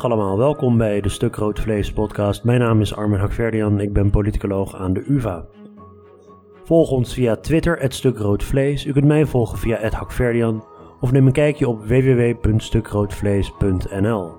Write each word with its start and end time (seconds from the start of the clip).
Dag 0.00 0.36
welkom 0.36 0.76
bij 0.76 1.00
de 1.00 1.08
Stuk 1.08 1.36
Rood 1.36 1.60
Vlees 1.60 1.92
podcast. 1.92 2.44
Mijn 2.44 2.60
naam 2.60 2.80
is 2.80 2.94
Armin 2.94 3.18
Hakverdian, 3.18 3.80
ik 3.80 3.92
ben 3.92 4.10
politicoloog 4.10 4.76
aan 4.76 4.92
de 4.92 5.04
UvA. 5.08 5.44
Volg 6.64 6.90
ons 6.90 7.14
via 7.14 7.36
Twitter, 7.36 7.78
het 7.78 7.94
Stuk 7.94 8.18
Rood 8.18 8.44
Vlees. 8.44 8.86
U 8.86 8.92
kunt 8.92 9.04
mij 9.04 9.26
volgen 9.26 9.58
via 9.58 9.76
het 9.76 9.92
Hakverdian 9.92 10.64
of 11.00 11.12
neem 11.12 11.26
een 11.26 11.32
kijkje 11.32 11.68
op 11.68 11.84
www.stukroodvlees.nl. 11.84 14.32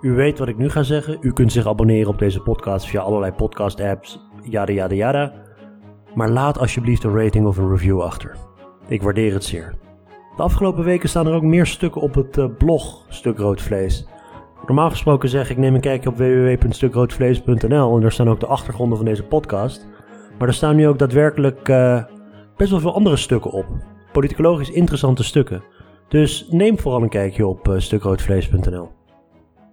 U 0.00 0.12
weet 0.12 0.38
wat 0.38 0.48
ik 0.48 0.56
nu 0.56 0.70
ga 0.70 0.82
zeggen. 0.82 1.18
U 1.20 1.32
kunt 1.32 1.52
zich 1.52 1.66
abonneren 1.66 2.08
op 2.08 2.18
deze 2.18 2.40
podcast 2.40 2.86
via 2.86 3.00
allerlei 3.00 3.32
podcast 3.32 3.80
apps, 3.80 4.20
yada 4.42 4.72
yada 4.72 4.94
yada. 4.94 5.32
Maar 6.14 6.30
laat 6.30 6.58
alsjeblieft 6.58 7.04
een 7.04 7.16
rating 7.16 7.46
of 7.46 7.56
een 7.56 7.70
review 7.70 8.00
achter. 8.00 8.36
Ik 8.88 9.02
waardeer 9.02 9.32
het 9.32 9.44
zeer. 9.44 9.74
De 10.36 10.42
afgelopen 10.42 10.84
weken 10.84 11.08
staan 11.08 11.26
er 11.26 11.34
ook 11.34 11.42
meer 11.42 11.66
stukken 11.66 12.00
op 12.00 12.14
het 12.14 12.36
uh, 12.36 12.46
blog 12.58 13.04
Stuk 13.08 13.38
Rood 13.38 13.62
Vlees. 13.62 14.06
Normaal 14.66 14.90
gesproken 14.90 15.28
zeg 15.28 15.50
ik 15.50 15.56
neem 15.56 15.74
een 15.74 15.80
kijkje 15.80 16.08
op 16.08 16.16
www.stukroodvlees.nl 16.16 17.94
en 17.94 18.00
daar 18.00 18.12
staan 18.12 18.28
ook 18.28 18.40
de 18.40 18.46
achtergronden 18.46 18.96
van 18.96 19.06
deze 19.06 19.24
podcast. 19.24 19.86
Maar 20.38 20.48
er 20.48 20.54
staan 20.54 20.76
nu 20.76 20.88
ook 20.88 20.98
daadwerkelijk 20.98 21.68
uh, 21.68 22.04
best 22.56 22.70
wel 22.70 22.80
veel 22.80 22.94
andere 22.94 23.16
stukken 23.16 23.50
op. 23.50 23.66
Politicologisch 24.12 24.70
interessante 24.70 25.24
stukken. 25.24 25.62
Dus 26.08 26.46
neem 26.50 26.78
vooral 26.78 27.02
een 27.02 27.08
kijkje 27.08 27.46
op 27.46 27.68
uh, 27.68 27.78
stukroodvlees.nl. 27.78 28.88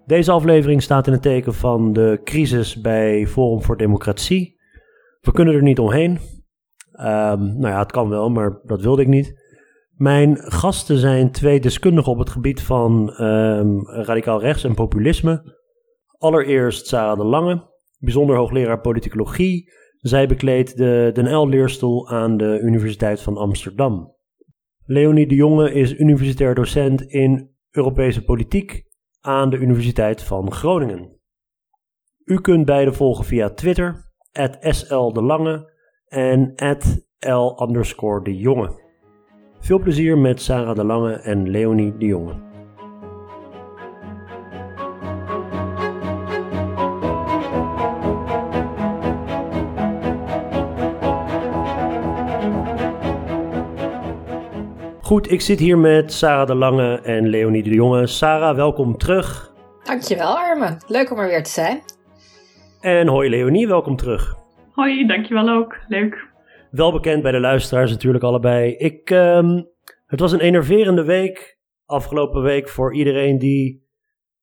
Deze 0.06 0.32
aflevering 0.32 0.82
staat 0.82 1.08
in 1.08 1.14
het 1.14 1.22
teken 1.22 1.54
van 1.54 1.94
de 1.94 2.22
crisis 2.24 2.82
bij 2.82 3.28
Forum 3.28 3.62
voor 3.62 3.78
Democratie. 3.78 4.60
We 5.22 5.32
kunnen 5.32 5.54
er 5.54 5.64
niet 5.64 5.80
omheen. 5.80 6.12
Um, 6.12 7.58
nou 7.58 7.68
ja, 7.68 7.80
het 7.80 7.92
kan 7.92 8.10
wel, 8.10 8.30
maar 8.30 8.60
dat 8.64 8.82
wilde 8.82 9.02
ik 9.02 9.08
niet. 9.08 9.41
Mijn 10.02 10.38
gasten 10.38 10.98
zijn 10.98 11.32
twee 11.32 11.60
deskundigen 11.60 12.12
op 12.12 12.18
het 12.18 12.30
gebied 12.30 12.62
van 12.62 13.14
um, 13.22 13.88
radicaal 13.88 14.40
rechts 14.40 14.64
en 14.64 14.74
populisme. 14.74 15.56
Allereerst 16.18 16.88
Sarah 16.88 17.18
de 17.18 17.24
Lange, 17.24 17.70
bijzonder 18.00 18.36
hoogleraar 18.36 18.82
politicologie. 18.82 19.72
Zij 19.98 20.28
bekleedt 20.28 20.78
de 20.78 21.10
Den 21.14 21.36
L-leerstoel 21.36 22.10
aan 22.10 22.38
de 22.38 22.60
Universiteit 22.60 23.22
van 23.22 23.38
Amsterdam. 23.38 24.16
Leonie 24.86 25.28
de 25.28 25.36
Jonge 25.36 25.74
is 25.74 26.00
universitair 26.00 26.56
docent 26.56 27.02
in 27.02 27.56
Europese 27.72 28.24
politiek 28.24 28.84
aan 29.20 29.50
de 29.50 29.58
Universiteit 29.58 30.24
van 30.24 30.52
Groningen. 30.52 31.20
U 32.24 32.40
kunt 32.40 32.66
beide 32.66 32.94
volgen 32.94 33.26
via 33.26 33.50
Twitter, 33.50 34.12
SL 34.60 35.12
de 35.12 35.22
Lange 35.22 35.74
en 36.08 36.54
L 37.20 37.56
de 38.24 38.38
Jonge. 38.38 38.90
Veel 39.64 39.80
plezier 39.80 40.18
met 40.18 40.42
Sarah 40.42 40.76
de 40.76 40.84
Lange 40.84 41.14
en 41.14 41.50
Leonie 41.50 41.98
de 41.98 42.06
Jonge. 42.06 42.34
Goed, 55.02 55.32
ik 55.32 55.42
zit 55.42 55.60
hier 55.60 55.78
met 55.78 56.14
Sarah 56.14 56.48
de 56.48 56.56
Lange 56.56 57.02
en 57.02 57.28
Leonie 57.28 57.64
de 57.64 57.74
Jonge. 57.74 58.08
Sarah, 58.08 58.56
welkom 58.56 58.98
terug. 58.98 59.54
Dankjewel 59.84 60.38
Arme, 60.38 60.78
leuk 60.88 61.12
om 61.12 61.20
er 61.20 61.28
weer 61.28 61.44
te 61.44 61.50
zijn. 61.50 61.82
En 62.80 63.08
hoi 63.08 63.30
Leonie, 63.30 63.68
welkom 63.68 63.96
terug. 63.96 64.36
Hoi, 64.72 65.08
dankjewel 65.08 65.50
ook, 65.50 65.78
leuk. 65.88 66.30
Wel 66.72 66.92
bekend 66.92 67.22
bij 67.22 67.32
de 67.32 67.40
luisteraars 67.40 67.92
natuurlijk 67.92 68.24
allebei. 68.24 68.76
Ik, 68.76 69.10
um, 69.10 69.70
het 70.06 70.20
was 70.20 70.32
een 70.32 70.40
enerverende 70.40 71.04
week, 71.04 71.60
afgelopen 71.86 72.42
week, 72.42 72.70
voor 72.70 72.96
iedereen 72.96 73.38
die 73.38 73.88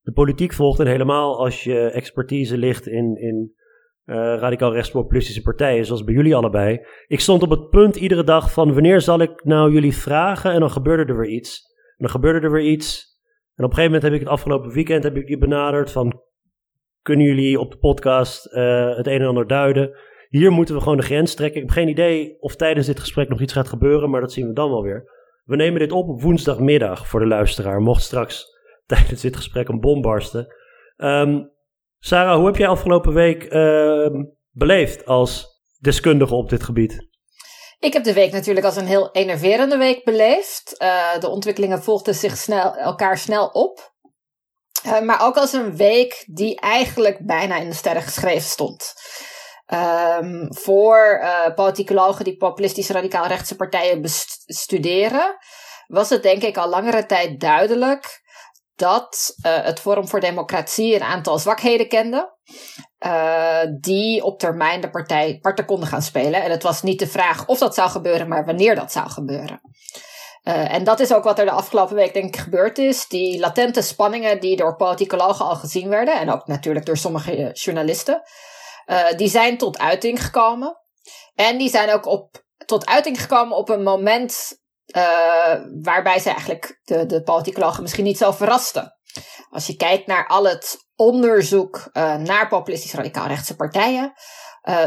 de 0.01 0.13
politiek 0.13 0.53
volgt. 0.53 0.81
En 0.81 0.87
helemaal 0.87 1.39
als 1.39 1.65
je 1.65 1.81
expertise 1.81 2.59
ligt 2.59 2.87
in, 2.87 3.17
in 3.17 3.53
uh, 4.05 4.15
radicaal 4.15 4.73
rechtspopulistische 4.73 5.43
partijen, 5.43 5.85
zoals 5.85 6.05
bij 6.05 6.15
jullie 6.15 6.35
allebei. 6.35 6.87
Ik 7.07 7.21
stond 7.21 7.43
op 7.43 7.51
het 7.51 7.69
punt 7.71 7.97
iedere 7.97 8.25
dag 8.25 8.53
van 8.53 8.73
wanneer 8.73 9.01
zal 9.01 9.21
ik 9.21 9.45
nou 9.45 9.73
jullie 9.73 9.97
vragen 9.97 10.53
en 10.53 10.61
dan 10.61 10.71
gebeurde 10.71 11.13
er 11.13 11.19
weer 11.19 11.31
iets. 11.31 11.63
En 11.75 12.05
dan 12.05 12.11
gebeurde 12.11 12.47
er 12.47 12.53
weer 12.53 12.71
iets. 12.71 13.19
En 13.55 13.65
op 13.65 13.71
een 13.71 13.77
gegeven 13.77 13.85
moment 13.85 14.03
heb 14.03 14.13
ik 14.13 14.21
het 14.21 14.29
afgelopen 14.29 14.71
weekend 14.71 15.03
heb 15.03 15.17
ik 15.17 15.29
je 15.29 15.39
benaderd 15.39 15.91
van 15.91 16.23
kunnen 17.03 17.27
jullie 17.27 17.61
op 17.61 17.71
de 17.71 17.79
podcast 17.79 18.47
uh, 18.47 18.97
het 18.97 19.07
een 19.07 19.21
en 19.21 19.27
ander 19.27 19.47
duiden. 19.47 19.99
Hier 20.29 20.53
moeten 20.53 20.75
we 20.75 20.81
gewoon 20.81 20.97
de 20.97 21.03
grens 21.03 21.35
trekken. 21.35 21.61
Ik 21.61 21.67
heb 21.67 21.77
geen 21.77 21.89
idee 21.89 22.37
of 22.41 22.57
tijdens 22.57 22.87
dit 22.87 23.01
gesprek 23.01 23.29
nog 23.29 23.41
iets 23.41 23.53
gaat 23.53 23.69
gebeuren, 23.69 24.11
maar 24.11 24.21
dat 24.21 24.33
zien 24.33 24.47
we 24.47 24.53
dan 24.53 24.71
wel 24.71 24.83
weer. 24.83 25.11
We 25.45 25.57
nemen 25.57 25.81
dit 25.81 25.93
op 25.93 26.23
woensdagmiddag 26.23 27.09
voor 27.09 27.21
de 27.21 27.27
luisteraar. 27.27 27.81
Mocht 27.81 28.03
straks 28.03 28.45
tijdens 28.87 29.21
dit 29.21 29.37
gesprek 29.37 29.69
een 29.69 29.81
bom 29.81 30.03
barsten. 30.03 30.55
Um, 30.97 31.51
Sarah, 31.99 32.37
hoe 32.37 32.47
heb 32.47 32.57
jij 32.57 32.69
afgelopen 32.69 33.13
week 33.13 33.53
uh, 33.53 34.07
beleefd 34.51 35.07
als 35.07 35.47
deskundige 35.81 36.35
op 36.35 36.49
dit 36.49 36.63
gebied? 36.63 37.07
Ik 37.79 37.93
heb 37.93 38.05
de 38.05 38.13
week 38.13 38.33
natuurlijk 38.33 38.67
als 38.67 38.77
een 38.77 38.87
heel 38.87 39.11
enerverende 39.13 39.77
week 39.77 40.05
beleefd. 40.05 40.75
Uh, 40.83 41.19
de 41.21 41.29
ontwikkelingen 41.29 41.83
volgden 41.83 42.15
zich 42.15 42.37
snel, 42.37 42.77
elkaar 42.77 43.19
snel 43.19 43.47
op. 43.47 43.93
Uh, 44.87 45.01
maar 45.01 45.23
ook 45.23 45.37
als 45.37 45.53
een 45.53 45.77
week 45.77 46.25
die 46.31 46.61
eigenlijk 46.61 47.27
bijna 47.27 47.57
in 47.57 47.69
de 47.69 47.75
sterren 47.75 48.03
geschreven 48.03 48.49
stond. 48.49 48.95
Um, 49.73 50.47
voor 50.55 51.21
uh, 51.23 51.55
politicologen 51.55 52.25
die 52.25 52.37
populistisch 52.37 52.91
radicaal 52.91 53.27
rechtse 53.27 53.57
partijen 53.57 54.01
bestuderen, 54.01 55.37
was 55.87 56.11
het 56.11 56.23
denk 56.23 56.43
ik 56.43 56.57
al 56.57 56.69
langere 56.69 57.07
tijd 57.07 57.41
duidelijk 57.41 58.23
dat 58.77 59.35
uh, 59.47 59.65
het 59.65 59.81
Forum 59.81 60.09
voor 60.09 60.21
Democratie 60.21 60.95
een 60.95 61.03
aantal 61.03 61.39
zwakheden 61.39 61.89
kende. 61.89 62.37
Uh, 63.07 63.61
die 63.81 64.25
op 64.25 64.39
termijn 64.39 64.81
de 64.81 64.91
partij 64.91 65.39
parten 65.41 65.65
konden 65.65 65.89
gaan 65.89 66.03
spelen. 66.03 66.43
En 66.43 66.51
het 66.51 66.63
was 66.63 66.83
niet 66.83 66.99
de 66.99 67.07
vraag 67.07 67.47
of 67.47 67.59
dat 67.59 67.75
zou 67.75 67.91
gebeuren, 67.91 68.29
maar 68.29 68.45
wanneer 68.45 68.75
dat 68.75 68.93
zou 68.93 69.11
gebeuren. 69.11 69.61
Uh, 70.45 70.75
en 70.75 70.85
dat 70.85 71.01
is 71.01 71.13
ook 71.13 71.25
wat 71.25 71.39
er 71.39 71.45
de 71.45 71.51
afgelopen 71.51 71.97
week 71.97 72.15
denk 72.15 72.35
ik 72.35 72.41
gebeurd 72.41 72.79
is. 72.79 73.07
Die 73.07 73.41
latente 73.41 73.83
spanningen 73.83 74.41
die 74.41 74.57
door 74.57 74.77
politicologen 74.77 75.45
al 75.45 75.57
gezien 75.57 75.89
werden. 75.89 76.21
En 76.21 76.31
ook 76.33 76.47
natuurlijk 76.47 76.87
door 76.87 76.97
sommige 76.97 77.51
journalisten. 77.53 78.23
Die 79.17 79.29
zijn 79.29 79.59
tot 79.59 79.79
uiting 79.79 80.25
gekomen. 80.25 80.77
En 81.35 81.59
die 81.59 81.69
zijn 81.69 81.91
ook 81.91 82.07
op, 82.07 82.45
tot 82.65 82.87
uiting 82.87 83.21
gekomen 83.21 83.57
op 83.57 83.69
een 83.69 83.83
moment 83.83 84.59
uh, 84.97 85.55
waarbij 85.83 86.19
ze 86.19 86.29
eigenlijk 86.31 86.81
de, 86.83 87.07
de 87.07 87.23
politicologen 87.23 87.83
misschien 87.83 88.05
niet 88.05 88.19
zo 88.19 88.31
verrasten. 88.31 88.97
Als 89.51 89.67
je 89.67 89.77
kijkt 89.77 90.07
naar 90.07 90.27
al 90.27 90.45
het 90.45 90.77
onderzoek 90.95 91.91
uh, 91.93 92.15
naar 92.15 92.49
populistisch 92.49 92.95
radicaal 92.95 93.27
rechtse 93.27 93.57
partijen, 93.57 94.13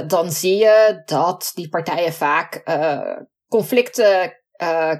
dan 0.08 0.32
zie 0.32 0.58
je 0.58 1.02
dat 1.06 1.52
die 1.54 1.70
partijen 1.70 2.14
vaak 2.14 2.64
conflicten 3.48 4.34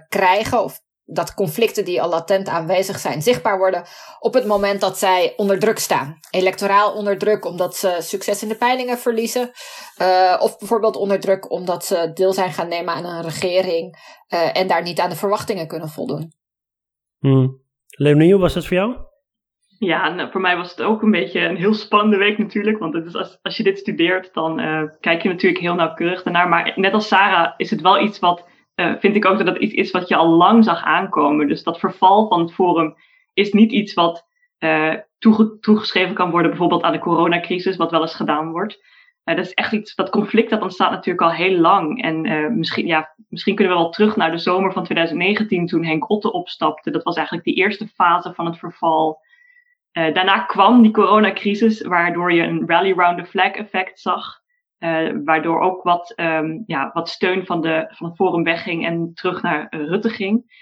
krijgen 0.08 0.64
of 0.64 0.82
dat 1.14 1.34
conflicten 1.34 1.86
die 1.86 2.02
al 2.02 2.10
latent 2.10 2.48
aanwezig 2.48 3.00
zijn 3.00 3.22
zichtbaar 3.22 3.58
worden 3.58 3.84
op 4.20 4.34
het 4.34 4.46
moment 4.46 4.82
dat 4.82 4.98
zij 4.98 5.34
onder 5.38 5.60
druk 5.60 5.80
staan. 5.80 6.20
Electoraal 6.30 6.94
onder 6.94 7.18
druk 7.18 7.46
omdat 7.46 7.76
ze 7.76 7.98
succes 8.00 8.44
in 8.44 8.50
de 8.50 8.56
peilingen 8.56 8.98
verliezen. 8.98 9.52
Uh, 10.02 10.38
of 10.40 10.58
bijvoorbeeld 10.58 10.96
onder 10.96 11.20
druk 11.20 11.52
omdat 11.52 11.86
ze 11.86 12.12
deel 12.14 12.34
zijn 12.34 12.52
gaan 12.52 12.68
nemen 12.68 12.94
aan 12.94 13.06
een 13.06 13.22
regering 13.22 13.96
uh, 14.34 14.58
en 14.58 14.68
daar 14.68 14.82
niet 14.82 15.00
aan 15.00 15.10
de 15.10 15.16
verwachtingen 15.16 15.68
kunnen 15.68 15.90
voldoen. 15.90 16.32
Hmm. 17.20 17.60
Leonie, 17.88 18.32
hoe 18.32 18.42
was 18.42 18.56
het 18.56 18.68
voor 18.68 18.78
jou? 18.78 18.96
Ja, 19.80 20.10
nou, 20.10 20.32
voor 20.32 20.42
mij 20.42 20.58
was 20.58 20.70
het 20.70 20.82
ook 20.82 21.02
een 21.02 21.12
beetje 21.12 21.40
een 21.40 21.58
heel 21.58 21.74
spannende 21.74 22.18
week 22.18 22.38
natuurlijk. 22.38 22.80
Want 22.80 22.94
het 22.94 23.06
is 23.06 23.16
als, 23.16 23.40
als 23.42 23.58
je 23.58 23.64
dit 23.64 23.78
studeert, 23.78 24.34
dan 24.34 24.60
uh, 24.60 24.84
kijk 25.00 25.22
je 25.22 25.30
natuurlijk 25.30 25.62
heel 25.62 25.76
nauwkeurig 25.76 26.24
daarnaar. 26.24 26.50
Maar 26.50 26.74
net 26.76 26.94
als 26.94 27.08
Sarah 27.08 27.54
is 27.58 27.70
het 27.70 27.82
wel 27.82 28.04
iets 28.04 28.20
wat 28.20 28.50
uh, 28.82 28.94
vind 29.00 29.16
ik 29.16 29.26
ook 29.26 29.38
dat 29.38 29.46
dat 29.46 29.58
iets 29.58 29.74
is 29.74 29.92
wat 29.92 30.08
je 30.08 30.16
al 30.16 30.30
lang 30.30 30.64
zag 30.64 30.84
aankomen. 30.84 31.48
Dus 31.48 31.64
dat 31.64 31.80
verval 31.80 32.28
van 32.28 32.40
het 32.40 32.54
forum 32.54 32.96
is 33.34 33.52
niet 33.52 33.72
iets 33.72 33.94
wat 33.94 34.28
uh, 34.60 34.94
toege 35.18 35.60
toegeschreven 35.60 36.16
kan 36.16 36.32
worden, 36.32 36.50
bijvoorbeeld 36.50 36.84
aan 36.84 36.92
de 36.92 37.00
coronacrisis, 37.00 37.76
wat 37.76 37.92
wel 37.92 38.02
eens 38.02 38.16
gedaan 38.16 38.52
wordt. 38.52 38.84
Uh, 39.26 39.36
dat 39.36 39.46
is 39.46 39.54
echt 39.54 39.72
iets, 39.72 39.96
dat 39.96 40.10
conflict 40.10 40.50
dat 40.50 40.62
ontstaat 40.62 40.92
natuurlijk 40.92 41.22
al 41.22 41.32
heel 41.32 41.58
lang. 41.58 42.02
En 42.02 42.58
misschien, 42.58 42.88
ja, 42.88 43.16
misschien 43.30 43.56
kunnen 43.56 43.74
we 43.74 43.80
wel 43.80 43.90
terug 43.90 44.16
naar 44.16 44.32
de 44.32 44.38
zomer 44.38 44.74
van 44.74 44.84
2019, 44.84 45.68
toen 45.68 45.86
Henk 45.86 46.10
Otte 46.10 46.32
opstapte. 46.32 46.92
Dat 46.92 47.04
was 47.04 47.16
eigenlijk 47.16 47.46
de 47.46 47.54
eerste 47.54 47.88
fase 47.88 48.34
van 48.34 48.46
het 48.46 48.58
verval. 48.58 49.20
daarna 49.92 50.40
kwam 50.40 50.82
die 50.82 50.92
coronacrisis, 50.92 51.82
waardoor 51.82 52.34
je 52.34 52.44
een 52.44 52.64
rally 52.68 52.94
round 52.94 53.18
the 53.18 53.26
flag 53.26 53.52
effect 53.52 54.00
zag. 54.00 54.41
Uh, 54.84 55.12
waardoor 55.26 55.60
ook 55.60 55.84
wat, 55.84 56.14
um, 56.16 56.64
ja, 56.66 56.90
wat 56.94 57.10
steun 57.10 57.46
van, 57.46 57.62
de, 57.62 57.86
van 57.90 58.08
het 58.08 58.16
Forum 58.16 58.44
wegging 58.44 58.86
en 58.86 59.12
terug 59.14 59.42
naar 59.42 59.68
Rutte 59.70 60.10
ging. 60.10 60.60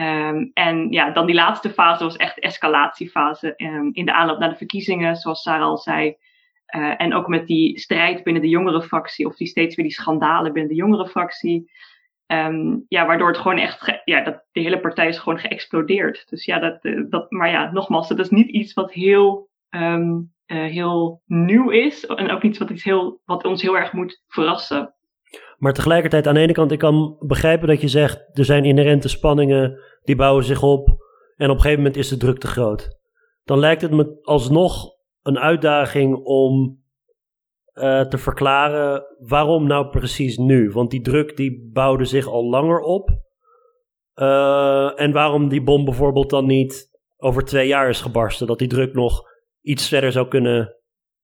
Um, 0.00 0.50
en 0.54 0.90
ja, 0.90 1.10
dan 1.10 1.26
die 1.26 1.34
laatste 1.34 1.70
fase 1.70 2.04
was 2.04 2.16
echt 2.16 2.38
escalatiefase 2.38 3.54
um, 3.56 3.90
in 3.92 4.04
de 4.04 4.12
aanloop 4.12 4.38
naar 4.38 4.48
de 4.48 4.56
verkiezingen, 4.56 5.16
zoals 5.16 5.42
Sarah 5.42 5.66
al 5.66 5.76
zei. 5.76 6.16
Uh, 6.76 6.94
en 6.96 7.14
ook 7.14 7.26
met 7.26 7.46
die 7.46 7.78
strijd 7.78 8.22
binnen 8.22 8.42
de 8.42 8.48
jongere 8.48 8.82
fractie, 8.82 9.26
of 9.26 9.36
die 9.36 9.46
steeds 9.46 9.76
weer 9.76 9.86
die 9.86 9.94
schandalen 9.94 10.52
binnen 10.52 10.70
de 10.70 10.78
jongere 10.78 11.08
fractie. 11.08 11.70
Ja, 12.88 13.06
waardoor 13.06 13.28
het 13.28 13.38
gewoon 13.38 13.58
echt, 13.58 14.00
ja, 14.04 14.20
dat, 14.20 14.44
de 14.52 14.60
hele 14.60 14.80
partij 14.80 15.08
is 15.08 15.18
gewoon 15.18 15.38
geëxplodeerd. 15.38 16.28
Dus 16.28 16.44
ja, 16.44 16.58
dat, 16.58 16.78
dat, 17.10 17.30
maar 17.30 17.50
ja, 17.50 17.72
nogmaals, 17.72 18.08
dat 18.08 18.18
is 18.18 18.30
niet 18.30 18.48
iets 18.48 18.74
wat 18.74 18.92
heel 18.92 19.47
ehm, 19.68 20.20
heel 20.46 21.22
nieuw 21.26 21.70
is. 21.70 22.06
En 22.06 22.30
ook 22.30 22.42
iets 22.42 22.58
wat, 22.58 22.70
iets 22.70 22.84
heel, 22.84 23.20
wat 23.24 23.44
ons 23.44 23.62
heel 23.62 23.76
erg 23.76 23.92
moet 23.92 24.22
verrassen. 24.26 24.94
Maar 25.58 25.72
tegelijkertijd, 25.72 26.26
aan 26.26 26.34
de 26.34 26.40
ene 26.40 26.52
kant, 26.52 26.72
ik 26.72 26.78
kan 26.78 27.16
begrijpen 27.18 27.68
dat 27.68 27.80
je 27.80 27.88
zegt, 27.88 28.38
er 28.38 28.44
zijn 28.44 28.64
inherente 28.64 29.08
spanningen, 29.08 29.80
die 30.02 30.16
bouwen 30.16 30.44
zich 30.44 30.62
op. 30.62 30.88
En 31.36 31.50
op 31.50 31.54
een 31.54 31.60
gegeven 31.60 31.82
moment 31.82 31.96
is 31.96 32.08
de 32.08 32.16
druk 32.16 32.38
te 32.38 32.46
groot. 32.46 32.98
Dan 33.44 33.58
lijkt 33.58 33.82
het 33.82 33.90
me 33.90 34.18
alsnog 34.22 34.96
een 35.22 35.38
uitdaging 35.38 36.16
om 36.24 36.82
uh, 37.74 38.00
te 38.00 38.18
verklaren 38.18 39.04
waarom 39.18 39.66
nou 39.66 39.88
precies 39.88 40.36
nu. 40.36 40.70
Want 40.70 40.90
die 40.90 41.00
druk 41.00 41.36
die 41.36 41.70
bouwde 41.72 42.04
zich 42.04 42.26
al 42.26 42.44
langer 42.48 42.80
op. 42.80 43.10
Uh, 44.14 45.00
en 45.00 45.12
waarom 45.12 45.48
die 45.48 45.62
bom 45.62 45.84
bijvoorbeeld 45.84 46.30
dan 46.30 46.46
niet 46.46 46.88
over 47.16 47.44
twee 47.44 47.66
jaar 47.66 47.88
is 47.88 48.00
gebarsten. 48.00 48.46
Dat 48.46 48.58
die 48.58 48.68
druk 48.68 48.94
nog 48.94 49.27
iets 49.68 49.88
verder 49.88 50.12
zou 50.12 50.28
kunnen, 50.28 50.76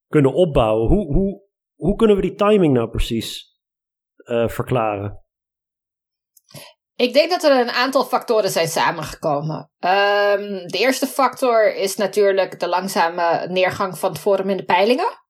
kunnen 0.08 0.34
opbouwen. 0.34 0.88
Hoe, 0.88 1.14
hoe, 1.14 1.42
hoe 1.74 1.96
kunnen 1.96 2.16
we 2.16 2.22
die 2.22 2.34
timing 2.34 2.74
nou 2.74 2.88
precies 2.88 3.58
uh, 4.16 4.48
verklaren? 4.48 5.22
Ik 6.96 7.12
denk 7.12 7.30
dat 7.30 7.42
er 7.42 7.60
een 7.60 7.70
aantal 7.70 8.04
factoren 8.04 8.50
zijn 8.50 8.68
samengekomen. 8.68 9.56
Um, 9.56 10.66
de 10.66 10.78
eerste 10.78 11.06
factor 11.06 11.74
is 11.74 11.96
natuurlijk 11.96 12.60
de 12.60 12.68
langzame 12.68 13.46
neergang 13.48 13.98
van 13.98 14.10
het 14.10 14.20
Forum 14.20 14.50
in 14.50 14.56
de 14.56 14.64
peilingen. 14.64 15.22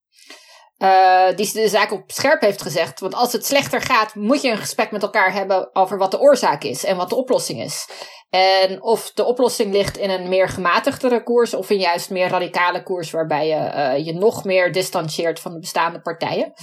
Uh, 0.77 1.35
die 1.35 1.53
de 1.53 1.67
zaak 1.67 1.91
op 1.91 2.11
scherp 2.11 2.41
heeft 2.41 2.61
gezegd. 2.61 2.99
Want 2.99 3.13
als 3.13 3.31
het 3.31 3.45
slechter 3.45 3.81
gaat, 3.81 4.15
moet 4.15 4.41
je 4.41 4.51
een 4.51 4.57
gesprek 4.57 4.91
met 4.91 5.03
elkaar 5.03 5.33
hebben 5.33 5.75
over 5.75 5.97
wat 5.97 6.11
de 6.11 6.19
oorzaak 6.19 6.63
is 6.63 6.83
en 6.83 6.97
wat 6.97 7.09
de 7.09 7.15
oplossing 7.15 7.61
is. 7.61 7.89
En 8.29 8.81
of 8.81 9.11
de 9.11 9.23
oplossing 9.23 9.73
ligt 9.73 9.97
in 9.97 10.09
een 10.09 10.29
meer 10.29 10.49
gematigdere 10.49 11.23
koers 11.23 11.53
of 11.53 11.69
in 11.69 11.79
juist 11.79 12.09
meer 12.09 12.27
radicale 12.27 12.83
koers, 12.83 13.11
waarbij 13.11 13.47
je 13.47 13.55
uh, 13.55 14.05
je 14.05 14.13
nog 14.13 14.43
meer 14.43 14.71
distancieert 14.71 15.39
van 15.39 15.53
de 15.53 15.59
bestaande 15.59 16.01
partijen. 16.01 16.53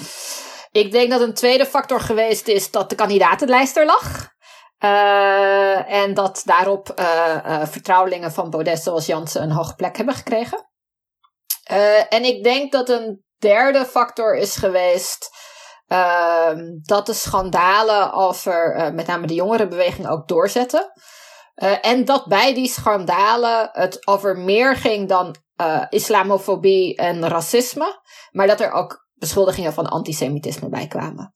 Ik 0.70 0.92
denk 0.92 1.10
dat 1.10 1.20
een 1.20 1.34
tweede 1.34 1.66
factor 1.66 2.00
geweest 2.00 2.48
is 2.48 2.70
dat 2.70 2.90
de 2.90 2.94
kandidatenlijst 2.94 3.76
er 3.76 3.86
lag. 3.86 4.30
Uh, 4.84 5.92
en 5.92 6.14
dat 6.14 6.42
daarop 6.44 6.92
uh, 6.98 7.66
vertrouwelingen 7.66 8.32
van 8.32 8.50
Baudet 8.50 8.82
zoals 8.82 9.06
Jansen 9.06 9.42
een 9.42 9.50
hoge 9.50 9.74
plek 9.74 9.96
hebben 9.96 10.14
gekregen. 10.14 10.68
en 12.08 12.24
ik 12.24 12.44
denk 12.44 12.72
dat 12.72 12.88
een 12.88 13.24
derde 13.38 13.84
factor 13.84 14.36
is 14.36 14.56
geweest 14.56 15.30
ehm, 15.86 16.60
dat 16.82 17.06
de 17.06 17.14
schandalen 17.14 18.12
over 18.12 18.90
met 18.94 19.06
name 19.06 19.26
de 19.26 19.34
jongerenbeweging 19.34 20.08
ook 20.08 20.28
doorzetten. 20.28 20.92
En 21.80 22.04
dat 22.04 22.26
bij 22.26 22.54
die 22.54 22.68
schandalen 22.68 23.68
het 23.72 24.06
over 24.06 24.38
meer 24.38 24.76
ging 24.76 25.08
dan 25.08 25.36
islamofobie 25.88 26.96
en 26.96 27.28
racisme, 27.28 28.00
maar 28.30 28.46
dat 28.46 28.60
er 28.60 28.72
ook 28.72 29.06
beschuldigingen 29.14 29.72
van 29.72 29.86
antisemitisme 29.86 30.68
bij 30.68 30.86
kwamen. 30.86 31.32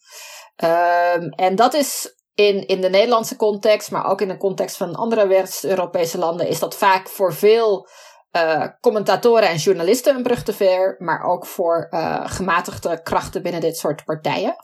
Um, 0.64 1.28
en 1.28 1.54
dat 1.56 1.74
is 1.74 2.14
in, 2.34 2.66
in 2.66 2.80
de 2.80 2.88
Nederlandse 2.88 3.36
context, 3.36 3.90
maar 3.90 4.06
ook 4.06 4.20
in 4.20 4.28
de 4.28 4.36
context 4.36 4.76
van 4.76 4.94
andere 4.94 5.26
West-Europese 5.26 6.18
landen, 6.18 6.48
is 6.48 6.58
dat 6.58 6.76
vaak 6.76 7.08
voor 7.08 7.34
veel 7.34 7.88
uh, 8.32 8.66
commentatoren 8.80 9.48
en 9.48 9.56
journalisten 9.56 10.16
een 10.16 10.22
brug 10.22 10.42
te 10.42 10.52
ver, 10.52 10.94
maar 10.98 11.22
ook 11.22 11.46
voor 11.46 11.88
gematigde 12.24 13.02
krachten 13.02 13.42
binnen 13.42 13.60
dit 13.60 13.76
soort 13.76 14.04
partijen. 14.04 14.56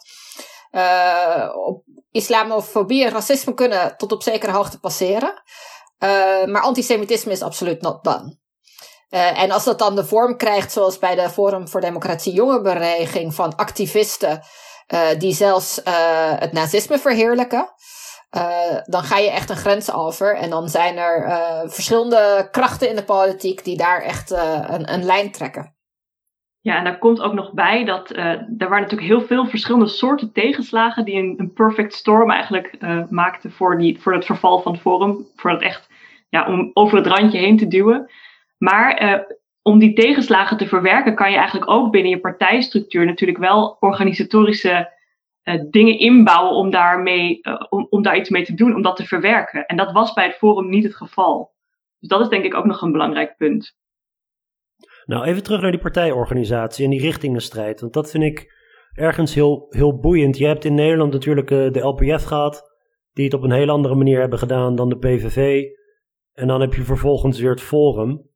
Uh, 0.72 1.48
islamofobie 2.10 3.04
en 3.04 3.10
racisme 3.10 3.54
kunnen 3.54 3.96
tot 3.96 4.12
op 4.12 4.22
zekere 4.22 4.52
hoogte 4.52 4.80
passeren, 4.80 5.42
maar 6.46 6.60
antisemitisme 6.60 7.32
is 7.32 7.42
absoluut 7.42 7.82
not 7.82 8.04
done. 8.04 8.38
en 9.08 9.50
als 9.50 9.64
dat 9.64 9.78
dan 9.78 9.96
de 9.96 10.04
vorm 10.04 10.36
krijgt, 10.36 10.72
zoals 10.72 10.98
bij 10.98 11.14
de 11.14 11.30
Forum 11.30 11.68
voor 11.68 11.80
Democratie 11.80 12.32
Jongerenbeweging, 12.32 13.34
van 13.34 13.56
activisten 13.56 14.42
uh, 14.92 15.18
die 15.18 15.34
zelfs 15.34 15.78
uh, 15.78 15.84
het 16.38 16.52
nazisme 16.52 16.98
verheerlijken. 16.98 17.74
Uh, 18.36 18.76
dan 18.84 19.02
ga 19.02 19.18
je 19.18 19.30
echt 19.30 19.50
een 19.50 19.56
grens 19.56 19.92
over. 19.92 20.36
En 20.36 20.50
dan 20.50 20.68
zijn 20.68 20.96
er 20.96 21.30
verschillende 21.70 22.48
krachten 22.50 22.88
in 22.88 22.96
de 22.96 23.04
politiek 23.04 23.64
die 23.64 23.76
daar 23.76 24.02
echt 24.02 24.30
een, 24.30 24.92
een 24.92 25.04
lijn 25.04 25.32
trekken. 25.32 25.71
Ja, 26.62 26.76
en 26.76 26.84
daar 26.84 26.98
komt 26.98 27.20
ook 27.20 27.32
nog 27.32 27.52
bij 27.52 27.84
dat 27.84 28.16
uh, 28.16 28.26
er 28.26 28.68
waren 28.68 28.80
natuurlijk 28.80 29.10
heel 29.10 29.22
veel 29.22 29.46
verschillende 29.46 29.86
soorten 29.86 30.32
tegenslagen 30.32 31.04
die 31.04 31.16
een, 31.16 31.34
een 31.36 31.52
perfect 31.52 31.94
storm 31.94 32.30
eigenlijk 32.30 32.76
uh, 32.80 33.02
maakten 33.10 33.52
voor, 33.52 33.78
die, 33.78 34.00
voor 34.00 34.12
het 34.12 34.24
verval 34.24 34.60
van 34.60 34.72
het 34.72 34.80
forum. 34.80 35.26
Voor 35.36 35.50
het 35.50 35.62
echt, 35.62 35.88
ja, 36.28 36.46
om 36.46 36.70
over 36.74 36.96
het 36.96 37.06
randje 37.06 37.38
heen 37.38 37.56
te 37.56 37.68
duwen. 37.68 38.10
Maar 38.58 39.02
uh, 39.02 39.18
om 39.62 39.78
die 39.78 39.92
tegenslagen 39.92 40.56
te 40.56 40.66
verwerken, 40.66 41.14
kan 41.14 41.30
je 41.30 41.36
eigenlijk 41.36 41.70
ook 41.70 41.90
binnen 41.90 42.10
je 42.10 42.20
partijstructuur 42.20 43.06
natuurlijk 43.06 43.38
wel 43.38 43.76
organisatorische 43.80 45.00
dingen 45.70 45.98
inbouwen 45.98 46.54
om, 46.54 46.70
daarmee, 46.70 47.40
om, 47.68 47.86
om 47.90 48.02
daar 48.02 48.16
iets 48.16 48.30
mee 48.30 48.44
te 48.44 48.54
doen, 48.54 48.74
om 48.74 48.82
dat 48.82 48.96
te 48.96 49.06
verwerken. 49.06 49.66
En 49.66 49.76
dat 49.76 49.92
was 49.92 50.12
bij 50.12 50.24
het 50.24 50.36
Forum 50.36 50.68
niet 50.68 50.84
het 50.84 50.96
geval. 50.96 51.52
Dus 51.98 52.08
dat 52.08 52.20
is 52.20 52.28
denk 52.28 52.44
ik 52.44 52.54
ook 52.54 52.64
nog 52.64 52.82
een 52.82 52.92
belangrijk 52.92 53.36
punt. 53.36 53.76
Nou, 55.04 55.24
even 55.24 55.42
terug 55.42 55.60
naar 55.60 55.70
die 55.70 55.80
partijorganisatie 55.80 56.84
en 56.84 56.90
die 56.90 57.00
richtingenstrijd. 57.00 57.80
Want 57.80 57.92
dat 57.92 58.10
vind 58.10 58.24
ik 58.24 58.60
ergens 58.94 59.34
heel, 59.34 59.66
heel 59.68 59.98
boeiend. 59.98 60.38
Je 60.38 60.46
hebt 60.46 60.64
in 60.64 60.74
Nederland 60.74 61.12
natuurlijk 61.12 61.50
uh, 61.50 61.72
de 61.72 61.80
LPF 61.80 62.24
gehad, 62.24 62.76
die 63.12 63.24
het 63.24 63.34
op 63.34 63.42
een 63.42 63.52
heel 63.52 63.68
andere 63.68 63.94
manier 63.94 64.20
hebben 64.20 64.38
gedaan 64.38 64.74
dan 64.74 64.88
de 64.88 64.98
PVV. 64.98 65.64
En 66.32 66.46
dan 66.46 66.60
heb 66.60 66.74
je 66.74 66.82
vervolgens 66.82 67.40
weer 67.40 67.50
het 67.50 67.60
Forum 67.60 68.30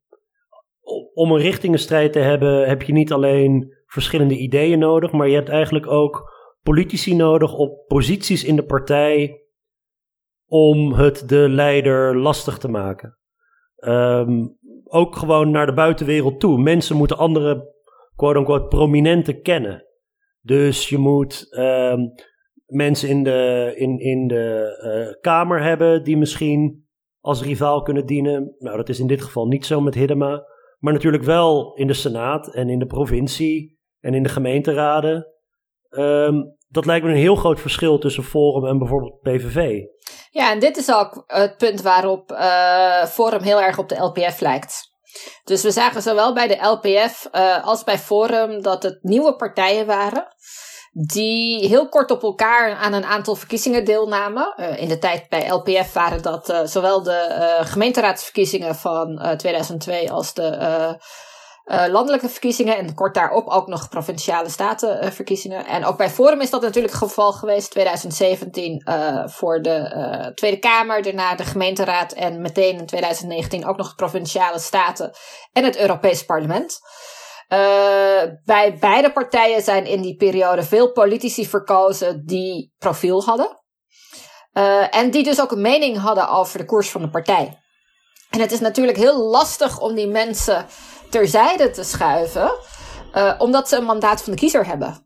om 1.17 1.33
een 1.33 1.41
richtingenstrijd 1.41 2.13
te 2.13 2.19
hebben, 2.19 2.69
heb 2.69 2.83
je 2.83 2.93
niet 2.93 3.13
alleen 3.13 3.75
verschillende 3.87 4.37
ideeën 4.37 4.79
nodig, 4.79 5.13
maar 5.13 5.29
je 5.29 5.35
hebt 5.35 5.49
eigenlijk 5.49 5.87
ook 5.87 6.35
politici 6.63 7.15
nodig 7.15 7.55
op 7.55 7.87
posities 7.87 8.45
in 8.45 8.57
de 8.57 8.65
partij 8.65 9.41
om 10.47 10.93
het 10.93 11.29
de 11.29 11.49
leider 11.49 12.19
lastig 12.19 12.59
te 12.59 12.69
maken. 12.69 13.19
Um, 13.77 14.59
ook 14.97 15.17
gewoon 15.17 15.51
naar 15.51 15.67
de 15.67 15.73
buitenwereld 15.73 16.41
toe. 16.41 16.59
Mensen 16.59 16.97
moeten 16.97 17.19
andere, 17.19 17.75
quote-unquote, 18.17 18.67
prominenten 18.67 19.43
kennen. 19.43 19.85
Dus 20.41 20.89
je 20.89 20.99
moet 20.99 21.57
um, 21.59 22.13
mensen 22.67 23.09
in 23.09 23.23
de, 23.23 23.73
in, 23.77 23.99
in 23.99 24.27
de 24.27 24.77
uh, 24.85 25.21
Kamer 25.21 25.63
hebben 25.63 26.05
die 26.05 26.17
misschien 26.17 26.87
als 27.21 27.43
rivaal 27.43 27.83
kunnen 27.83 28.07
dienen. 28.07 28.55
Nou, 28.59 28.77
dat 28.77 28.89
is 28.89 29.01
in 29.01 29.07
dit 29.07 29.23
geval 29.23 29.47
niet 29.47 29.67
zo 29.67 29.81
met 29.81 29.95
Hiddema. 29.95 30.45
Maar 30.79 30.93
natuurlijk 30.93 31.23
wel 31.23 31.75
in 31.75 31.87
de 31.87 31.93
Senaat 31.93 32.55
en 32.55 32.69
in 32.69 32.79
de 32.79 32.87
provincie 32.87 33.79
en 34.01 34.15
in 34.15 34.23
de 34.23 34.29
gemeenteraden. 34.29 35.27
Um, 35.91 36.56
dat 36.69 36.87
lijkt 36.87 37.05
me 37.05 37.11
een 37.11 37.17
heel 37.17 37.37
groot 37.37 37.61
verschil 37.61 37.99
tussen 37.99 38.25
Forum 38.25 38.67
en 38.67 38.79
bijvoorbeeld 38.79 39.21
PVV. 39.21 39.81
Ja, 40.31 40.51
en 40.51 40.59
dit 40.59 40.77
is 40.77 40.93
ook 40.93 41.25
het 41.27 41.57
punt 41.57 41.83
waarop 41.83 42.33
uh, 42.33 43.05
Forum 43.05 43.43
heel 43.43 43.61
erg 43.61 43.79
op 43.79 43.89
de 43.89 43.99
LPF 43.99 44.41
lijkt. 44.41 44.95
Dus 45.45 45.63
we 45.63 45.71
zagen 45.71 46.03
zowel 46.03 46.35
bij 46.35 46.49
de 46.49 46.67
LPF 46.67 47.29
uh, 47.33 47.65
als 47.65 47.85
bij 47.85 47.99
Forum 47.99 48.63
dat 48.63 48.83
het 48.83 48.99
nieuwe 49.03 49.37
partijen 49.37 49.87
waren 49.87 50.35
die 50.93 51.69
heel 51.69 51.89
kort 51.89 52.11
op 52.11 52.23
elkaar 52.23 52.77
aan 52.77 52.93
een 52.93 53.05
aantal 53.05 53.35
verkiezingen 53.35 53.85
deelnamen. 53.85 54.55
Uh, 54.57 54.81
in 54.81 54.89
de 54.89 54.99
tijd 54.99 55.29
bij 55.29 55.49
LPF 55.49 55.93
waren 55.93 56.23
dat 56.23 56.63
zowel 56.65 57.03
de 57.03 57.59
gemeenteraadsverkiezingen 57.61 58.75
van 58.75 59.35
2002 59.37 60.13
als 60.13 60.35
de 60.35 60.99
landelijke 61.69 62.29
verkiezingen. 62.29 62.77
En 62.77 62.95
kort 62.95 63.15
daarop 63.15 63.49
ook 63.49 63.67
nog 63.67 63.89
provinciale 63.89 64.49
statenverkiezingen. 64.49 65.67
en 65.67 65.85
ook 65.85 65.97
bij 65.97 66.11
Forum 66.11 66.41
is 66.41 66.51
dat 66.51 66.63
natuurlijk 66.63 66.95
het 66.95 67.03
geval 67.03 67.33
geweest. 67.33 67.71
2017 67.71 68.83
voor 69.25 69.63
de 69.63 70.33
Tweede 70.35 70.59
Kamer, 70.59 71.03
daarna 71.03 71.35
de 71.35 71.45
gemeenteraad 71.45 72.13
en 72.13 72.41
meteen 72.41 72.79
in 72.79 72.87
2019 72.87 73.67
ook 73.67 73.77
nog 73.77 73.95
provinciale 73.95 74.59
staten 74.59 75.11
en 75.53 75.65
het 75.65 75.79
Europees 75.79 76.25
Parlement. 76.25 76.79
Bij 78.45 78.77
beide 78.81 79.13
partijen 79.13 79.63
zijn 79.63 79.87
in 79.87 80.03
die 80.03 80.17
periode 80.17 80.63
veel 80.63 80.93
politici 80.93 81.47
verkozen 81.47 82.27
die 82.27 82.75
profiel 82.79 83.25
hadden. 83.25 83.63
En 84.91 85.11
die 85.11 85.23
dus 85.23 85.41
ook 85.41 85.51
een 85.51 85.61
mening 85.61 85.99
hadden 85.99 86.29
over 86.29 86.59
de 86.59 86.65
koers 86.65 86.91
van 86.91 87.01
de 87.01 87.11
partij. 87.11 87.61
En 88.31 88.41
het 88.41 88.53
is 88.53 88.61
natuurlijk 88.61 88.99
heel 88.99 89.19
lastig 89.19 89.81
om 89.81 89.95
die 89.95 90.07
mensen 90.07 90.67
terzijde 91.11 91.71
te 91.71 91.85
schuiven, 91.85 92.51
uh, 93.15 93.35
omdat 93.39 93.69
ze 93.69 93.77
een 93.77 93.85
mandaat 93.85 94.23
van 94.23 94.33
de 94.33 94.39
kiezer 94.39 94.67
hebben. 94.67 95.05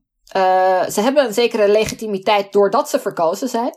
ze 0.90 1.00
hebben 1.00 1.24
een 1.24 1.34
zekere 1.34 1.68
legitimiteit 1.68 2.52
doordat 2.52 2.88
ze 2.88 3.00
verkozen 3.00 3.48
zijn. 3.48 3.70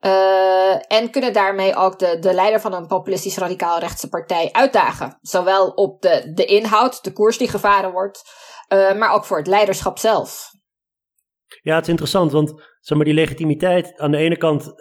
Uh, 0.00 0.92
en 0.92 1.10
kunnen 1.10 1.32
daarmee 1.32 1.76
ook 1.76 1.98
de, 1.98 2.18
de 2.18 2.34
leider 2.34 2.60
van 2.60 2.72
een 2.72 2.86
populistisch 2.86 3.38
radicaal 3.38 3.78
rechtse 3.78 4.08
partij 4.08 4.48
uitdagen. 4.52 5.18
Zowel 5.20 5.68
op 5.68 6.02
de, 6.02 6.32
de 6.34 6.44
inhoud, 6.44 7.04
de 7.04 7.12
koers 7.12 7.38
die 7.38 7.48
gevaren 7.48 7.92
wordt, 7.92 8.22
maar 8.68 9.12
ook 9.12 9.24
voor 9.24 9.38
het 9.38 9.46
leiderschap 9.46 9.98
zelf. 9.98 10.50
Ja, 11.62 11.74
het 11.74 11.82
is 11.82 11.88
interessant, 11.88 12.32
want 12.32 12.62
zeg 12.80 12.96
maar, 12.96 13.06
die 13.06 13.14
legitimiteit, 13.14 13.98
aan 13.98 14.10
de 14.10 14.16
ene 14.16 14.36
kant 14.36 14.74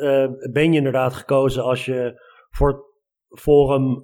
ben 0.51 0.71
je 0.71 0.77
inderdaad 0.77 1.13
gekozen 1.13 1.63
als 1.63 1.85
je 1.85 2.21
voor 2.49 2.86
forum 3.29 3.95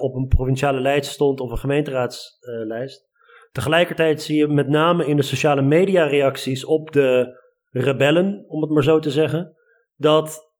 op 0.00 0.14
een 0.14 0.26
provinciale 0.28 0.80
lijst 0.80 1.10
stond 1.10 1.40
of 1.40 1.50
een 1.50 1.58
gemeenteraadslijst. 1.58 3.10
Tegelijkertijd 3.52 4.22
zie 4.22 4.36
je 4.36 4.48
met 4.48 4.68
name 4.68 5.06
in 5.06 5.16
de 5.16 5.22
sociale 5.22 5.62
media 5.62 6.04
reacties 6.04 6.64
op 6.64 6.92
de 6.92 7.40
rebellen, 7.70 8.44
om 8.48 8.60
het 8.60 8.70
maar 8.70 8.82
zo 8.82 8.98
te 8.98 9.10
zeggen, 9.10 9.56
dat 9.96 10.52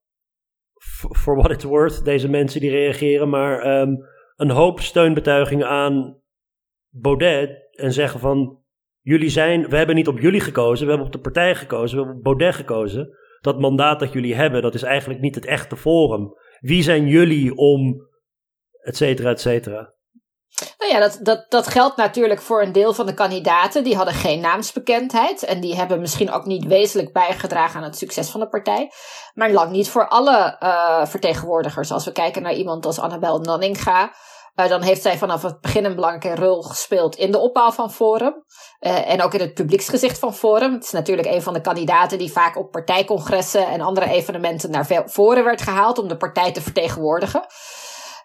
for 1.15 1.35
what 1.35 1.51
it's 1.51 1.63
worth, 1.63 2.05
deze 2.05 2.29
mensen 2.29 2.61
die 2.61 2.69
reageren, 2.69 3.29
maar 3.29 3.59
ehm, 3.59 3.95
een 4.35 4.49
hoop 4.49 4.79
steunbetuigingen 4.79 5.67
aan 5.67 6.21
Baudet 6.89 7.69
en 7.71 7.93
zeggen 7.93 8.19
van 8.19 8.63
jullie 8.99 9.29
zijn, 9.29 9.69
we 9.69 9.77
hebben 9.77 9.95
niet 9.95 10.07
op 10.07 10.19
jullie 10.19 10.39
gekozen, 10.39 10.83
we 10.85 10.89
hebben 10.89 11.07
op 11.07 11.13
de 11.13 11.21
partij 11.21 11.55
gekozen, 11.55 11.97
we 11.97 12.03
hebben 12.03 12.17
op 12.17 12.23
Baudet 12.23 12.55
gekozen. 12.55 13.17
Dat 13.41 13.59
mandaat 13.59 13.99
dat 13.99 14.13
jullie 14.13 14.35
hebben, 14.35 14.61
dat 14.61 14.73
is 14.73 14.83
eigenlijk 14.83 15.21
niet 15.21 15.35
het 15.35 15.45
echte 15.45 15.77
forum. 15.77 16.33
Wie 16.59 16.83
zijn 16.83 17.07
jullie 17.07 17.55
om, 17.55 18.07
et 18.83 18.97
cetera, 18.97 19.29
et 19.29 19.41
cetera. 19.41 19.91
Nou 20.77 20.91
ja, 20.91 20.99
dat, 20.99 21.19
dat, 21.21 21.45
dat 21.49 21.67
geldt 21.67 21.97
natuurlijk 21.97 22.41
voor 22.41 22.61
een 22.61 22.71
deel 22.71 22.93
van 22.93 23.05
de 23.05 23.13
kandidaten. 23.13 23.83
Die 23.83 23.95
hadden 23.95 24.13
geen 24.13 24.39
naamsbekendheid. 24.39 25.43
En 25.43 25.59
die 25.59 25.75
hebben 25.75 25.99
misschien 25.99 26.31
ook 26.31 26.45
niet 26.45 26.65
wezenlijk 26.65 27.13
bijgedragen 27.13 27.77
aan 27.77 27.85
het 27.85 27.97
succes 27.97 28.29
van 28.29 28.39
de 28.39 28.47
partij. 28.47 28.91
Maar 29.33 29.51
lang 29.51 29.71
niet 29.71 29.89
voor 29.89 30.07
alle 30.07 30.57
uh, 30.59 31.05
vertegenwoordigers. 31.05 31.91
Als 31.91 32.05
we 32.05 32.11
kijken 32.11 32.41
naar 32.41 32.53
iemand 32.53 32.85
als 32.85 32.99
Annabel 32.99 33.39
Nanninga. 33.39 34.13
Uh, 34.55 34.67
dan 34.67 34.81
heeft 34.81 35.01
zij 35.01 35.17
vanaf 35.17 35.41
het 35.41 35.61
begin 35.61 35.85
een 35.85 35.95
belangrijke 35.95 36.41
rol 36.41 36.61
gespeeld 36.61 37.15
in 37.15 37.31
de 37.31 37.37
opbouw 37.37 37.71
van 37.71 37.91
Forum. 37.91 38.43
Uh, 38.79 39.09
en 39.09 39.21
ook 39.21 39.33
in 39.33 39.39
het 39.39 39.53
publieksgezicht 39.53 40.19
van 40.19 40.33
Forum. 40.33 40.73
Het 40.73 40.83
is 40.83 40.91
natuurlijk 40.91 41.27
een 41.27 41.41
van 41.41 41.53
de 41.53 41.61
kandidaten 41.61 42.17
die 42.17 42.31
vaak 42.31 42.57
op 42.57 42.71
partijcongressen 42.71 43.67
en 43.67 43.81
andere 43.81 44.09
evenementen 44.09 44.71
naar 44.71 45.03
voren 45.05 45.43
werd 45.43 45.61
gehaald 45.61 45.97
om 45.97 46.07
de 46.07 46.17
partij 46.17 46.51
te 46.51 46.61
vertegenwoordigen. 46.61 47.45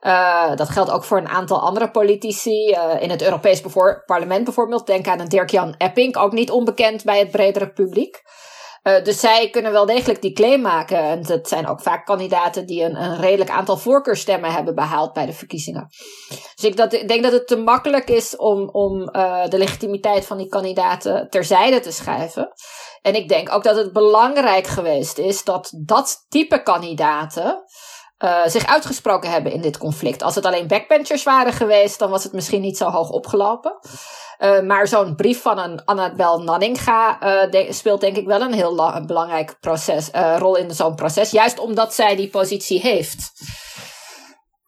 Uh, 0.03 0.57
dat 0.57 0.69
geldt 0.69 0.91
ook 0.91 1.05
voor 1.05 1.19
een 1.19 1.29
aantal 1.29 1.61
andere 1.61 1.91
politici. 1.91 2.71
Uh, 2.71 3.03
in 3.03 3.11
het 3.11 3.23
Europees 3.23 3.63
parlement 4.07 4.45
bijvoorbeeld. 4.45 4.87
Denk 4.87 5.09
aan 5.09 5.21
een 5.21 5.29
Dirk-Jan 5.29 5.75
Epping, 5.79 6.17
ook 6.17 6.33
niet 6.33 6.51
onbekend 6.51 7.05
bij 7.05 7.19
het 7.19 7.31
bredere 7.31 7.71
publiek. 7.71 8.23
Uh, 8.83 9.05
dus 9.05 9.21
zij 9.21 9.51
kunnen 9.51 9.73
wel 9.73 9.87
degelijk 9.87 10.23
die 10.23 10.33
claim 10.33 10.61
maken. 10.61 10.99
En 10.99 11.23
dat 11.23 11.49
zijn 11.49 11.69
ook 11.69 11.81
vaak 11.81 12.07
kandidaten 12.07 12.67
die 12.67 12.83
een, 12.83 13.03
een 13.03 13.21
redelijk 13.21 13.51
aantal 13.51 13.77
voorkeurstemmen 13.77 14.53
hebben 14.53 14.75
behaald 14.75 15.13
bij 15.13 15.27
de 15.27 15.33
verkiezingen. 15.33 15.87
Dus 16.29 16.65
ik, 16.65 16.77
dat, 16.77 16.93
ik 16.93 17.09
denk 17.09 17.23
dat 17.23 17.33
het 17.33 17.47
te 17.47 17.57
makkelijk 17.57 18.11
is 18.11 18.37
om, 18.37 18.69
om 18.69 19.05
de 19.49 19.59
legitimiteit 19.59 20.27
van 20.27 20.37
die 20.37 20.49
kandidaten 20.49 21.31
terzijde 21.31 21.81
te 21.81 21.93
schuiven. 21.93 22.53
En 23.03 23.15
ik 23.15 23.29
denk 23.29 23.53
ook 23.53 23.63
dat 23.63 23.77
het 23.77 23.93
belangrijk 23.93 24.67
geweest 24.67 25.19
is 25.19 25.45
dat 25.45 25.73
dat 25.85 26.27
type 26.29 26.63
kandidaten 26.63 27.65
uh, 28.25 28.47
zich 28.47 28.67
uitgesproken 28.67 29.31
hebben 29.31 29.53
in 29.53 29.61
dit 29.61 29.79
conflict. 29.79 30.23
Als 30.23 30.35
het 30.35 30.47
alleen 30.47 30.67
backbenchers 30.67 31.23
waren 31.23 31.53
geweest, 31.53 31.99
dan 31.99 32.11
was 32.11 32.25
het 32.25 32.33
misschien 32.33 32.61
niet 32.61 32.77
zo 32.77 32.89
hoog 32.89 33.11
opgelopen. 33.11 33.79
Uh, 34.39 34.61
maar 34.61 34.89
zo'n 34.89 35.15
brief 35.15 35.43
van 35.43 35.59
een 35.59 35.85
Annabel 35.85 36.43
Nanninga 36.43 37.23
uh, 37.53 37.71
speelt 37.71 38.01
denk 38.01 38.17
ik 38.17 38.27
wel 38.27 38.41
een 38.41 38.53
heel 38.53 39.03
belangrijk 39.07 39.57
proces, 39.61 40.11
rol 40.39 40.57
in 40.57 40.71
zo'n 40.71 40.95
proces. 40.95 41.31
Juist 41.31 41.59
omdat 41.59 41.95
zij 41.95 42.17
die 42.17 42.29
positie 42.29 42.81
heeft. 42.81 43.31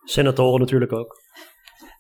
Senatoren 0.04 0.61
natuurlijk 0.61 0.92
ook. 0.92 1.20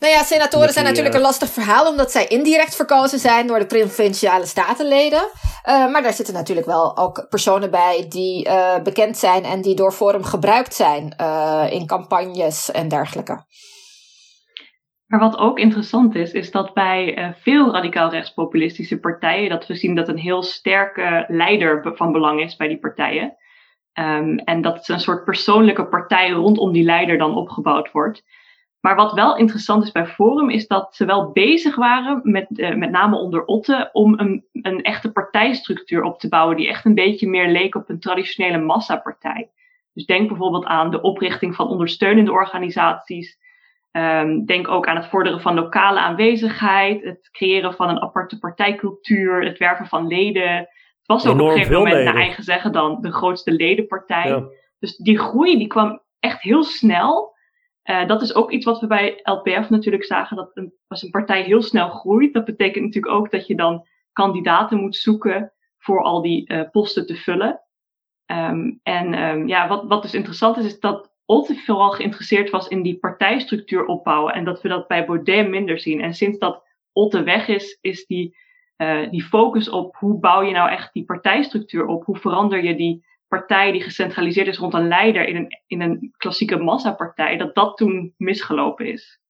Nou 0.00 0.12
ja, 0.12 0.22
senatoren 0.22 0.72
zijn 0.72 0.84
natuurlijk 0.84 1.14
een 1.14 1.20
lastig 1.20 1.48
verhaal, 1.48 1.88
omdat 1.88 2.10
zij 2.10 2.26
indirect 2.26 2.76
verkozen 2.76 3.18
zijn 3.18 3.46
door 3.46 3.58
de 3.58 3.66
provinciale 3.66 4.46
statenleden. 4.46 5.22
Uh, 5.68 5.92
maar 5.92 6.02
daar 6.02 6.12
zitten 6.12 6.34
natuurlijk 6.34 6.66
wel 6.66 6.96
ook 6.96 7.26
personen 7.28 7.70
bij 7.70 8.06
die 8.08 8.46
uh, 8.46 8.82
bekend 8.82 9.16
zijn 9.16 9.44
en 9.44 9.62
die 9.62 9.74
door 9.74 9.92
Forum 9.92 10.24
gebruikt 10.24 10.74
zijn 10.74 11.14
uh, 11.20 11.66
in 11.70 11.86
campagnes 11.86 12.70
en 12.70 12.88
dergelijke. 12.88 13.44
Maar 15.06 15.20
wat 15.20 15.38
ook 15.38 15.58
interessant 15.58 16.14
is, 16.14 16.32
is 16.32 16.50
dat 16.50 16.74
bij 16.74 17.34
veel 17.40 17.72
radicaal 17.72 18.10
rechtspopulistische 18.10 18.98
partijen, 18.98 19.48
dat 19.48 19.66
we 19.66 19.74
zien 19.74 19.94
dat 19.94 20.08
een 20.08 20.18
heel 20.18 20.42
sterke 20.42 21.24
leider 21.28 21.92
van 21.94 22.12
belang 22.12 22.40
is 22.40 22.56
bij 22.56 22.68
die 22.68 22.78
partijen. 22.78 23.36
Um, 23.94 24.38
en 24.38 24.62
dat 24.62 24.88
een 24.88 25.00
soort 25.00 25.24
persoonlijke 25.24 25.86
partij 25.86 26.30
rondom 26.30 26.72
die 26.72 26.84
leider 26.84 27.18
dan 27.18 27.34
opgebouwd 27.34 27.90
wordt. 27.92 28.22
Maar 28.80 28.96
wat 28.96 29.12
wel 29.12 29.36
interessant 29.36 29.82
is 29.84 29.92
bij 29.92 30.06
Forum, 30.06 30.50
is 30.50 30.66
dat 30.66 30.94
ze 30.94 31.04
wel 31.04 31.30
bezig 31.30 31.76
waren, 31.76 32.20
met, 32.22 32.46
uh, 32.50 32.74
met 32.74 32.90
name 32.90 33.16
onder 33.16 33.44
Otte, 33.44 33.88
om 33.92 34.18
een, 34.18 34.44
een 34.52 34.82
echte 34.82 35.12
partijstructuur 35.12 36.02
op 36.02 36.18
te 36.18 36.28
bouwen 36.28 36.56
die 36.56 36.68
echt 36.68 36.84
een 36.84 36.94
beetje 36.94 37.28
meer 37.28 37.48
leek 37.48 37.74
op 37.74 37.88
een 37.88 38.00
traditionele 38.00 38.58
massapartij. 38.58 39.50
Dus 39.92 40.06
denk 40.06 40.28
bijvoorbeeld 40.28 40.64
aan 40.64 40.90
de 40.90 41.00
oprichting 41.00 41.54
van 41.54 41.68
ondersteunende 41.68 42.32
organisaties. 42.32 43.38
Um, 43.92 44.44
denk 44.44 44.68
ook 44.68 44.86
aan 44.86 44.96
het 44.96 45.06
vorderen 45.06 45.40
van 45.40 45.54
lokale 45.54 46.00
aanwezigheid, 46.00 47.04
het 47.04 47.28
creëren 47.32 47.74
van 47.74 47.88
een 47.88 48.02
aparte 48.02 48.38
partijcultuur, 48.38 49.44
het 49.44 49.58
werven 49.58 49.86
van 49.86 50.06
leden. 50.06 50.56
Het 50.56 51.06
was 51.06 51.26
ook 51.26 51.40
op 51.40 51.40
een 51.40 51.52
gegeven 51.52 51.74
moment, 51.74 52.04
naar 52.04 52.14
eigen 52.14 52.44
zeggen, 52.44 52.72
dan 52.72 52.98
de 53.00 53.12
grootste 53.12 53.52
ledenpartij. 53.52 54.28
Ja. 54.28 54.44
Dus 54.78 54.96
die 54.96 55.18
groei 55.18 55.58
die 55.58 55.66
kwam 55.66 56.00
echt 56.20 56.42
heel 56.42 56.64
snel. 56.64 57.36
Uh, 57.84 58.06
dat 58.06 58.22
is 58.22 58.34
ook 58.34 58.50
iets 58.50 58.64
wat 58.64 58.80
we 58.80 58.86
bij 58.86 59.20
LPF 59.22 59.70
natuurlijk 59.70 60.04
zagen, 60.04 60.36
dat 60.36 60.50
een, 60.54 60.72
als 60.86 61.02
een 61.02 61.10
partij 61.10 61.42
heel 61.42 61.62
snel 61.62 61.88
groeit, 61.88 62.32
dat 62.32 62.44
betekent 62.44 62.84
natuurlijk 62.84 63.14
ook 63.14 63.30
dat 63.30 63.46
je 63.46 63.56
dan 63.56 63.86
kandidaten 64.12 64.78
moet 64.78 64.96
zoeken 64.96 65.52
voor 65.78 66.02
al 66.02 66.22
die 66.22 66.52
uh, 66.52 66.70
posten 66.70 67.06
te 67.06 67.16
vullen. 67.16 67.60
Um, 68.26 68.80
en 68.82 69.22
um, 69.22 69.48
ja, 69.48 69.68
wat, 69.68 69.84
wat 69.84 70.02
dus 70.02 70.14
interessant 70.14 70.56
is, 70.56 70.64
is 70.64 70.80
dat 70.80 71.10
Otte 71.24 71.54
vooral 71.54 71.90
geïnteresseerd 71.90 72.50
was 72.50 72.68
in 72.68 72.82
die 72.82 72.98
partijstructuur 72.98 73.84
opbouwen 73.84 74.34
en 74.34 74.44
dat 74.44 74.62
we 74.62 74.68
dat 74.68 74.88
bij 74.88 75.06
Baudet 75.06 75.48
minder 75.48 75.80
zien. 75.80 76.00
En 76.00 76.14
sinds 76.14 76.38
dat 76.38 76.62
Otte 76.92 77.22
weg 77.22 77.48
is, 77.48 77.78
is 77.80 78.06
die, 78.06 78.36
uh, 78.76 79.10
die 79.10 79.22
focus 79.22 79.68
op 79.68 79.96
hoe 79.96 80.18
bouw 80.18 80.42
je 80.42 80.52
nou 80.52 80.70
echt 80.70 80.92
die 80.92 81.04
partijstructuur 81.04 81.86
op, 81.86 82.04
hoe 82.04 82.16
verander 82.16 82.64
je 82.64 82.76
die 82.76 83.04
partij 83.30 83.72
die 83.72 83.82
gecentraliseerd 83.82 84.46
is 84.46 84.58
rond 84.58 84.74
een 84.74 84.88
leider 84.88 85.28
in 85.28 85.36
een, 85.36 85.48
in 85.66 85.80
een 85.80 86.14
klassieke 86.16 86.56
massapartij, 86.56 87.36
dat 87.36 87.54
dat 87.54 87.76
toen 87.76 88.14
misgelopen 88.16 88.86
is. 88.86 89.20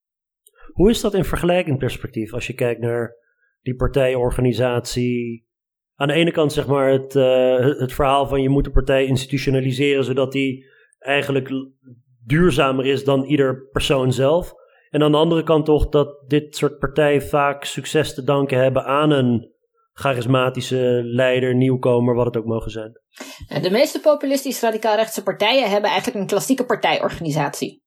Hoe 0.72 0.90
is 0.90 1.00
dat 1.00 1.14
in 1.14 1.24
vergelijkend 1.24 1.78
perspectief 1.78 2.32
als 2.32 2.46
je 2.46 2.54
kijkt 2.54 2.80
naar 2.80 3.14
die 3.60 3.74
partijorganisatie? 3.74 5.48
Aan 5.94 6.08
de 6.08 6.14
ene 6.14 6.30
kant 6.30 6.52
zeg 6.52 6.66
maar 6.66 6.90
het, 6.90 7.14
uh, 7.14 7.58
het 7.58 7.92
verhaal 7.92 8.26
van 8.26 8.42
je 8.42 8.48
moet 8.48 8.64
de 8.64 8.70
partij 8.70 9.04
institutionaliseren 9.04 10.04
zodat 10.04 10.32
die 10.32 10.66
eigenlijk 10.98 11.50
duurzamer 12.24 12.86
is 12.86 13.04
dan 13.04 13.24
ieder 13.24 13.68
persoon 13.72 14.12
zelf. 14.12 14.52
En 14.90 15.02
aan 15.02 15.12
de 15.12 15.18
andere 15.18 15.42
kant 15.42 15.64
toch 15.64 15.88
dat 15.88 16.24
dit 16.26 16.56
soort 16.56 16.78
partijen 16.78 17.22
vaak 17.22 17.64
succes 17.64 18.14
te 18.14 18.24
danken 18.24 18.58
hebben 18.58 18.84
aan 18.84 19.10
een 19.10 19.49
charismatische 20.00 21.00
leider, 21.04 21.54
nieuwkomer, 21.54 22.14
wat 22.14 22.26
het 22.26 22.36
ook 22.36 22.44
mogen 22.44 22.70
zijn. 22.70 23.00
De 23.62 23.70
meeste 23.70 24.00
populistisch 24.00 24.60
radicaal-rechtse 24.60 25.22
partijen 25.22 25.70
hebben 25.70 25.90
eigenlijk 25.90 26.20
een 26.20 26.26
klassieke 26.26 26.64
partijorganisatie. 26.64 27.82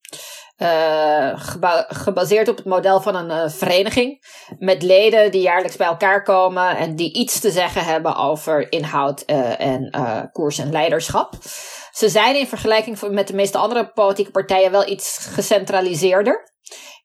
Geba 1.36 1.86
gebaseerd 1.88 2.48
op 2.48 2.58
het 2.58 2.66
model 2.66 3.02
van 3.02 3.16
een 3.16 3.30
uh, 3.30 3.50
vereniging. 3.50 4.26
Met 4.60 4.84
leden 4.84 5.32
die 5.32 5.42
jaarlijks 5.42 5.78
bij 5.78 5.88
elkaar 5.88 6.24
komen 6.24 6.78
en 6.78 6.96
die 6.96 7.14
iets 7.14 7.40
te 7.40 7.52
zeggen 7.52 7.86
hebben 7.86 8.16
over 8.16 8.72
inhoud 8.72 9.22
en 9.58 9.90
koers 10.32 10.58
en 10.58 10.72
leiderschap. 10.72 11.34
Ze 11.92 12.10
zijn 12.10 12.36
in 12.36 12.48
vergelijking 12.48 13.02
met 13.10 13.28
de 13.28 13.36
meeste 13.36 13.58
andere 13.58 13.92
politieke 13.92 14.32
partijen 14.32 14.72
wel 14.72 14.88
iets 14.88 15.28
gecentraliseerder. 15.32 16.53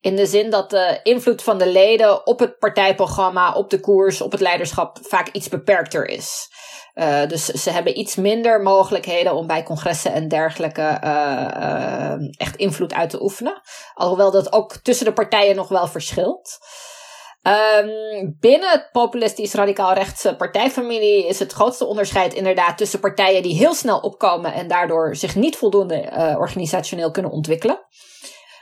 In 0.00 0.16
de 0.16 0.26
zin 0.26 0.50
dat 0.50 0.70
de 0.70 1.00
invloed 1.02 1.42
van 1.42 1.58
de 1.58 1.68
leden 1.68 2.26
op 2.26 2.38
het 2.38 2.58
partijprogramma, 2.58 3.52
op 3.52 3.70
de 3.70 3.80
koers, 3.80 4.20
op 4.20 4.32
het 4.32 4.40
leiderschap 4.40 4.98
vaak 5.02 5.28
iets 5.28 5.48
beperkter 5.48 6.08
is. 6.08 6.48
Uh, 6.94 7.26
dus 7.26 7.44
ze 7.44 7.70
hebben 7.70 7.98
iets 7.98 8.16
minder 8.16 8.62
mogelijkheden 8.62 9.34
om 9.34 9.46
bij 9.46 9.62
congressen 9.62 10.12
en 10.12 10.28
dergelijke 10.28 11.00
uh, 11.04 11.48
uh, 11.56 12.14
echt 12.36 12.56
invloed 12.56 12.94
uit 12.94 13.10
te 13.10 13.22
oefenen. 13.22 13.60
Alhoewel 13.94 14.30
dat 14.30 14.52
ook 14.52 14.76
tussen 14.76 15.06
de 15.06 15.12
partijen 15.12 15.56
nog 15.56 15.68
wel 15.68 15.86
verschilt. 15.86 16.58
Um, 17.42 18.36
binnen 18.40 18.70
het 18.70 18.88
populistisch 18.92 19.54
radicaal-rechtse 19.54 20.36
partijfamilie 20.36 21.26
is 21.26 21.38
het 21.38 21.52
grootste 21.52 21.84
onderscheid 21.84 22.34
inderdaad 22.34 22.78
tussen 22.78 23.00
partijen 23.00 23.42
die 23.42 23.56
heel 23.56 23.74
snel 23.74 23.98
opkomen 23.98 24.52
en 24.52 24.68
daardoor 24.68 25.16
zich 25.16 25.34
niet 25.34 25.56
voldoende 25.56 26.10
organisationeel 26.38 27.10
kunnen 27.10 27.30
ontwikkelen. 27.30 27.86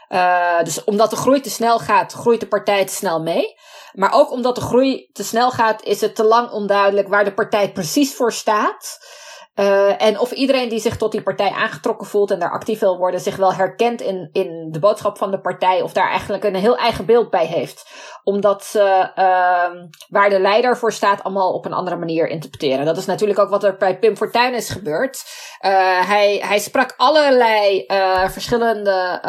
Uh, 0.09 0.63
dus 0.63 0.85
omdat 0.85 1.11
de 1.11 1.17
groei 1.17 1.41
te 1.41 1.51
snel 1.51 1.79
gaat, 1.79 2.13
groeit 2.13 2.41
de 2.41 2.49
partij 2.49 2.87
te 2.87 2.95
snel 2.95 3.23
mee. 3.23 3.55
Maar 3.93 4.13
ook 4.13 4.31
omdat 4.31 4.55
de 4.55 4.61
groei 4.61 5.09
te 5.13 5.25
snel 5.25 5.51
gaat, 5.51 5.83
is 5.83 6.01
het 6.01 6.15
te 6.15 6.25
lang 6.25 6.51
onduidelijk 6.51 7.09
waar 7.09 7.25
de 7.25 7.35
partij 7.35 7.73
precies 7.73 8.15
voor 8.15 8.33
staat. 8.33 8.99
Uh, 9.55 10.03
en 10.03 10.19
of 10.19 10.31
iedereen 10.33 10.69
die 10.69 10.81
zich 10.81 10.97
tot 10.97 11.13
die 11.13 11.23
partij 11.23 11.51
aangetrokken 11.51 12.07
voelt 12.07 12.31
en 12.31 12.39
daar 12.39 12.51
actief 12.51 12.79
wil 12.79 12.97
worden, 12.97 13.21
zich 13.21 13.37
wel 13.37 13.55
herkent 13.55 14.01
in, 14.01 14.29
in 14.33 14.69
de 14.71 14.79
boodschap 14.79 15.19
van 15.19 15.31
de 15.31 15.41
partij, 15.41 15.83
of 15.83 15.93
daar 15.93 16.09
eigenlijk 16.09 16.45
een 16.45 16.55
heel 16.55 16.77
eigen 16.77 17.07
beeld 17.07 17.31
bij 17.31 17.47
heeft. 17.47 17.91
Omdat 18.29 18.65
ze 18.65 19.11
uh, 19.19 19.89
waar 20.09 20.31
de 20.31 20.41
leider 20.41 20.77
voor 20.77 20.93
staat, 20.93 21.23
allemaal 21.23 21.53
op 21.53 21.65
een 21.65 21.73
andere 21.73 21.97
manier 21.97 22.29
interpreteren. 22.29 22.85
Dat 22.85 22.97
is 22.97 23.07
natuurlijk 23.07 23.39
ook 23.39 23.51
wat 23.51 23.65
er 23.65 23.77
bij 23.77 23.99
Pim 23.99 24.17
Fortuyn 24.17 24.55
is 24.55 24.71
gebeurd. 24.71 25.25
Uh, 25.61 25.71
hij, 26.09 26.43
hij 26.45 26.59
sprak 26.59 26.95
allerlei 26.97 27.85
uh, 27.87 28.29
verschillende 28.29 29.21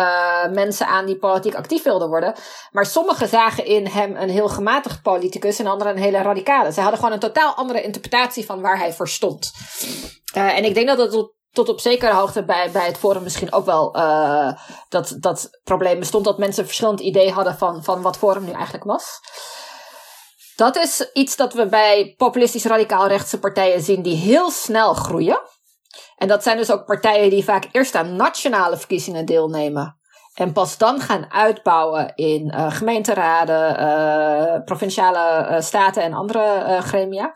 mensen 0.54 0.88
aan 0.88 1.06
die 1.06 1.18
politiek 1.18 1.56
actief 1.56 1.84
wilden 1.84 2.10
worden. 2.10 2.34
Maar 2.72 2.86
sommigen 2.86 3.28
zagen 3.28 3.66
in 3.66 3.86
hem 3.88 4.16
een 4.16 4.30
heel 4.30 4.50
gematigd 4.50 5.02
politicus 5.02 5.60
en 5.60 5.68
anderen 5.68 5.96
een 5.96 6.02
hele 6.02 6.22
radicale. 6.22 6.72
Ze 6.72 6.82
hadden 6.82 7.00
gewoon 7.00 7.14
een 7.14 7.20
totaal 7.20 7.54
andere 7.54 7.82
interpretatie 7.82 8.46
van 8.46 8.62
waar 8.62 8.78
hij 8.78 8.94
voor 8.94 9.08
stond. 9.08 9.52
En 10.34 10.64
ik 10.64 10.74
denk 10.74 10.88
dat 10.88 10.98
dat 10.98 11.36
tot, 11.58 11.70
op 11.70 11.80
zekere 11.80 12.14
hoogte 12.14 12.44
bij, 12.44 12.72
bij 12.72 12.86
het 12.86 12.98
Forum 12.98 13.24
misschien 13.24 13.54
ook 13.54 13.66
wel 13.66 13.98
uh, 13.98 14.52
dat, 14.90 15.18
dat 15.20 15.50
probleem 15.64 16.00
bestond. 16.00 16.26
Dat 16.26 16.38
mensen 16.38 16.62
een 16.62 16.68
verschillend 16.68 17.00
idee 17.00 17.32
hadden 17.32 17.58
van, 17.58 17.84
van 17.84 18.02
wat 18.02 18.18
Forum 18.18 18.44
nu 18.44 18.52
eigenlijk 18.52 18.84
was. 18.84 19.20
Dat 20.56 20.76
is 20.76 21.10
iets 21.14 21.36
dat 21.36 21.54
we 21.54 21.68
bij 21.68 22.14
populistisch 22.18 22.66
radicaal 22.66 23.08
rechtse 23.08 23.40
partijen 23.40 23.82
zien 23.82 24.02
die 24.02 24.16
heel 24.16 24.52
snel 24.52 24.94
groeien. 24.94 25.40
En 26.18 26.28
dat 26.28 26.44
zijn 26.44 26.58
dus 26.58 26.72
ook 26.72 26.86
partijen 26.86 27.30
die 27.30 27.44
vaak 27.44 27.68
eerst 27.72 27.96
aan 27.96 28.16
nationale 28.16 28.78
verkiezingen 28.78 29.26
deelnemen. 29.26 29.98
En 30.34 30.52
pas 30.54 30.78
dan 30.78 31.00
gaan 31.02 31.32
uitbouwen 31.32 32.16
in 32.16 32.54
uh, 32.56 32.72
gemeenteraden, 32.72 33.80
uh, 33.80 34.64
provinciale 34.66 35.58
staten 35.62 36.04
en 36.04 36.14
andere 36.14 36.78
gremia. 36.82 37.36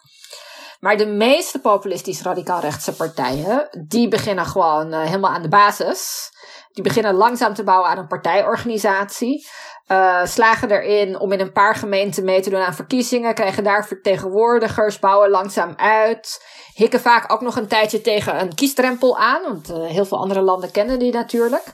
Maar 0.81 0.97
de 0.97 1.05
meeste 1.05 1.59
populistisch 1.59 2.21
radicaal-rechtse 2.21 2.95
partijen, 2.95 3.69
die 3.87 4.07
beginnen 4.07 4.45
gewoon 4.45 4.93
uh, 4.93 5.01
helemaal 5.01 5.31
aan 5.31 5.41
de 5.41 5.49
basis. 5.49 6.31
Die 6.71 6.83
beginnen 6.83 7.13
langzaam 7.13 7.53
te 7.53 7.63
bouwen 7.63 7.89
aan 7.89 7.97
een 7.97 8.07
partijorganisatie. 8.07 9.47
Uh, 9.87 10.25
slagen 10.25 10.71
erin 10.71 11.19
om 11.19 11.31
in 11.31 11.39
een 11.39 11.51
paar 11.51 11.75
gemeenten 11.75 12.23
mee 12.23 12.41
te 12.41 12.49
doen 12.49 12.59
aan 12.59 12.73
verkiezingen. 12.73 13.33
Krijgen 13.33 13.63
daar 13.63 13.87
vertegenwoordigers, 13.87 14.99
bouwen 14.99 15.29
langzaam 15.29 15.73
uit. 15.77 16.45
Hikken 16.73 16.99
vaak 16.99 17.31
ook 17.31 17.41
nog 17.41 17.55
een 17.55 17.67
tijdje 17.67 18.01
tegen 18.01 18.41
een 18.41 18.55
kiesdrempel 18.55 19.17
aan. 19.17 19.41
Want 19.41 19.69
uh, 19.69 19.85
heel 19.85 20.05
veel 20.05 20.17
andere 20.17 20.41
landen 20.41 20.71
kennen 20.71 20.99
die 20.99 21.13
natuurlijk. 21.13 21.73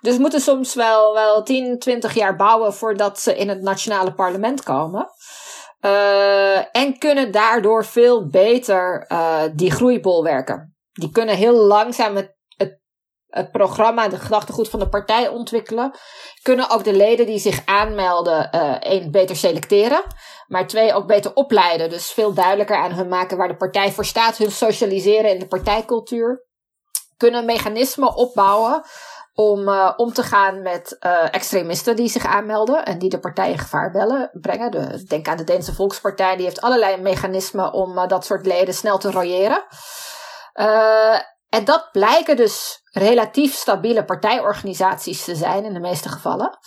Dus 0.00 0.18
moeten 0.18 0.40
soms 0.40 0.74
wel, 0.74 1.14
wel 1.14 1.42
10, 1.42 1.78
20 1.78 2.14
jaar 2.14 2.36
bouwen 2.36 2.74
voordat 2.74 3.20
ze 3.20 3.36
in 3.36 3.48
het 3.48 3.62
nationale 3.62 4.12
parlement 4.12 4.62
komen. 4.62 5.10
Uh, 5.84 6.76
en 6.76 6.98
kunnen 6.98 7.30
daardoor 7.30 7.84
veel 7.84 8.26
beter 8.28 9.04
uh, 9.08 9.42
die 9.54 9.70
groeibol 9.70 10.22
werken. 10.22 10.76
Die 10.92 11.10
kunnen 11.10 11.36
heel 11.36 11.54
langzaam 11.54 12.16
het, 12.16 12.36
het, 12.56 13.50
programma 13.52 14.08
de 14.08 14.18
gedachtegoed 14.18 14.68
van 14.68 14.78
de 14.78 14.88
partij 14.88 15.28
ontwikkelen. 15.28 15.94
Kunnen 16.42 16.70
ook 16.70 16.84
de 16.84 16.92
leden 16.92 17.26
die 17.26 17.38
zich 17.38 17.66
aanmelden, 17.66 18.50
één, 18.80 19.10
beter 19.10 19.36
selecteren. 19.36 20.02
Maar 20.46 20.66
twee, 20.66 20.94
ook 20.94 21.06
beter 21.06 21.34
opleiden. 21.34 21.90
Dus 21.90 22.12
veel 22.12 22.34
duidelijker 22.34 22.76
aan 22.76 22.92
hun 22.92 23.08
maken 23.08 23.36
waar 23.36 23.48
de 23.48 23.56
partij 23.56 23.92
voor 23.92 24.04
staat. 24.04 24.36
Hun 24.36 24.50
socialiseren 24.50 25.30
in 25.30 25.38
de 25.38 25.46
partijcultuur. 25.46 26.46
Kunnen 27.16 27.44
mechanismen 27.44 28.14
opbouwen 28.16 28.82
om 29.34 29.68
uh, 29.68 29.92
om 29.96 30.12
te 30.12 30.22
gaan 30.22 30.62
met 30.62 30.96
uh, 31.00 31.34
extremisten 31.34 31.96
die 31.96 32.08
zich 32.08 32.26
aanmelden 32.26 32.84
en 32.84 32.98
die 32.98 33.10
de 33.10 33.18
partij 33.18 33.50
in 33.50 33.58
gevaar 33.58 33.90
bellen, 33.90 34.30
brengen. 34.32 34.70
De, 34.70 35.04
denk 35.04 35.28
aan 35.28 35.36
de 35.36 35.44
Deense 35.44 35.74
Volkspartij, 35.74 36.36
die 36.36 36.44
heeft 36.44 36.60
allerlei 36.60 36.96
mechanismen 36.96 37.72
om 37.72 37.98
uh, 37.98 38.06
dat 38.06 38.24
soort 38.24 38.46
leden 38.46 38.74
snel 38.74 38.98
te 38.98 39.10
royeren. 39.10 39.64
en 41.48 41.64
dat 41.64 41.88
blijken 41.92 42.36
dus 42.36 42.80
relatief 42.90 43.54
stabiele 43.54 44.04
partijorganisaties 44.04 45.24
te 45.24 45.34
zijn 45.34 45.64
in 45.64 45.72
de 45.72 45.80
meeste 45.80 46.08
gevallen. 46.08 46.58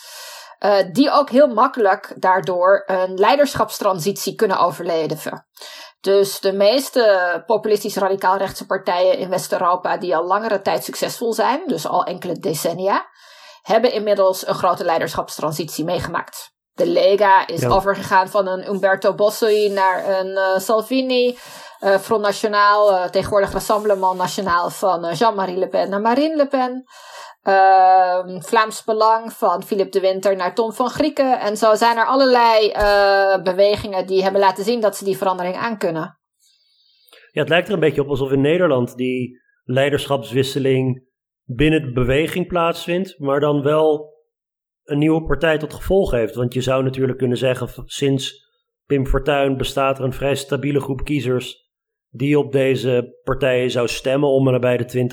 die 0.92 1.12
ook 1.12 1.30
heel 1.30 1.48
makkelijk 1.48 2.14
daardoor 2.16 2.84
een 2.86 3.14
leiderschapstransitie 3.14 4.36
kunnen 4.36 4.60
overleven. 4.60 5.48
Dus 6.06 6.40
de 6.40 6.54
meeste 6.54 7.44
populistisch 7.46 7.96
radicaal-rechtse 7.96 8.66
partijen 8.66 9.18
in 9.18 9.30
West-Europa, 9.30 9.98
die 9.98 10.16
al 10.16 10.26
langere 10.26 10.62
tijd 10.62 10.84
succesvol 10.84 11.34
zijn, 11.34 11.64
dus 11.68 11.88
al 11.88 12.04
enkele 12.04 12.34
decennia, 12.34 13.06
hebben 13.62 13.92
inmiddels 13.92 14.48
een 14.48 14.56
grote 14.56 14.84
leiderschapstransitie 14.84 15.86
meegemaakt. 15.86 16.52
De 16.74 16.88
Lega 16.88 17.48
is 17.48 17.66
overgegaan 17.66 18.28
van 18.28 18.48
een 18.48 18.68
Umberto 18.68 19.14
Bossi 19.14 19.70
naar 19.70 20.20
een 20.20 20.28
uh, 20.28 20.58
Salvini. 20.58 21.38
Uh, 21.80 21.98
Front 21.98 22.22
National, 22.22 22.92
uh, 22.92 23.04
tegenwoordig 23.04 23.52
Rassemblement 23.52 24.18
National 24.18 24.70
van 24.70 25.14
Jean-Marie 25.14 25.58
Le 25.58 25.68
Pen 25.68 25.90
naar 25.90 26.02
Marine 26.02 26.36
Le 26.36 26.48
Pen. 26.48 26.84
Uh, 27.48 28.40
Vlaams 28.40 28.84
Belang 28.84 29.34
van 29.34 29.64
Philip 29.64 29.92
de 29.92 30.00
Winter 30.00 30.36
naar 30.36 30.56
Tom 30.56 30.74
van 30.74 30.90
Grieken. 30.90 31.40
En 31.40 31.58
zo 31.58 31.76
zijn 31.76 31.98
er 31.98 32.06
allerlei 32.06 32.72
uh, 32.72 33.44
bewegingen 33.44 34.08
die 34.08 34.24
hebben 34.24 34.42
laten 34.42 34.64
zien 34.64 34.82
dat 34.82 34.96
ze 34.96 35.04
die 35.04 35.18
verandering 35.18 35.56
aankunnen. 35.56 36.20
Ja, 37.32 37.42
het 37.42 37.50
lijkt 37.50 37.68
er 37.68 37.74
een 37.74 37.80
beetje 37.80 38.02
op 38.02 38.10
alsof 38.10 38.32
in 38.32 38.42
Nederland 38.42 38.96
die 38.96 39.42
leiderschapswisseling 39.64 41.04
binnen 41.44 41.82
de 41.82 41.92
beweging 41.92 42.48
plaatsvindt, 42.48 43.20
maar 43.20 43.40
dan 43.40 43.62
wel 43.62 44.14
een 44.84 44.98
nieuwe 44.98 45.24
partij 45.24 45.58
tot 45.58 45.74
gevolg 45.74 46.12
heeft. 46.12 46.36
Want 46.36 46.54
je 46.54 46.62
zou 46.62 46.84
natuurlijk 46.84 47.18
kunnen 47.18 47.38
zeggen, 47.38 47.70
sinds 47.86 48.46
Pim 48.86 49.08
Fortuyn 49.08 49.58
bestaat 49.58 49.98
er 49.98 50.04
een 50.04 50.14
vrij 50.14 50.36
stabiele 50.36 50.80
groep 50.80 51.04
kiezers 51.04 51.64
die 52.10 52.40
op 52.40 52.52
deze 52.52 53.20
partijen 53.24 53.72
zou 53.72 53.88
stemmen 53.88 54.30
om 54.30 54.48
en 54.48 54.54
nabij 54.54 54.78
de 54.78 55.10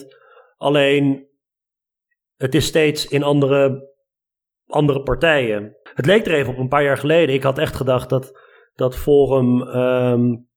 20%, 0.00 0.02
25%. 0.02 0.16
Alleen, 0.58 1.28
het 2.36 2.54
is 2.54 2.66
steeds 2.66 3.06
in 3.06 3.22
andere, 3.22 3.90
andere 4.66 5.02
partijen. 5.02 5.76
Het 5.94 6.06
leek 6.06 6.26
er 6.26 6.34
even 6.34 6.52
op 6.52 6.58
een 6.58 6.68
paar 6.68 6.82
jaar 6.82 6.98
geleden. 6.98 7.34
Ik 7.34 7.42
had 7.42 7.58
echt 7.58 7.76
gedacht 7.76 8.08
dat, 8.08 8.40
dat 8.74 8.96
Forum 8.96 9.62
um, 9.62 10.48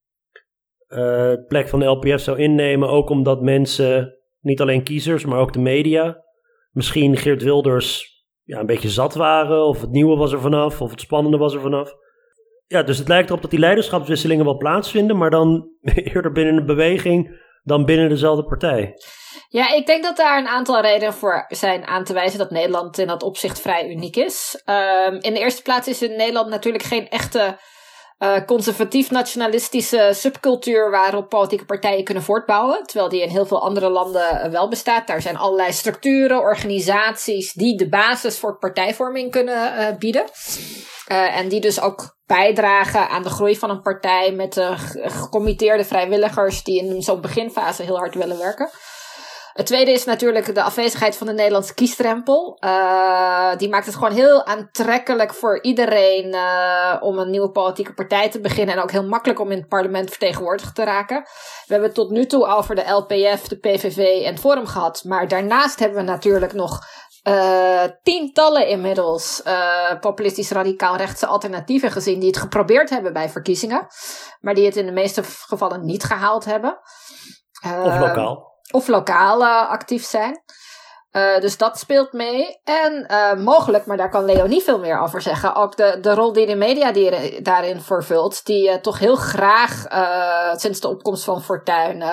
plek 1.48 1.68
van 1.68 1.80
de 1.80 1.86
LPF 1.86 2.20
zou 2.20 2.38
innemen. 2.38 2.90
Ook 2.90 3.10
omdat 3.10 3.42
mensen, 3.42 4.18
niet 4.40 4.62
alleen 4.62 4.84
kiezers, 4.84 5.26
maar 5.26 5.40
ook 5.40 5.54
de 5.54 5.60
media, 5.60 6.24
misschien 6.72 7.18
Geert 7.18 7.44
Wilders 7.44 8.10
ja, 8.44 8.60
een 8.60 8.66
beetje 8.66 8.90
zat 8.90 9.16
waren. 9.16 9.66
Of 9.66 9.82
het 9.82 9.92
nieuwe 9.92 10.16
was 10.16 10.32
er 10.32 10.42
vanaf, 10.42 10.82
of 10.82 10.92
het 10.92 11.02
spannende 11.02 11.38
was 11.38 11.54
er 11.54 11.62
vanaf. 11.62 11.94
Ja, 12.68 12.84
dus 12.84 12.98
het 12.98 13.08
lijkt 13.08 13.30
erop 13.30 13.42
dat 13.42 13.52
die 13.52 13.60
leiderschapswisselingen 13.60 14.46
wel 14.46 14.58
plaatsvinden, 14.58 15.18
maar 15.18 15.30
dan 15.30 15.70
eerder 16.14 16.32
binnen 16.32 16.58
een 16.58 16.66
beweging 16.66 17.40
dan 17.64 17.86
binnen 17.86 18.10
dezelfde 18.10 18.46
partij. 18.46 18.94
Ja, 19.50 19.70
ik 19.70 19.86
denk 19.86 20.04
dat 20.04 20.18
daar 20.18 20.38
een 20.38 20.48
aantal 20.48 20.82
redenen 20.82 21.14
voor 21.14 21.46
zijn 21.48 21.88
aan 21.88 22.04
te 22.04 22.14
wijzen 22.14 22.40
dat 22.40 22.52
Nederland 22.52 22.98
in 22.98 23.08
dat 23.08 23.24
opzicht 23.24 23.62
vrij 23.62 23.90
uniek 23.90 24.16
is. 24.16 24.62
Um, 24.66 25.14
in 25.20 25.34
de 25.34 25.40
eerste 25.40 25.62
plaats 25.62 25.88
is 25.88 26.02
in 26.02 26.16
Nederland 26.16 26.50
natuurlijk 26.50 26.84
geen 26.84 27.10
echte 27.10 27.58
uh, 28.20 28.46
conservatief-nationalistische 28.46 30.10
subcultuur 30.14 30.92
waarop 30.92 31.30
politieke 31.30 31.66
partijen 31.66 32.04
kunnen 32.04 32.24
voortbouwen. 32.24 32.84
Terwijl 32.84 33.10
die 33.10 33.22
in 33.22 33.30
heel 33.30 33.46
veel 33.46 33.62
andere 33.62 33.90
landen 33.90 34.52
wel 34.52 34.70
bestaat. 34.70 35.08
Daar 35.08 35.22
zijn 35.22 35.38
allerlei 35.38 35.72
structuren, 35.72 36.40
organisaties 36.40 37.54
die 37.54 37.78
de 37.78 37.90
basis 37.90 38.40
voor 38.40 38.58
partijvorming 38.58 39.32
kunnen 39.32 39.80
uh, 39.80 39.88
bieden. 39.98 40.26
En 41.08 41.50
die 41.50 41.62
dus 41.62 41.82
ook 41.82 42.16
bijdragen 42.26 43.10
aan 43.10 43.24
de 43.24 43.30
groei 43.30 43.56
van 43.56 43.70
een 43.70 43.82
partij 43.82 44.32
met 44.32 44.54
de 44.54 44.74
gecommitteerde 45.04 45.86
vrijwilligers 45.86 46.64
die 46.64 46.80
in 46.80 47.02
zo'n 47.02 47.22
beginfase 47.22 47.84
heel 47.84 47.98
hard 47.98 48.16
willen 48.16 48.38
werken. 48.38 48.70
Het 49.54 49.66
tweede 49.66 49.92
is 49.92 50.06
natuurlijk 50.06 50.56
de 50.56 50.64
afwezigheid 50.64 51.18
van 51.18 51.28
de 51.28 51.34
Nederlandse 51.34 51.74
kiesdrempel. 51.74 52.58
Uh, 52.60 53.56
die 53.58 53.70
maakt 53.70 53.86
het 53.86 53.96
gewoon 53.96 54.14
heel 54.14 54.46
aantrekkelijk 54.46 55.34
voor 55.34 55.62
iedereen 55.62 56.28
uh, 56.34 56.98
om 57.00 57.18
een 57.18 57.30
nieuwe 57.30 57.52
politieke 57.52 57.94
partij 57.94 58.30
te 58.30 58.40
beginnen. 58.40 58.76
En 58.76 58.82
ook 58.82 58.92
heel 58.92 59.06
makkelijk 59.06 59.40
om 59.40 59.52
in 59.52 59.58
het 59.58 59.68
parlement 59.68 60.10
vertegenwoordigd 60.10 60.76
te 60.76 60.84
raken. 60.84 61.22
We 61.22 61.74
hebben 61.74 61.88
het 61.88 61.98
tot 61.98 62.10
nu 62.10 62.26
toe 62.26 62.46
over 62.46 62.76
de 62.76 62.92
LPF, 62.92 63.48
de 63.48 63.60
PVV 63.60 64.26
en 64.26 64.38
Forum 64.38 64.66
gehad. 64.66 65.04
Maar 65.04 65.28
daarnaast 65.28 65.80
hebben 65.80 65.98
we 65.98 66.04
natuurlijk 66.04 66.54
nog 66.54 66.80
uh, 67.28 67.84
tientallen 68.04 68.68
inmiddels 68.68 69.42
uh, 69.48 70.00
populistisch 70.00 70.52
radicaal 70.52 70.96
rechtse 70.96 71.26
alternatieven 71.26 71.92
gezien 71.92 72.20
die 72.20 72.30
het 72.30 72.38
geprobeerd 72.38 72.90
hebben 72.90 73.14
bij 73.14 73.30
verkiezingen, 73.30 73.88
maar 74.40 74.54
die 74.54 74.66
het 74.66 74.76
in 74.76 74.86
de 74.86 74.92
meeste 74.92 75.24
gevallen 75.24 75.86
niet 75.86 76.04
gehaald 76.04 76.46
hebben. 76.46 76.80
Uh, 77.66 77.84
of 77.86 78.00
lokaal 78.00 78.51
of 78.72 78.88
lokaal 78.88 79.42
uh, 79.42 79.70
actief 79.70 80.04
zijn. 80.04 80.44
Uh, 81.12 81.40
dus 81.40 81.58
dat 81.58 81.80
speelt 81.80 82.14
mee. 82.14 82.60
En 82.64 83.08
uh, 83.12 83.34
mogelijk, 83.34 83.86
maar 83.86 83.98
daar 83.98 84.10
kan 84.10 84.26
Leonie 84.26 84.62
veel 84.62 84.80
meer 84.80 85.00
over 85.00 85.22
zeggen, 85.22 85.56
ook 85.56 85.78
de, 85.78 85.98
de 86.02 86.14
rol 86.14 86.34
die 86.34 86.46
de 86.46 86.56
media 86.56 86.92
daarin 87.42 87.82
vervult, 87.82 88.46
die 88.46 88.82
toch 88.82 89.00
heel 89.00 89.16
graag 89.16 89.86
sinds 90.60 90.80
de 90.80 90.88
opkomst 90.88 91.24
van 91.24 91.42
Fortuyn 91.42 92.04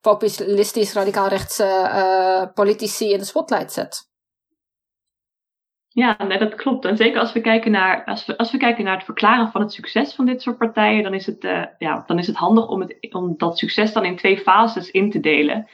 populistisch 0.00 0.92
radicaal 0.92 1.28
rechtse 1.28 2.50
politici 2.54 3.12
in 3.12 3.18
de 3.18 3.24
spotlight 3.24 3.72
zet. 3.72 4.14
Ja, 5.88 6.16
nee, 6.24 6.38
dat 6.38 6.54
klopt. 6.54 6.84
En 6.84 6.96
zeker 6.96 7.20
als 7.20 7.32
we, 7.32 7.40
kijken 7.40 7.70
naar, 7.70 8.04
als, 8.04 8.26
we, 8.26 8.38
als 8.38 8.50
we 8.50 8.58
kijken 8.58 8.84
naar 8.84 8.96
het 8.96 9.04
verklaren 9.04 9.50
van 9.50 9.60
het 9.60 9.72
succes 9.72 10.14
van 10.14 10.26
dit 10.26 10.42
soort 10.42 10.58
partijen, 10.58 11.02
dan 11.02 11.14
is 11.14 11.26
het, 11.26 11.42
ja, 11.78 12.02
dan 12.06 12.18
is 12.18 12.26
het 12.26 12.36
handig 12.36 12.68
om, 12.68 12.80
het, 12.80 13.14
om 13.14 13.34
dat 13.36 13.58
succes 13.58 13.92
dan 13.92 14.04
in 14.04 14.16
twee 14.16 14.38
fases 14.38 14.90
in 14.90 15.10
te 15.10 15.20
delen. 15.20 15.68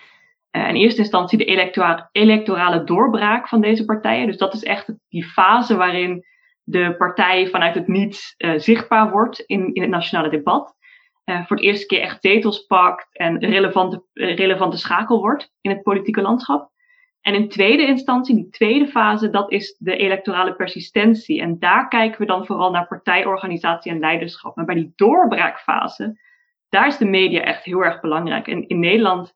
Uh, 0.57 0.69
in 0.69 0.75
eerste 0.75 1.01
instantie 1.01 1.38
de 1.38 1.45
electora 1.45 2.09
electorale 2.12 2.85
doorbraak 2.85 3.49
van 3.49 3.61
deze 3.61 3.85
partijen. 3.85 4.27
Dus 4.27 4.37
dat 4.37 4.55
is 4.55 4.62
echt 4.62 4.95
die 5.09 5.25
fase 5.25 5.77
waarin 5.77 6.25
de 6.62 6.95
partij 6.99 7.49
vanuit 7.49 7.75
het 7.75 7.88
niets 7.88 8.35
uh, 8.38 8.53
zichtbaar 8.57 9.11
wordt 9.11 9.41
in, 9.41 9.75
in 9.75 9.83
het 9.83 9.91
nationale 9.91 10.31
debat. 10.31 10.75
voor 11.25 11.57
het 11.57 11.65
eerste 11.65 11.87
keer 11.87 12.01
echt 12.01 12.19
zetels 12.21 12.67
pakt 12.67 13.07
en 13.12 13.38
relevante, 13.38 14.05
relevante 14.12 14.77
schakel 14.77 15.21
wordt 15.21 15.53
in 15.61 15.71
het 15.71 15.83
politieke 15.83 16.23
landschap. 16.23 16.73
En 17.23 17.35
in 17.35 17.49
tweede 17.49 17.87
instantie, 17.87 18.35
die 18.35 18.51
tweede 18.51 18.87
fase, 18.87 19.31
dat 19.31 19.51
is 19.51 19.77
de 19.79 19.97
electorale 19.97 20.55
persistentie. 20.55 21.41
En 21.41 21.59
daar 21.59 21.88
kijken 21.88 22.21
we 22.21 22.27
dan 22.27 22.47
vooral 22.47 22.71
naar 22.71 22.87
partijorganisatie 22.87 23.93
en 23.93 23.99
leiderschap. 23.99 24.57
Maar 24.57 24.65
bij 24.65 24.75
die 24.75 24.93
doorbraakfase, 24.97 26.21
daar 26.69 26.87
is 26.87 26.97
de 26.97 27.05
media 27.05 27.41
echt 27.41 27.65
heel 27.65 27.85
erg 27.85 28.01
belangrijk. 28.01 28.49
En 28.49 28.69
in 28.69 28.79
Nederland 28.79 29.35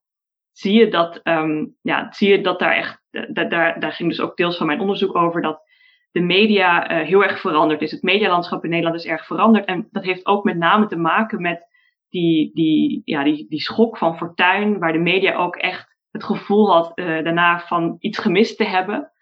zie 0.59 0.79
je 0.79 0.89
dat, 0.89 1.21
um, 1.25 1.77
ja, 1.83 2.13
zie 2.13 2.31
je 2.31 2.41
dat 2.41 2.59
daar 2.59 2.73
echt, 2.73 3.03
daar, 3.11 3.49
daar, 3.49 3.81
daar 3.81 3.93
ging 3.93 4.09
dus 4.09 4.21
ook 4.21 4.37
deels 4.37 4.57
van 4.57 4.67
mijn 4.67 4.81
onderzoek 4.81 5.17
over, 5.17 5.43
dat 5.43 5.63
de 6.11 6.21
media 6.21 6.91
uh, 6.91 7.07
heel 7.07 7.23
erg 7.23 7.41
veranderd 7.41 7.83
is. 7.83 7.91
Het 7.91 8.03
medialandschap 8.03 8.65
in 8.65 8.71
Nederland 8.71 8.97
is 8.97 9.07
erg 9.07 9.27
veranderd. 9.27 9.65
En 9.65 9.89
dat 9.91 10.05
heeft 10.05 10.27
ook 10.27 10.45
met 10.45 10.57
name 10.57 10.87
te 10.87 10.97
maken 10.97 11.41
met 11.41 11.67
die, 12.09 12.51
die, 12.55 13.03
ja, 13.05 13.25
die, 13.25 13.47
die 13.49 13.61
schok 13.61 13.99
van 13.99 14.17
fortuin, 14.17 14.79
waar 14.79 14.93
de 14.93 14.99
media 14.99 15.35
ook 15.35 15.57
echt 15.57 15.97
het 16.11 16.25
gevoel 16.25 16.73
had 16.73 16.93
uh, 16.95 17.07
daarna 17.07 17.59
van 17.59 17.97
iets 17.99 18.19
gemist 18.19 18.57
te 18.57 18.65
hebben. 18.65 19.13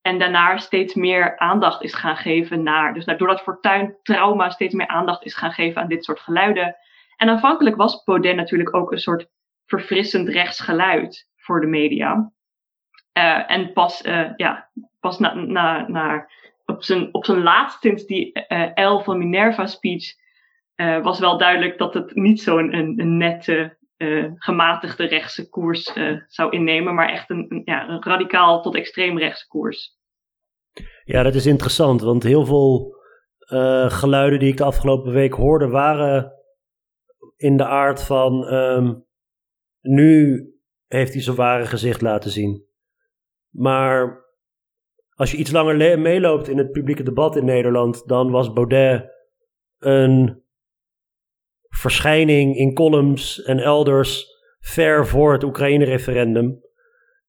En 0.00 0.18
daarna 0.18 0.58
steeds 0.58 0.94
meer 0.94 1.38
aandacht 1.38 1.82
is 1.82 1.94
gaan 1.94 2.16
geven 2.16 2.62
naar. 2.62 2.94
Dus 2.94 3.04
doordat 3.04 3.40
Fortuin 3.40 3.96
trauma 4.02 4.50
steeds 4.50 4.74
meer 4.74 4.88
aandacht 4.88 5.24
is 5.24 5.34
gaan 5.34 5.52
geven 5.52 5.82
aan 5.82 5.88
dit 5.88 6.04
soort 6.04 6.20
geluiden. 6.20 6.76
En 7.16 7.28
aanvankelijk 7.28 7.76
was 7.76 8.04
Baudet 8.04 8.36
natuurlijk 8.36 8.74
ook 8.74 8.92
een 8.92 8.98
soort 8.98 9.30
verfrissend 9.78 10.28
rechtsgeluid 10.28 11.28
voor 11.36 11.60
de 11.60 11.66
media. 11.66 12.32
Uh, 13.18 13.50
en 13.50 13.72
pas, 13.72 14.04
uh, 14.06 14.30
ja, 14.36 14.70
pas 15.00 15.18
na, 15.18 15.34
na, 15.34 15.88
na, 15.88 16.28
op, 16.66 16.82
zijn, 16.82 17.14
op 17.14 17.24
zijn 17.24 17.42
laatst, 17.42 17.80
sinds 17.80 18.06
die 18.06 18.44
uh, 18.48 18.92
L 18.92 18.98
van 18.98 19.18
Minerva 19.18 19.66
speech, 19.66 20.20
was 21.02 21.18
wel 21.18 21.38
duidelijk 21.38 21.78
dat 21.78 21.94
het 21.94 22.14
niet 22.14 22.42
zo'n 22.42 22.74
een, 22.74 23.00
een 23.00 23.16
nette 23.16 23.76
gematigde 24.36 25.04
rechtse 25.04 25.48
koers 25.48 25.92
zou 26.26 26.50
innemen, 26.50 26.94
maar 26.94 27.08
echt 27.08 27.30
een, 27.30 27.46
een, 27.48 27.62
ja, 27.64 27.88
een 27.88 28.02
radicaal 28.02 28.62
tot 28.62 28.74
extreem 28.74 29.18
rechtse 29.18 29.48
koers. 29.48 29.96
Ja, 31.04 31.22
dat 31.22 31.34
is 31.34 31.46
interessant, 31.46 32.00
want 32.00 32.22
heel 32.22 32.46
veel 32.46 32.96
geluiden 33.88 34.38
die 34.38 34.48
ik 34.48 34.56
de 34.56 34.64
afgelopen 34.64 35.12
week 35.12 35.32
hoorde 35.32 35.68
waren 35.68 36.32
in 37.36 37.56
de 37.56 37.66
aard 37.66 38.02
van 38.02 38.54
um, 38.54 39.04
nu 39.82 40.46
heeft 40.86 41.12
hij 41.12 41.22
zijn 41.22 41.36
ware 41.36 41.66
gezicht 41.66 42.00
laten 42.00 42.30
zien. 42.30 42.64
Maar 43.50 44.24
als 45.14 45.30
je 45.30 45.36
iets 45.36 45.50
langer 45.50 45.98
meeloopt 45.98 46.48
in 46.48 46.58
het 46.58 46.70
publieke 46.70 47.02
debat 47.02 47.36
in 47.36 47.44
Nederland, 47.44 48.08
dan 48.08 48.30
was 48.30 48.52
Baudet 48.52 49.10
een 49.78 50.42
verschijning 51.68 52.56
in 52.56 52.74
columns 52.74 53.42
en 53.42 53.58
elders 53.58 54.26
ver 54.60 55.06
voor 55.06 55.32
het 55.32 55.44
Oekraïne-referendum. 55.44 56.60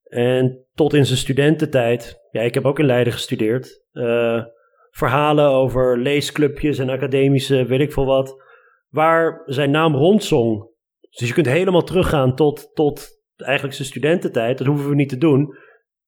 En 0.03 0.65
tot 0.73 0.93
in 0.93 1.05
zijn 1.05 1.17
studententijd, 1.17 2.19
ja, 2.31 2.41
ik 2.41 2.53
heb 2.53 2.65
ook 2.65 2.79
in 2.79 2.85
Leiden 2.85 3.13
gestudeerd, 3.13 3.83
uh, 3.93 4.43
verhalen 4.91 5.49
over 5.49 5.97
leesclubjes 5.97 6.77
en 6.77 6.89
academische 6.89 7.65
weet 7.65 7.79
ik 7.79 7.93
veel 7.93 8.05
wat, 8.05 8.43
waar 8.89 9.43
zijn 9.45 9.71
naam 9.71 9.95
rondzong. 9.95 10.71
Dus 11.17 11.27
je 11.27 11.33
kunt 11.33 11.45
helemaal 11.45 11.83
teruggaan 11.83 12.35
tot, 12.35 12.69
tot 12.73 13.21
eigenlijk 13.35 13.75
zijn 13.75 13.87
studententijd, 13.87 14.57
dat 14.57 14.67
hoeven 14.67 14.89
we 14.89 14.95
niet 14.95 15.09
te 15.09 15.17
doen. 15.17 15.57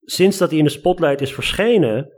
Sinds 0.02 0.38
dat 0.38 0.50
hij 0.50 0.58
in 0.58 0.65
de 0.65 0.70
spotlight 0.70 1.22
is 1.22 1.34
verschenen, 1.34 2.13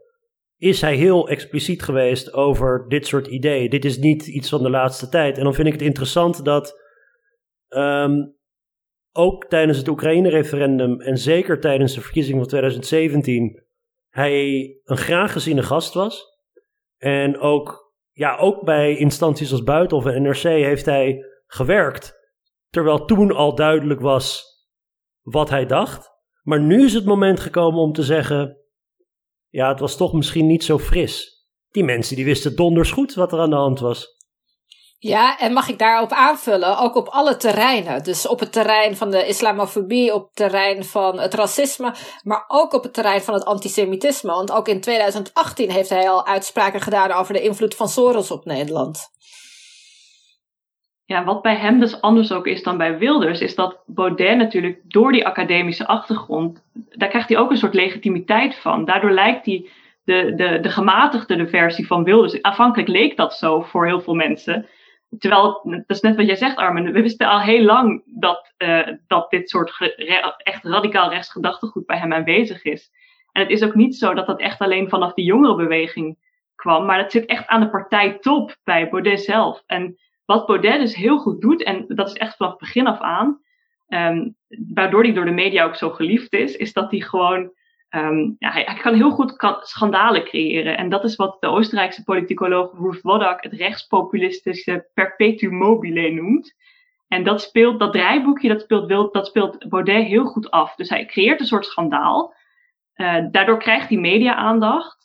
is 0.58 0.82
hij 0.82 0.96
heel 0.96 1.30
expliciet 1.30 1.84
geweest 1.84 2.34
over 2.34 2.86
dit 2.88 3.08
soort 3.08 3.28
ideeën. 3.28 3.70
Dit 3.70 3.86
is 3.86 3.98
niet 3.98 4.28
iets 4.28 4.50
van 4.50 4.64
de 4.64 4.70
laatste 4.70 5.10
tijd. 5.10 5.38
En 5.38 5.44
dan 5.44 5.54
vind 5.54 5.68
ik 5.68 5.74
het 5.74 5.82
interessant 5.82 6.46
dat 6.46 6.82
um, 7.70 8.36
ook 9.12 9.46
tijdens 9.46 9.78
het 9.78 9.88
Oekraïne-referendum 9.88 11.02
en 11.02 11.18
zeker 11.18 11.60
tijdens 11.60 11.94
de 11.94 12.02
verkiezingen 12.02 12.40
van 12.40 12.50
2017 12.50 13.66
hij 14.10 14.80
een 14.84 14.98
graag 14.98 15.32
geziene 15.32 15.64
gast 15.64 15.94
was. 15.94 16.40
En 16.98 17.40
ook, 17.40 17.94
ja, 18.12 18.38
ook 18.38 18.64
bij 18.64 18.98
instanties 18.98 19.52
als 19.52 19.64
Buitenhof 19.64 20.06
en 20.06 20.22
NRC 20.22 20.42
heeft 20.42 20.86
hij 20.86 21.26
gewerkt. 21.46 22.16
Terwijl 22.70 23.06
toen 23.06 23.32
al 23.32 23.56
duidelijk 23.56 24.02
was 24.02 24.46
wat 25.22 25.50
hij 25.50 25.66
dacht. 25.66 26.12
Maar 26.44 26.62
nu 26.62 26.86
is 26.86 26.94
het 26.94 27.06
moment 27.06 27.40
gekomen 27.40 27.80
om 27.80 27.94
te 27.94 28.04
zeggen: 28.04 28.58
ja, 29.50 29.70
het 29.70 29.80
was 29.80 29.98
toch 29.98 30.14
misschien 30.14 30.48
niet 30.48 30.64
zo 30.64 30.80
fris. 30.80 31.46
Die 31.70 31.84
mensen 31.84 32.16
die 32.16 32.26
wisten 32.26 32.56
donders 32.56 32.92
goed 32.92 33.14
wat 33.14 33.32
er 33.32 33.40
aan 33.40 33.50
de 33.50 33.56
hand 33.56 33.80
was. 33.80 34.16
Ja, 35.00 35.40
en 35.40 35.54
mag 35.54 35.68
ik 35.68 35.80
daarop 35.80 36.12
aanvullen, 36.12 36.78
ook 36.78 36.96
op 36.96 37.08
alle 37.08 37.38
terreinen. 37.38 38.04
Dus 38.04 38.28
op 38.28 38.40
het 38.40 38.52
terrein 38.52 38.98
van 38.98 39.12
de 39.12 39.28
islamofobie, 39.28 40.14
op 40.14 40.24
het 40.24 40.36
terrein 40.36 40.84
van 40.84 41.20
het 41.20 41.34
racisme, 41.34 41.96
maar 42.24 42.46
ook 42.48 42.74
op 42.74 42.84
het 42.84 42.94
terrein 42.94 43.22
van 43.22 43.34
het 43.34 43.46
antisemitisme. 43.46 44.32
Want 44.32 44.52
ook 44.52 44.68
in 44.68 44.82
2018 44.82 45.72
heeft 45.72 45.90
hij 45.90 46.10
al 46.10 46.26
uitspraken 46.26 46.82
gedaan 46.82 47.12
over 47.12 47.34
de 47.34 47.42
invloed 47.42 47.76
van 47.76 47.90
Soros 47.90 48.32
op 48.32 48.46
Nederland. 48.46 49.10
Ja, 51.08 51.24
wat 51.24 51.42
bij 51.42 51.56
hem 51.56 51.80
dus 51.80 52.02
anders 52.02 52.32
ook 52.32 52.48
is 52.48 52.64
dan 52.64 52.78
bij 52.78 52.98
Wilders, 52.98 53.42
is 53.42 53.56
dat 53.56 53.84
Baudet 53.86 54.38
natuurlijk 54.38 54.80
door 54.84 55.12
die 55.12 55.26
academische 55.26 55.88
achtergrond, 55.88 56.64
daar 56.74 57.10
krijgt 57.10 57.30
hij 57.30 57.38
ook 57.38 57.52
een 57.52 57.58
soort 57.58 57.74
legitimiteit 57.74 58.56
van. 58.56 58.86
Daardoor 58.86 59.12
lijkt 59.12 59.46
hij 59.46 59.70
de, 60.04 60.34
de, 60.36 60.60
de 60.60 60.70
gematigde 60.70 61.48
versie 61.48 61.88
van 61.88 62.04
Wilders. 62.04 62.42
Aanvankelijk 62.42 62.90
leek 62.90 63.18
dat 63.18 63.34
zo 63.34 63.62
voor 63.62 63.86
heel 63.86 64.02
veel 64.02 64.14
mensen. 64.14 64.68
Terwijl, 65.20 65.62
dat 65.64 65.84
is 65.88 66.02
net 66.02 66.16
wat 66.16 66.26
jij 66.26 66.36
zegt, 66.36 66.58
Armin, 66.58 66.92
we 66.92 67.02
wisten 67.02 67.28
al 67.28 67.40
heel 67.40 67.64
lang 67.64 68.02
dat, 68.06 68.54
uh, 68.58 68.88
dat 69.08 69.30
dit 69.30 69.50
soort 69.50 69.94
echt 70.38 70.64
radicaal 70.64 71.10
rechtsgedachtegoed 71.10 71.86
bij 71.86 71.98
hem 71.98 72.14
aanwezig 72.14 72.64
is. 72.64 72.92
En 73.32 73.42
het 73.42 73.52
is 73.52 73.64
ook 73.64 73.76
niet 73.76 73.96
zo 73.96 74.14
dat 74.14 74.28
dat 74.28 74.40
echt 74.40 74.60
alleen 74.60 74.90
vanaf 74.90 75.14
de 75.14 75.24
jongerenbeweging 75.24 76.18
kwam, 76.56 76.86
maar 76.86 77.02
dat 77.02 77.12
zit 77.12 77.26
echt 77.26 77.48
aan 77.48 77.60
de 77.60 77.70
partijtop 77.70 78.56
bij 78.64 78.90
Baudet 78.90 79.22
zelf. 79.22 79.64
En 79.66 79.98
wat 80.28 80.46
Baudet 80.46 80.80
dus 80.80 80.96
heel 80.96 81.18
goed 81.18 81.42
doet, 81.42 81.64
en 81.64 81.86
dat 81.88 82.08
is 82.08 82.14
echt 82.14 82.36
vanaf 82.36 82.52
het 82.52 82.62
begin 82.62 82.88
af 82.88 83.00
aan, 83.00 83.40
um, 83.88 84.36
waardoor 84.74 85.04
hij 85.04 85.14
door 85.14 85.26
de 85.26 85.32
media 85.32 85.64
ook 85.64 85.76
zo 85.76 85.90
geliefd 85.90 86.34
is, 86.34 86.56
is 86.56 86.74
dat 86.74 86.92
hij 86.92 87.00
gewoon, 87.00 87.52
um, 87.90 88.36
ja, 88.40 88.52
hij, 88.52 88.80
kan 88.82 88.94
heel 88.94 89.12
goed 89.12 89.36
kan, 89.36 89.58
schandalen 89.60 90.24
creëren. 90.24 90.78
En 90.78 90.90
dat 90.90 91.04
is 91.04 91.16
wat 91.16 91.38
de 91.40 91.48
Oostenrijkse 91.48 92.04
politicoloog 92.04 92.72
Ruth 92.78 93.02
Wodak 93.02 93.44
het 93.44 93.54
rechtspopulistische 93.54 94.90
perpetuum 94.94 95.54
mobile 95.54 96.10
noemt. 96.10 96.56
En 97.08 97.24
dat 97.24 97.42
speelt, 97.42 97.80
dat 97.80 97.94
draaiboekje, 97.94 98.48
dat 98.48 98.62
speelt, 98.62 99.14
dat 99.14 99.28
speelt 99.28 99.70
Baudet 99.70 100.06
heel 100.06 100.26
goed 100.26 100.52
af. 100.52 100.76
Dus 100.76 100.90
hij 100.90 101.06
creëert 101.06 101.40
een 101.40 101.46
soort 101.46 101.66
schandaal. 101.66 102.34
Uh, 102.96 103.26
daardoor 103.32 103.60
krijgt 103.60 103.90
hij 103.90 103.98
media-aandacht 103.98 104.97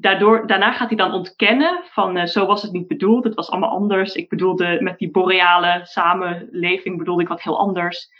daardoor, 0.00 0.46
daarna 0.46 0.72
gaat 0.72 0.88
hij 0.88 0.96
dan 0.96 1.12
ontkennen 1.12 1.80
van 1.84 2.16
uh, 2.16 2.24
zo 2.24 2.46
was 2.46 2.62
het 2.62 2.72
niet 2.72 2.88
bedoeld, 2.88 3.24
het 3.24 3.34
was 3.34 3.50
allemaal 3.50 3.70
anders. 3.70 4.14
Ik 4.14 4.28
bedoelde 4.28 4.78
met 4.80 4.98
die 4.98 5.10
boreale 5.10 5.80
samenleving 5.82 6.98
bedoelde 6.98 7.22
ik 7.22 7.28
wat 7.28 7.42
heel 7.42 7.58
anders. 7.58 8.16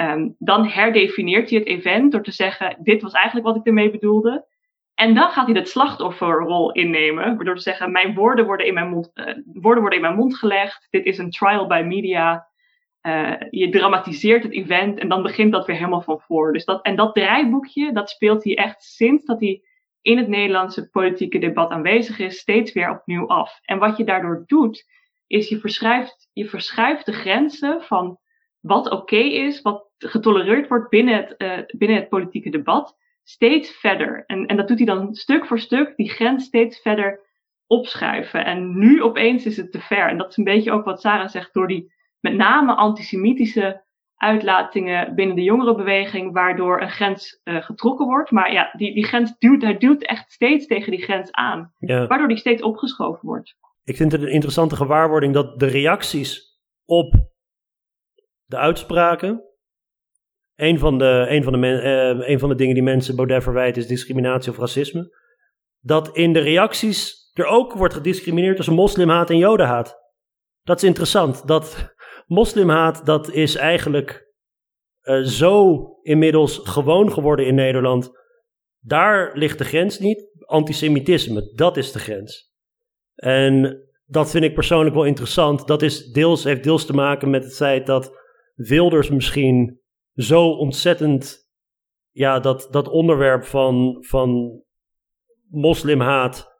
Um, 0.00 0.34
dan 0.38 0.66
herdefinieert 0.66 1.50
hij 1.50 1.58
het 1.58 1.68
event 1.68 2.12
door 2.12 2.22
te 2.22 2.32
zeggen, 2.32 2.76
dit 2.78 3.02
was 3.02 3.12
eigenlijk 3.12 3.46
wat 3.46 3.56
ik 3.56 3.66
ermee 3.66 3.90
bedoelde. 3.90 4.46
En 4.94 5.14
dan 5.14 5.30
gaat 5.30 5.44
hij 5.44 5.54
de 5.54 5.66
slachtofferrol 5.66 6.72
innemen, 6.72 7.36
waardoor 7.36 7.54
te 7.54 7.62
zeggen, 7.62 7.92
mijn 7.92 8.14
woorden 8.14 8.46
worden 8.46 8.66
in 8.66 8.74
mijn 8.74 8.88
mond, 8.88 9.10
uh, 9.14 9.24
woorden 9.52 9.80
worden 9.80 9.98
in 9.98 10.04
mijn 10.04 10.16
mond 10.16 10.36
gelegd. 10.36 10.86
Dit 10.90 11.04
is 11.04 11.18
een 11.18 11.30
trial 11.30 11.66
by 11.66 11.82
media. 11.86 12.46
Uh, 13.02 13.32
je 13.50 13.68
dramatiseert 13.68 14.42
het 14.42 14.52
event 14.52 14.98
en 14.98 15.08
dan 15.08 15.22
begint 15.22 15.52
dat 15.52 15.66
weer 15.66 15.76
helemaal 15.76 16.02
van 16.02 16.20
voor. 16.20 16.52
Dus 16.52 16.64
dat, 16.64 16.82
en 16.82 16.96
dat 16.96 17.14
draaiboekje, 17.14 17.92
dat 17.92 18.10
speelt 18.10 18.44
hij 18.44 18.56
echt 18.56 18.82
sinds 18.82 19.24
dat 19.24 19.40
hij 19.40 19.62
in 20.08 20.18
het 20.18 20.28
Nederlandse 20.28 20.88
politieke 20.88 21.38
debat 21.38 21.70
aanwezig 21.70 22.18
is, 22.18 22.38
steeds 22.38 22.72
weer 22.72 22.90
opnieuw 22.90 23.26
af. 23.26 23.58
En 23.62 23.78
wat 23.78 23.96
je 23.96 24.04
daardoor 24.04 24.44
doet, 24.46 24.84
is 25.26 25.48
je 25.48 25.58
verschuift, 25.58 26.28
je 26.32 26.48
verschuift 26.48 27.06
de 27.06 27.12
grenzen 27.12 27.82
van 27.82 28.18
wat 28.60 28.90
oké 28.90 29.16
is, 29.16 29.62
wat 29.62 29.90
getolereerd 29.98 30.68
wordt 30.68 30.90
binnen 30.90 31.16
het, 31.16 31.34
uh, 31.38 31.78
binnen 31.78 31.96
het 31.96 32.08
politieke 32.08 32.50
debat, 32.50 32.96
steeds 33.22 33.70
verder. 33.70 34.24
En, 34.26 34.46
en 34.46 34.56
dat 34.56 34.68
doet 34.68 34.76
hij 34.76 34.86
dan 34.86 35.14
stuk 35.14 35.46
voor 35.46 35.58
stuk, 35.58 35.96
die 35.96 36.10
grens 36.10 36.44
steeds 36.44 36.80
verder 36.80 37.20
opschuiven. 37.66 38.44
En 38.44 38.78
nu 38.78 39.02
opeens 39.02 39.46
is 39.46 39.56
het 39.56 39.72
te 39.72 39.80
ver. 39.80 40.08
En 40.08 40.18
dat 40.18 40.30
is 40.30 40.36
een 40.36 40.44
beetje 40.44 40.72
ook 40.72 40.84
wat 40.84 41.00
Sarah 41.00 41.28
zegt, 41.28 41.54
door 41.54 41.68
die 41.68 41.92
met 42.20 42.34
name 42.34 42.74
antisemitische 42.74 43.84
uitlatingen 44.18 45.14
binnen 45.14 45.36
de 45.36 45.42
jongerenbeweging, 45.42 46.32
waardoor 46.32 46.80
een 46.80 46.90
grens 46.90 47.40
uh, 47.44 47.62
getrokken 47.62 48.06
wordt. 48.06 48.30
Maar 48.30 48.52
ja, 48.52 48.70
die, 48.76 48.94
die 48.94 49.04
grens 49.06 49.38
duwt, 49.38 49.62
hij 49.62 49.78
duwt 49.78 50.02
echt 50.02 50.32
steeds 50.32 50.66
tegen 50.66 50.90
die 50.90 51.02
grens 51.02 51.32
aan, 51.32 51.72
Ja. 51.78 52.06
waardoor 52.06 52.28
die 52.28 52.36
steeds 52.36 52.62
opgeschoven 52.62 53.26
wordt. 53.28 53.56
Ik 53.84 53.96
vind 53.96 54.12
het 54.12 54.22
een 54.22 54.32
interessante 54.32 54.76
gewaarwording 54.76 55.34
dat 55.34 55.58
de 55.60 55.66
reacties 55.66 56.58
op 56.84 57.14
de 58.44 58.56
uitspraken. 58.56 59.42
Een 60.54 60.78
van 60.78 60.98
de, 60.98 61.26
een 61.28 61.42
van 61.42 61.52
de, 61.52 61.58
men- 61.58 61.82
eh, 61.82 62.28
een 62.28 62.38
van 62.38 62.48
de 62.48 62.54
dingen 62.54 62.74
die 62.74 62.82
mensen 62.82 63.16
Baudet 63.16 63.42
verwijten 63.42 63.82
is 63.82 63.88
discriminatie 63.88 64.50
of 64.50 64.58
racisme. 64.58 65.16
Dat 65.80 66.16
in 66.16 66.32
de 66.32 66.40
reacties 66.40 67.30
er 67.32 67.46
ook 67.46 67.72
wordt 67.72 67.94
gediscrimineerd 67.94 68.56
tussen 68.56 68.74
moslimhaat 68.74 69.30
en 69.30 69.36
jodenhaat. 69.36 69.96
Dat 70.62 70.76
is 70.76 70.88
interessant. 70.88 71.46
Dat 71.46 71.94
moslimhaat, 72.28 73.06
dat 73.06 73.30
is 73.30 73.54
eigenlijk 73.54 74.32
eh, 75.00 75.20
zo 75.22 75.84
inmiddels 76.02 76.60
gewoon 76.62 77.12
geworden 77.12 77.46
in 77.46 77.54
Nederland. 77.54 78.10
Daar 78.80 79.36
ligt 79.36 79.58
de 79.58 79.64
grens 79.64 79.98
niet. 79.98 80.26
Antisemitisme, 80.38 81.52
dat 81.54 81.76
is 81.76 81.92
de 81.92 81.98
grens. 81.98 82.52
En 83.14 83.82
dat 84.04 84.30
vind 84.30 84.44
ik 84.44 84.54
persoonlijk 84.54 84.94
wel 84.94 85.04
interessant. 85.04 85.66
Dat 85.66 85.82
is 85.82 86.10
deels, 86.10 86.44
heeft 86.44 86.64
deels 86.64 86.86
te 86.86 86.92
maken 86.92 87.30
met 87.30 87.44
het 87.44 87.56
feit 87.56 87.86
dat 87.86 88.16
Wilders 88.54 89.10
misschien 89.10 89.80
zo 90.14 90.50
ontzettend 90.50 91.46
ja, 92.10 92.40
dat, 92.40 92.68
dat 92.70 92.88
onderwerp 92.88 93.44
van, 93.44 94.04
van 94.08 94.60
moslimhaat 95.48 96.56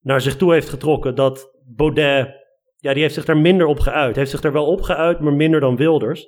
naar 0.00 0.20
zich 0.20 0.36
toe 0.36 0.52
heeft 0.52 0.68
getrokken. 0.68 1.14
Dat 1.14 1.58
Baudet, 1.64 2.39
ja, 2.80 2.92
die 2.92 3.02
heeft 3.02 3.14
zich 3.14 3.24
daar 3.24 3.36
minder 3.36 3.66
op 3.66 3.78
geuit. 3.78 4.16
Heeft 4.16 4.30
zich 4.30 4.40
daar 4.40 4.52
wel 4.52 4.66
op 4.66 4.80
geuit, 4.80 5.20
maar 5.20 5.32
minder 5.32 5.60
dan 5.60 5.76
Wilders. 5.76 6.26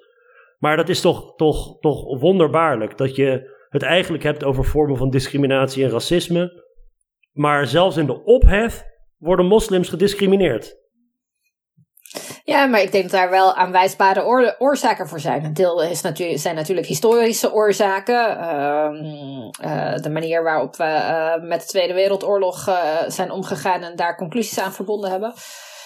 Maar 0.59 0.77
dat 0.77 0.89
is 0.89 1.01
toch, 1.01 1.35
toch, 1.37 1.79
toch 1.81 2.21
wonderbaarlijk 2.21 2.99
dat 2.99 3.17
je 3.17 3.61
het 3.69 3.83
eigenlijk 3.83 4.23
hebt 4.23 4.45
over 4.45 4.65
vormen 4.65 4.97
van 4.97 5.11
discriminatie 5.11 5.85
en 5.85 5.91
racisme. 5.91 6.63
Maar 7.33 7.67
zelfs 7.67 7.97
in 7.97 8.07
de 8.07 8.25
ophef 8.25 8.83
worden 9.17 9.47
moslims 9.47 9.89
gediscrimineerd. 9.89 10.81
Ja, 12.45 12.67
maar 12.67 12.81
ik 12.81 12.93
denk 12.93 13.03
dat 13.03 13.13
daar 13.13 13.31
wel 13.31 13.55
aanwijsbare 13.55 14.25
oor- 14.25 14.57
oorzaken 14.59 15.09
voor 15.09 15.21
zijn. 15.21 15.45
Een 15.45 15.55
deel 15.55 15.83
is 15.83 16.01
zijn 16.35 16.55
natuurlijk 16.55 16.87
historische 16.87 17.53
oorzaken. 17.53 18.39
Ehm, 18.39 18.95
eh, 19.61 20.03
de 20.03 20.11
manier 20.11 20.43
waarop 20.43 20.77
we 20.77 20.85
eh, 20.85 21.43
met 21.43 21.61
de 21.61 21.67
Tweede 21.67 21.95
Wereldoorlog 21.95 22.69
eh, 22.69 22.75
zijn 23.07 23.31
omgegaan 23.31 23.83
en 23.83 23.97
daar 23.97 24.17
conclusies 24.17 24.59
aan 24.59 24.73
verbonden 24.73 25.11
hebben. 25.11 25.35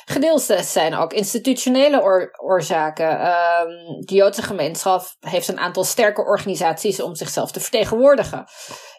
Gedeeltes 0.08 0.72
zijn 0.72 0.94
ook 0.94 1.12
institutionele 1.12 2.02
oor- 2.02 2.30
oorzaken. 2.42 3.20
Ehm, 3.20 3.68
de 4.00 4.14
Joodse 4.14 4.42
gemeenschap 4.42 5.02
heeft 5.20 5.48
een 5.48 5.58
aantal 5.58 5.84
sterke 5.84 6.24
organisaties 6.24 7.00
om 7.00 7.14
zichzelf 7.14 7.50
te 7.52 7.60
vertegenwoordigen. 7.60 8.44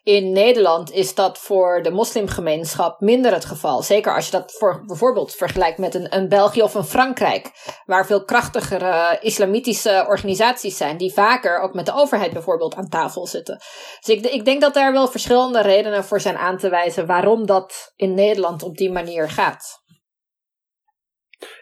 In 0.04 0.32
Nederland 0.32 0.92
is 0.92 1.16
dat 1.16 1.38
voor 1.38 1.82
de 1.84 1.92
moslimgemeenschap 1.92 3.00
minder 3.00 3.34
het 3.34 3.46
geval. 3.46 3.84
Zeker 3.84 4.16
als 4.16 4.26
je 4.26 4.32
dat 4.32 4.52
voor, 4.58 4.84
bijvoorbeeld 4.86 5.36
vergelijkt 5.36 5.78
met 5.78 5.96
een, 5.96 6.16
een 6.16 6.30
België 6.30 6.62
of 6.62 6.74
een 6.74 6.84
Frankrijk, 6.84 7.52
waar 7.86 8.06
veel 8.06 8.24
krachtigere 8.24 9.18
islamitische 9.22 10.06
organisaties 10.08 10.78
zijn, 10.78 10.98
die 10.98 11.14
vaker 11.14 11.60
ook 11.60 11.74
met 11.74 11.86
de 11.86 11.96
overheid 11.96 12.34
bijvoorbeeld 12.34 12.76
aan 12.76 12.90
tafel 12.90 13.28
zitten. 13.28 13.62
Dus 14.00 14.16
ik, 14.16 14.26
ik 14.26 14.46
denk 14.46 14.62
dat 14.62 14.74
daar 14.74 14.92
wel 14.92 15.08
verschillende 15.08 15.62
redenen 15.62 16.04
voor 16.04 16.22
zijn 16.22 16.38
aan 16.38 16.58
te 16.58 16.70
wijzen 16.70 17.06
waarom 17.06 17.46
dat 17.46 17.94
in 17.96 18.14
Nederland 18.14 18.64
op 18.64 18.78
die 18.78 18.92
manier 18.92 19.30
gaat. 19.30 19.86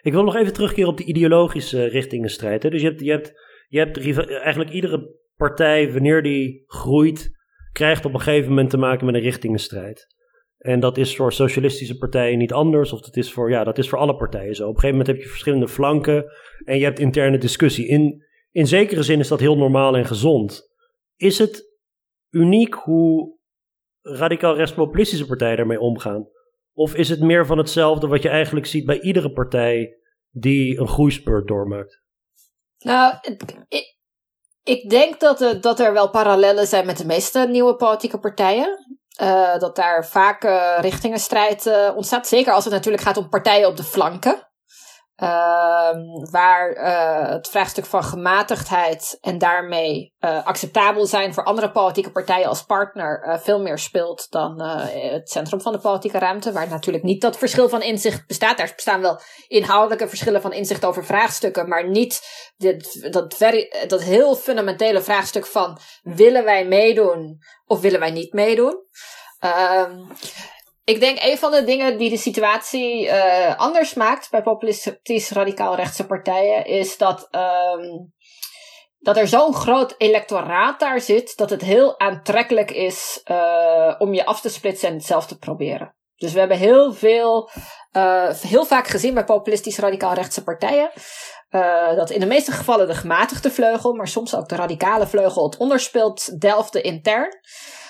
Ik 0.00 0.12
wil 0.12 0.24
nog 0.24 0.36
even 0.36 0.52
terugkeren 0.52 0.90
op 0.90 0.96
de 0.96 1.04
ideologische 1.04 1.84
richtingenstrijd. 1.84 2.62
Hè. 2.62 2.70
Dus 2.70 2.80
je 2.80 2.88
hebt, 2.88 3.00
je 3.00 3.10
hebt, 3.10 3.34
je 3.68 3.78
hebt 3.78 4.30
eigenlijk 4.30 4.70
iedere 4.70 5.14
partij, 5.36 5.92
wanneer 5.92 6.22
die 6.22 6.62
groeit, 6.66 7.30
krijgt 7.72 8.04
op 8.04 8.14
een 8.14 8.20
gegeven 8.20 8.48
moment 8.48 8.70
te 8.70 8.76
maken 8.76 9.06
met 9.06 9.14
een 9.14 9.20
richtingenstrijd. 9.20 10.06
En 10.58 10.80
dat 10.80 10.98
is 10.98 11.16
voor 11.16 11.32
socialistische 11.32 11.98
partijen 11.98 12.38
niet 12.38 12.52
anders, 12.52 12.92
of 12.92 13.00
dat 13.00 13.16
is 13.16 13.32
voor, 13.32 13.50
ja, 13.50 13.64
dat 13.64 13.78
is 13.78 13.88
voor 13.88 13.98
alle 13.98 14.16
partijen 14.16 14.54
zo. 14.54 14.62
Op 14.62 14.74
een 14.74 14.80
gegeven 14.80 14.98
moment 14.98 15.16
heb 15.16 15.24
je 15.24 15.30
verschillende 15.30 15.68
flanken 15.68 16.24
en 16.64 16.78
je 16.78 16.84
hebt 16.84 16.98
interne 16.98 17.38
discussie. 17.38 17.86
In, 17.86 18.24
in 18.50 18.66
zekere 18.66 19.02
zin 19.02 19.18
is 19.18 19.28
dat 19.28 19.40
heel 19.40 19.56
normaal 19.56 19.96
en 19.96 20.06
gezond. 20.06 20.74
Is 21.16 21.38
het 21.38 21.76
uniek 22.30 22.74
hoe 22.74 23.38
radicaal 24.02 24.56
rechtspopulistische 24.56 25.26
partijen 25.26 25.56
daarmee 25.56 25.80
omgaan? 25.80 26.28
Of 26.76 26.94
is 26.94 27.08
het 27.08 27.20
meer 27.20 27.46
van 27.46 27.58
hetzelfde 27.58 28.06
wat 28.06 28.22
je 28.22 28.28
eigenlijk 28.28 28.66
ziet 28.66 28.86
bij 28.86 29.00
iedere 29.00 29.32
partij 29.32 29.96
die 30.30 30.78
een 30.78 30.88
groeispurt 30.88 31.48
doormaakt? 31.48 32.02
Nou, 32.78 33.14
ik, 33.68 33.96
ik 34.62 34.90
denk 34.90 35.20
dat, 35.20 35.40
er- 35.40 35.60
dat 35.60 35.80
er 35.80 35.92
wel 35.92 36.10
parallellen 36.10 36.66
zijn 36.66 36.86
met 36.86 36.98
de 36.98 37.06
meeste 37.06 37.46
nieuwe 37.50 37.76
politieke 37.76 38.18
partijen. 38.18 38.98
Eh, 39.16 39.58
dat 39.58 39.76
daar 39.76 40.06
vaak 40.06 40.44
eh, 40.44 40.78
richtingenstrijd 40.80 41.66
eh, 41.66 41.92
ontstaat. 41.96 42.26
Zeker 42.26 42.52
als 42.52 42.64
het 42.64 42.72
natuurlijk 42.72 43.02
gaat 43.02 43.16
om 43.16 43.28
partijen 43.28 43.68
op 43.68 43.76
de 43.76 43.82
flanken. 43.84 44.45
Ehm, 45.16 46.30
waar 46.30 46.72
eh, 46.72 47.28
het 47.28 47.48
vraagstuk 47.48 47.86
van 47.86 48.04
gematigdheid 48.04 49.18
en 49.20 49.38
daarmee 49.38 50.14
eh, 50.18 50.46
acceptabel 50.46 51.06
zijn 51.06 51.34
voor 51.34 51.44
andere 51.44 51.70
politieke 51.70 52.10
partijen 52.10 52.48
als 52.48 52.64
partner 52.64 53.22
eh, 53.22 53.38
veel 53.38 53.60
meer 53.60 53.78
speelt 53.78 54.30
dan 54.30 54.62
het 54.62 55.30
centrum 55.30 55.60
van 55.60 55.72
de 55.72 55.78
politieke 55.78 56.18
ruimte. 56.18 56.52
Waar 56.52 56.68
natuurlijk 56.68 57.04
niet 57.04 57.20
dat 57.20 57.38
verschil 57.38 57.68
van 57.68 57.82
inzicht 57.82 58.26
bestaat. 58.26 58.56
Daar 58.56 58.72
bestaan 58.74 59.00
wel 59.00 59.20
inhoudelijke 59.48 60.08
verschillen 60.08 60.40
van 60.40 60.52
inzicht 60.52 60.84
over 60.84 61.04
vraagstukken, 61.04 61.68
maar 61.68 61.88
niet 61.88 62.20
dit, 62.56 63.12
dat, 63.12 63.36
dat 63.88 64.02
heel 64.02 64.34
fundamentele 64.34 65.02
vraagstuk 65.02 65.46
van 65.46 65.78
willen 66.02 66.44
wij 66.44 66.66
meedoen 66.66 67.38
of 67.64 67.80
willen 67.80 68.00
wij 68.00 68.10
niet 68.10 68.32
meedoen. 68.32 68.84
Ehm, 69.38 70.04
ik 70.86 71.00
denk 71.00 71.18
een 71.20 71.38
van 71.38 71.50
de 71.50 71.64
dingen 71.64 71.98
die 71.98 72.10
de 72.10 72.16
situatie 72.16 73.08
eh, 73.08 73.58
anders 73.58 73.94
maakt 73.94 74.30
bij 74.30 74.42
populistisch 74.42 75.30
radicaal 75.30 75.74
rechtse 75.74 76.06
partijen 76.06 76.64
is 76.66 76.96
dat, 76.96 77.28
ehm, 77.30 77.82
dat 78.98 79.16
er 79.16 79.28
zo'n 79.28 79.54
groot 79.54 79.94
electoraat 79.98 80.80
daar 80.80 81.00
zit 81.00 81.36
dat 81.36 81.50
het 81.50 81.62
heel 81.62 82.00
aantrekkelijk 82.00 82.70
is 82.70 83.20
eh, 83.24 83.94
om 83.98 84.14
je 84.14 84.26
af 84.26 84.40
te 84.40 84.48
splitsen 84.48 84.88
en 84.88 84.94
het 84.94 85.04
zelf 85.04 85.26
te 85.26 85.38
proberen. 85.38 85.94
Dus 86.16 86.32
we 86.32 86.38
hebben 86.38 86.58
heel 86.58 86.92
veel, 86.92 87.50
eh, 87.90 88.30
heel 88.30 88.64
vaak 88.64 88.86
gezien 88.86 89.14
bij 89.14 89.24
populistisch 89.24 89.78
radicaal 89.78 90.14
rechtse 90.14 90.44
partijen. 90.44 90.90
eh, 91.48 91.96
dat 91.96 92.10
in 92.10 92.20
de 92.20 92.26
meeste 92.26 92.52
gevallen 92.52 92.86
de 92.86 92.94
gematigde 92.94 93.50
vleugel, 93.50 93.94
maar 93.94 94.08
soms 94.08 94.34
ook 94.34 94.48
de 94.48 94.56
radicale 94.56 95.06
vleugel, 95.06 95.44
het 95.44 95.56
onderspeelt 95.56 96.40
delfde 96.40 96.80
intern, 96.80 97.30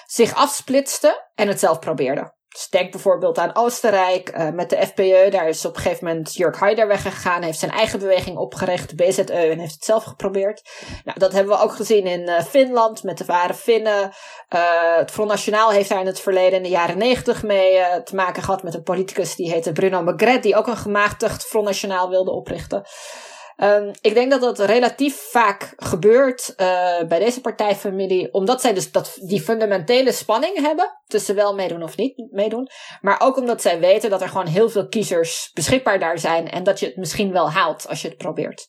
zich 0.07 0.35
afsplitste 0.35 1.31
en 1.35 1.49
het 1.49 1.61
zelf 1.61 1.79
probeerde. 1.79 2.36
Denk 2.71 2.91
bijvoorbeeld 2.91 3.39
aan 3.39 3.55
Oostenrijk 3.57 4.29
eh, 4.29 4.51
met 4.51 4.71
de 4.71 4.87
FPE. 4.87 5.29
Daar 5.31 5.49
is 5.49 5.65
op 5.65 5.77
een 5.77 5.83
gegeven 5.83 6.07
moment 6.07 6.35
Jörg 6.35 6.59
Haider 6.59 6.87
weggegaan. 6.87 7.43
Heeft 7.43 7.59
zijn 7.59 7.71
eigen 7.71 7.99
beweging 7.99 8.37
opgericht, 8.37 8.89
de 8.89 9.05
BZE, 9.05 9.33
en 9.33 9.59
heeft 9.59 9.75
het 9.75 9.85
zelf 9.85 10.05
geprobeerd. 10.05 10.71
Nou, 11.05 11.19
dat 11.19 11.33
hebben 11.33 11.57
we 11.57 11.63
ook 11.63 11.75
gezien 11.75 12.07
in 12.07 12.29
eh, 12.29 12.43
Finland 12.43 13.03
met 13.03 13.19
de 13.19 13.25
ware 13.25 13.55
Finnen. 13.55 14.13
Eh, 14.49 14.97
het 14.97 15.11
Front 15.11 15.29
Nationaal 15.29 15.71
heeft 15.71 15.89
daar 15.89 16.01
in 16.01 16.07
het 16.07 16.21
verleden 16.21 16.57
in 16.57 16.63
de 16.63 16.69
jaren 16.69 16.99
negentig 16.99 17.43
mee 17.43 18.03
te 18.05 18.15
maken 18.15 18.43
gehad 18.43 18.63
met 18.63 18.75
een 18.75 18.83
politicus 18.83 19.35
die 19.35 19.51
heette 19.51 19.73
Bruno 19.73 20.03
Magret. 20.03 20.43
Die 20.43 20.57
ook 20.57 20.67
een 20.67 20.77
gematigd 20.77 21.45
Front 21.45 21.65
Nationaal 21.67 22.09
wilde 22.09 22.31
oprichten. 22.31 22.85
Um, 23.57 23.91
ik 24.01 24.15
denk 24.15 24.31
dat 24.31 24.41
dat 24.41 24.59
relatief 24.59 25.17
vaak 25.17 25.73
gebeurt 25.77 26.49
uh, 26.57 27.03
bij 27.03 27.19
deze 27.19 27.41
partijfamilie, 27.41 28.33
omdat 28.33 28.61
zij 28.61 28.75
dus 28.75 28.93
dat, 28.93 29.19
die 29.21 29.41
fundamentele 29.41 30.13
spanning 30.13 30.61
hebben 30.61 31.01
tussen 31.07 31.35
wel 31.35 31.55
meedoen 31.55 31.83
of 31.83 31.97
niet 31.97 32.33
meedoen, 32.33 32.69
maar 33.01 33.21
ook 33.21 33.37
omdat 33.37 33.63
zij 33.63 33.81
weten 33.81 34.11
dat 34.11 34.23
er 34.23 34.29
gewoon 34.29 34.47
heel 34.47 34.71
veel 34.71 34.89
kiezers 34.89 35.51
beschikbaar 35.55 35.99
daar 35.99 36.19
zijn 36.19 36.51
en 36.51 36.65
dat 36.65 36.81
je 36.81 36.87
het 36.87 36.97
misschien 36.97 37.33
wel 37.33 37.51
haalt 37.51 37.89
als 37.89 38.03
je 38.03 38.09
het 38.09 38.17
probeert. 38.17 38.69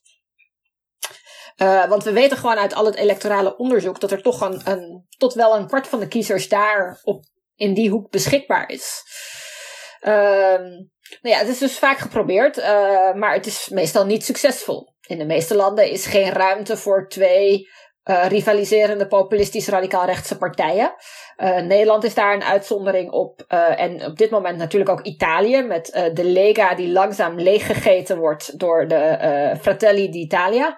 Uh, 1.57 1.85
want 1.87 2.03
we 2.03 2.11
weten 2.11 2.37
gewoon 2.37 2.57
uit 2.57 2.73
al 2.73 2.85
het 2.85 2.95
electorale 2.95 3.57
onderzoek 3.57 3.99
dat 3.99 4.11
er 4.11 4.21
toch 4.21 4.41
een, 4.41 4.61
een 4.65 5.07
tot 5.17 5.33
wel 5.33 5.55
een 5.55 5.67
kwart 5.67 5.87
van 5.87 5.99
de 5.99 6.07
kiezers 6.07 6.49
daar 6.49 6.99
op, 7.03 7.23
in 7.55 7.73
die 7.73 7.89
hoek 7.89 8.09
beschikbaar 8.11 8.69
is. 8.69 9.03
Um, 10.01 10.91
nou 11.21 11.35
ja, 11.35 11.41
het 11.41 11.49
is 11.49 11.57
dus 11.57 11.79
vaak 11.79 11.97
geprobeerd, 11.97 12.57
uh, 12.57 12.65
maar 13.13 13.33
het 13.33 13.45
is 13.45 13.69
meestal 13.69 14.05
niet 14.05 14.25
succesvol. 14.25 14.93
In 15.07 15.17
de 15.17 15.25
meeste 15.25 15.55
landen 15.55 15.89
is 15.89 16.05
geen 16.05 16.31
ruimte 16.31 16.77
voor 16.77 17.07
twee 17.07 17.69
uh, 18.03 18.25
rivaliserende 18.27 19.07
populistisch 19.07 19.67
radicaal-rechtse 19.67 20.37
partijen. 20.37 20.93
Uh, 21.37 21.59
Nederland 21.59 22.03
is 22.03 22.13
daar 22.13 22.33
een 22.33 22.43
uitzondering 22.43 23.11
op. 23.11 23.41
en 23.75 24.05
op 24.05 24.17
dit 24.17 24.29
moment 24.29 24.57
natuurlijk 24.57 24.91
ook 24.91 25.01
Italië 25.01 25.61
met 25.61 26.09
de 26.13 26.23
Lega 26.23 26.75
die 26.75 26.91
langzaam 26.91 27.39
leeggegeten 27.39 28.17
wordt 28.17 28.59
door 28.59 28.87
de 28.87 29.55
Fratelli 29.61 30.09
d'Italia. 30.09 30.77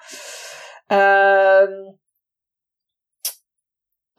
Ehm, 0.87 1.98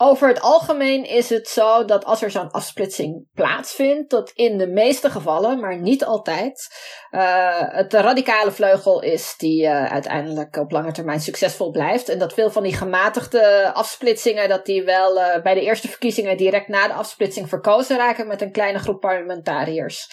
over 0.02 0.28
het 0.28 0.40
algemeen 0.40 1.04
is 1.04 1.28
het 1.28 1.48
zo 1.48 1.84
dat 1.84 2.04
als 2.04 2.22
er 2.22 2.30
zo'n 2.30 2.50
afsplitsing 2.50 3.26
plaatsvindt, 3.34 4.10
dat 4.10 4.30
in 4.34 4.58
de 4.58 4.66
meeste 4.66 5.10
gevallen, 5.10 5.60
maar 5.60 5.78
niet 5.78 6.04
altijd, 6.04 6.68
uh, 7.10 7.20
het 7.56 7.92
radicale 7.92 8.50
vleugel 8.50 9.02
is 9.02 9.34
die 9.36 9.62
uh, 9.62 9.92
uiteindelijk 9.92 10.56
op 10.56 10.70
lange 10.70 10.92
termijn 10.92 11.20
succesvol 11.20 11.70
blijft. 11.70 12.08
En 12.08 12.18
dat 12.18 12.32
veel 12.32 12.50
van 12.50 12.62
die 12.62 12.76
gematigde 12.76 13.70
afsplitsingen, 13.74 14.48
dat 14.48 14.66
die 14.66 14.84
wel 14.84 15.16
uh, 15.16 15.42
bij 15.42 15.54
de 15.54 15.62
eerste 15.62 15.88
verkiezingen 15.88 16.36
direct 16.36 16.68
na 16.68 16.86
de 16.86 16.94
afsplitsing 16.94 17.48
verkozen 17.48 17.96
raken 17.96 18.26
met 18.26 18.40
een 18.40 18.52
kleine 18.52 18.78
groep 18.78 19.00
parlementariërs. 19.00 20.10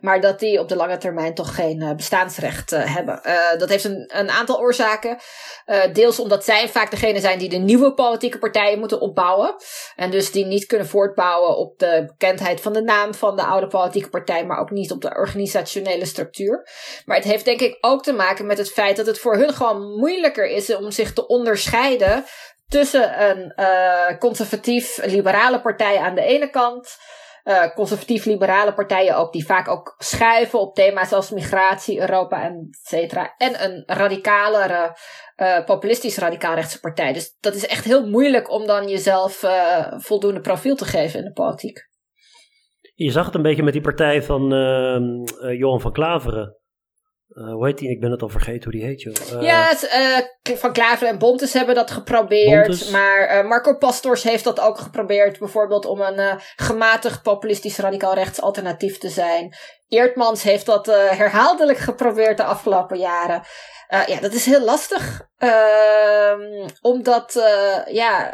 Maar 0.00 0.20
dat 0.20 0.38
die 0.38 0.60
op 0.60 0.68
de 0.68 0.76
lange 0.76 0.98
termijn 0.98 1.34
toch 1.34 1.54
geen 1.54 1.92
bestaansrecht 1.96 2.70
hebben. 2.70 3.20
dat 3.58 3.68
heeft 3.68 3.84
een, 3.84 4.10
een 4.14 4.30
aantal 4.30 4.58
oorzaken. 4.58 5.18
deels 5.92 6.20
omdat 6.20 6.44
zij 6.44 6.68
vaak 6.68 6.90
degene 6.90 7.20
zijn 7.20 7.38
die 7.38 7.48
de 7.48 7.56
nieuwe 7.56 7.94
politieke 7.94 8.38
partijen 8.38 8.78
moeten 8.78 9.00
opbouwen 9.00 9.28
en 9.96 10.10
dus 10.10 10.30
die 10.30 10.44
niet 10.44 10.66
kunnen 10.66 10.86
voortbouwen 10.86 11.56
op 11.56 11.78
de 11.78 12.04
bekendheid 12.06 12.60
van 12.60 12.72
de 12.72 12.82
naam 12.82 13.14
van 13.14 13.36
de 13.36 13.44
oude 13.44 13.66
politieke 13.66 14.08
partij, 14.08 14.46
maar 14.46 14.58
ook 14.58 14.70
niet 14.70 14.92
op 14.92 15.00
de 15.00 15.14
organisationele 15.14 16.04
structuur. 16.04 16.68
Maar 17.04 17.16
het 17.16 17.24
heeft 17.24 17.44
denk 17.44 17.60
ik 17.60 17.78
ook 17.80 18.02
te 18.02 18.12
maken 18.12 18.46
met 18.46 18.58
het 18.58 18.72
feit 18.72 18.96
dat 18.96 19.06
het 19.06 19.18
voor 19.18 19.36
hun 19.36 19.52
gewoon 19.52 19.98
moeilijker 19.98 20.46
is 20.46 20.74
om 20.74 20.90
zich 20.90 21.12
te 21.12 21.26
onderscheiden 21.26 22.24
tussen 22.68 23.30
een 23.30 23.52
uh, 23.56 24.18
conservatief-liberale 24.18 25.60
partij 25.60 25.98
aan 25.98 26.14
de 26.14 26.22
ene 26.22 26.50
kant 26.50 26.98
uh, 27.44 27.74
conservatief-liberale 27.74 28.74
partijen 28.74 29.16
ook, 29.16 29.32
die 29.32 29.46
vaak 29.46 29.68
ook 29.68 29.94
schuiven 29.98 30.60
op 30.60 30.74
thema's 30.74 31.12
als 31.12 31.30
migratie, 31.30 32.00
Europa 32.00 32.42
en 32.42 32.68
et 32.70 32.88
cetera. 32.88 33.34
En 33.36 33.64
een 33.64 33.82
radicalere, 33.86 34.96
uh, 35.36 35.64
populistisch 35.64 36.18
radicaal-rechtse 36.18 36.80
partij. 36.80 37.12
Dus 37.12 37.36
dat 37.40 37.54
is 37.54 37.66
echt 37.66 37.84
heel 37.84 38.06
moeilijk 38.06 38.50
om 38.50 38.66
dan 38.66 38.88
jezelf 38.88 39.42
uh, 39.42 39.86
voldoende 39.96 40.40
profiel 40.40 40.76
te 40.76 40.84
geven 40.84 41.18
in 41.18 41.24
de 41.24 41.32
politiek. 41.32 41.88
Je 42.94 43.10
zag 43.10 43.26
het 43.26 43.34
een 43.34 43.42
beetje 43.42 43.62
met 43.62 43.72
die 43.72 43.82
partij 43.82 44.22
van 44.22 44.52
uh, 44.54 45.58
Johan 45.58 45.80
van 45.80 45.92
Klaveren. 45.92 46.58
Uh, 47.32 47.52
hoe 47.52 47.66
heet 47.66 47.78
die? 47.78 47.90
Ik 47.90 48.00
ben 48.00 48.10
het 48.10 48.22
al 48.22 48.28
vergeten 48.28 48.62
hoe 48.62 48.72
die 48.72 48.84
heet, 48.84 49.02
joh. 49.02 49.14
Uh, 49.32 49.42
ja, 49.42 49.72
uh, 49.72 50.56
Van 50.56 50.72
Klaver 50.72 51.08
en 51.08 51.18
Bontes 51.18 51.52
hebben 51.52 51.74
dat 51.74 51.90
geprobeerd. 51.90 52.66
Bontes. 52.66 52.90
Maar 52.90 53.46
Marco 53.46 53.76
Pastors 53.76 54.22
heeft 54.22 54.44
dat 54.44 54.60
ook 54.60 54.78
geprobeerd. 54.78 55.38
Bijvoorbeeld 55.38 55.84
om 55.84 56.00
een 56.00 56.40
gematigd 56.56 57.22
populistisch 57.22 57.78
radicaal 57.78 58.14
rechts 58.14 58.40
alternatief 58.40 58.98
te 58.98 59.08
zijn. 59.08 59.54
Eertmans 59.88 60.42
heeft 60.42 60.66
dat 60.66 60.86
herhaaldelijk 60.86 61.78
geprobeerd 61.78 62.36
de 62.36 62.44
afgelopen 62.44 62.98
jaren. 62.98 63.42
ja, 64.06 64.20
dat 64.20 64.32
is 64.32 64.46
heel 64.46 64.64
lastig. 64.64 65.28
Ehm, 65.38 66.68
omdat, 66.80 67.32
ja, 67.86 68.32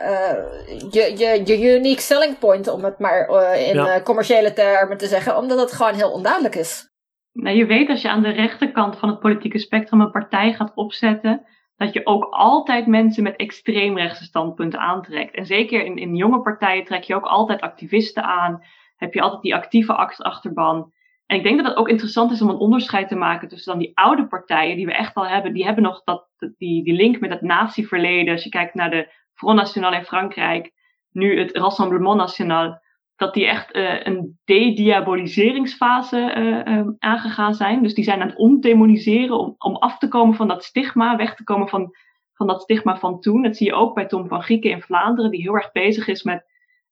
je, 0.91 1.17
je, 1.17 1.43
je 1.45 1.77
unique 1.77 2.03
selling 2.03 2.39
point, 2.39 2.69
om 2.69 2.85
het 2.85 2.99
maar 2.99 3.29
in 3.59 3.75
ja. 3.75 4.01
commerciële 4.01 4.53
termen 4.53 4.97
te 4.97 5.07
zeggen. 5.07 5.37
Omdat 5.37 5.59
het 5.59 5.73
gewoon 5.73 5.95
heel 5.95 6.11
onduidelijk 6.11 6.55
is. 6.55 6.95
Nou, 7.37 7.57
je 7.57 7.67
weet 7.67 7.89
als 7.89 8.03
je 8.03 8.09
aan 8.09 8.23
de 8.23 8.31
rechterkant 8.31 8.99
van 8.99 9.09
het 9.09 9.19
politieke 9.19 9.59
spectrum 9.59 10.01
een 10.01 10.11
partij 10.11 10.53
gaat 10.53 10.73
opzetten, 10.75 11.47
dat 11.77 11.93
je 11.93 12.07
ook 12.07 12.25
altijd 12.25 12.87
mensen 12.87 13.23
met 13.23 13.37
extreemrechtse 13.37 14.25
standpunten 14.25 14.81
aantrekt. 14.81 15.35
En 15.35 15.47
zeker 15.47 15.85
in, 15.85 15.97
in 15.97 16.17
jonge 16.17 16.41
partijen 16.41 16.85
trek 16.85 17.03
je 17.03 17.15
ook 17.15 17.25
altijd 17.25 17.61
activisten 17.61 18.23
aan. 18.23 18.63
Heb 18.97 19.15
je 19.15 19.21
altijd 19.21 19.43
die 19.43 19.55
actieve 19.55 19.95
achterban. 19.95 20.93
En 21.27 21.37
ik 21.37 21.43
denk 21.43 21.57
dat 21.57 21.67
het 21.67 21.77
ook 21.77 21.89
interessant 21.89 22.33
is 22.33 22.43
om 22.43 22.49
een 22.49 22.57
onderscheid 22.57 23.09
te 23.09 23.17
maken 23.17 23.49
tussen 23.49 23.73
dan 23.73 23.81
die 23.81 23.99
oude 23.99 24.27
partijen 24.27 24.77
die 24.77 24.87
we 24.87 24.95
echt 24.95 25.15
al 25.15 25.27
hebben. 25.27 25.53
Die 25.53 25.65
hebben 25.65 25.83
nog 25.83 26.03
dat, 26.05 26.29
die, 26.59 26.85
die 26.85 26.95
link 26.95 27.21
met 27.21 27.31
het 27.31 27.41
natieverleden. 27.41 28.33
Als 28.33 28.45
je 28.45 28.51
kijkt 28.51 28.75
naar 28.75 28.91
de 28.91 29.13
Front 29.35 29.57
National 29.57 29.93
in 29.93 30.05
Frankrijk, 30.05 30.73
nu 31.11 31.39
het 31.39 31.57
Rassemblement 31.57 32.17
National 32.17 32.81
dat 33.17 33.35
die 33.35 33.47
echt 33.47 33.77
uh, 33.77 34.03
een 34.03 34.39
dediaboliseringsfase 34.45 36.35
uh, 36.37 36.89
aangegaan 36.99 37.55
zijn. 37.55 37.83
Dus 37.83 37.95
die 37.95 38.05
zijn 38.05 38.21
aan 38.21 38.29
het 38.29 38.37
ondemoniseren 38.37 39.39
om, 39.39 39.55
om 39.59 39.77
af 39.77 39.99
te 39.99 40.09
komen 40.09 40.35
van 40.35 40.49
dat 40.49 40.65
stigma, 40.65 41.17
weg 41.17 41.35
te 41.35 41.45
komen 41.45 41.69
van, 41.69 41.95
van 42.33 42.47
dat 42.47 42.63
stigma 42.63 42.99
van 42.99 43.21
toen. 43.21 43.43
Dat 43.43 43.57
zie 43.57 43.67
je 43.67 43.75
ook 43.75 43.95
bij 43.95 44.07
Tom 44.07 44.29
van 44.29 44.43
Grieken 44.43 44.71
in 44.71 44.83
Vlaanderen, 44.83 45.31
die 45.31 45.41
heel 45.41 45.55
erg 45.55 45.73
bezig 45.73 46.09
is 46.09 46.23
met 46.23 46.45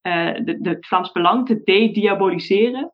uh, 0.03 0.35
de, 0.45 0.61
de 0.61 0.77
Vlaams 0.81 1.13
Belang 1.13 1.47
te 1.47 1.63
dediaboliseren. 1.65 2.93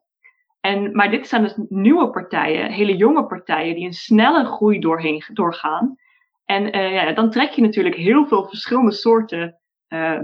En, 0.59 0.95
maar 0.95 1.11
dit 1.11 1.27
zijn 1.27 1.41
dus 1.41 1.59
nieuwe 1.69 2.09
partijen, 2.09 2.71
hele 2.71 2.95
jonge 2.95 3.25
partijen, 3.25 3.75
die 3.75 3.85
een 3.85 3.93
snelle 3.93 4.45
groei 4.45 4.79
doorheen, 4.79 5.23
doorgaan. 5.33 5.95
En 6.45 6.91
ja, 6.91 7.11
dan 7.11 7.29
trek 7.29 7.49
je 7.49 7.61
natuurlijk 7.61 7.95
heel 7.95 8.25
veel 8.25 8.47
verschillende 8.47 8.91
soorten 8.91 9.59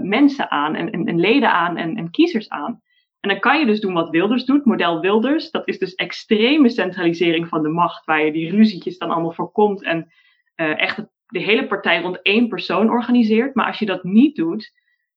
mensen 0.02 0.50
aan 0.50 0.74
en, 0.74 0.90
en, 0.90 1.04
en 1.04 1.20
leden 1.20 1.52
aan 1.52 1.76
en, 1.76 1.96
en 1.96 2.10
kiezers 2.10 2.48
aan. 2.48 2.82
En 3.20 3.28
dan 3.28 3.38
kan 3.38 3.58
je 3.58 3.66
dus 3.66 3.80
doen 3.80 3.92
wat 3.92 4.10
Wilders 4.10 4.44
doet, 4.44 4.64
model 4.64 5.00
Wilders. 5.00 5.50
Dat 5.50 5.68
is 5.68 5.78
dus 5.78 5.94
extreme 5.94 6.68
centralisering 6.68 7.48
van 7.48 7.62
de 7.62 7.68
macht, 7.68 8.04
waar 8.04 8.24
je 8.24 8.32
die 8.32 8.50
ruzietjes 8.50 8.98
dan 8.98 9.10
allemaal 9.10 9.32
voorkomt 9.32 9.82
en 9.82 10.12
uh, 10.56 10.80
echt 10.80 10.96
de 11.26 11.38
hele 11.38 11.66
partij 11.66 12.00
rond 12.00 12.22
één 12.22 12.48
persoon 12.48 12.90
organiseert. 12.90 13.54
Maar 13.54 13.66
als 13.66 13.78
je 13.78 13.86
dat 13.86 14.04
niet 14.04 14.36
doet, 14.36 14.72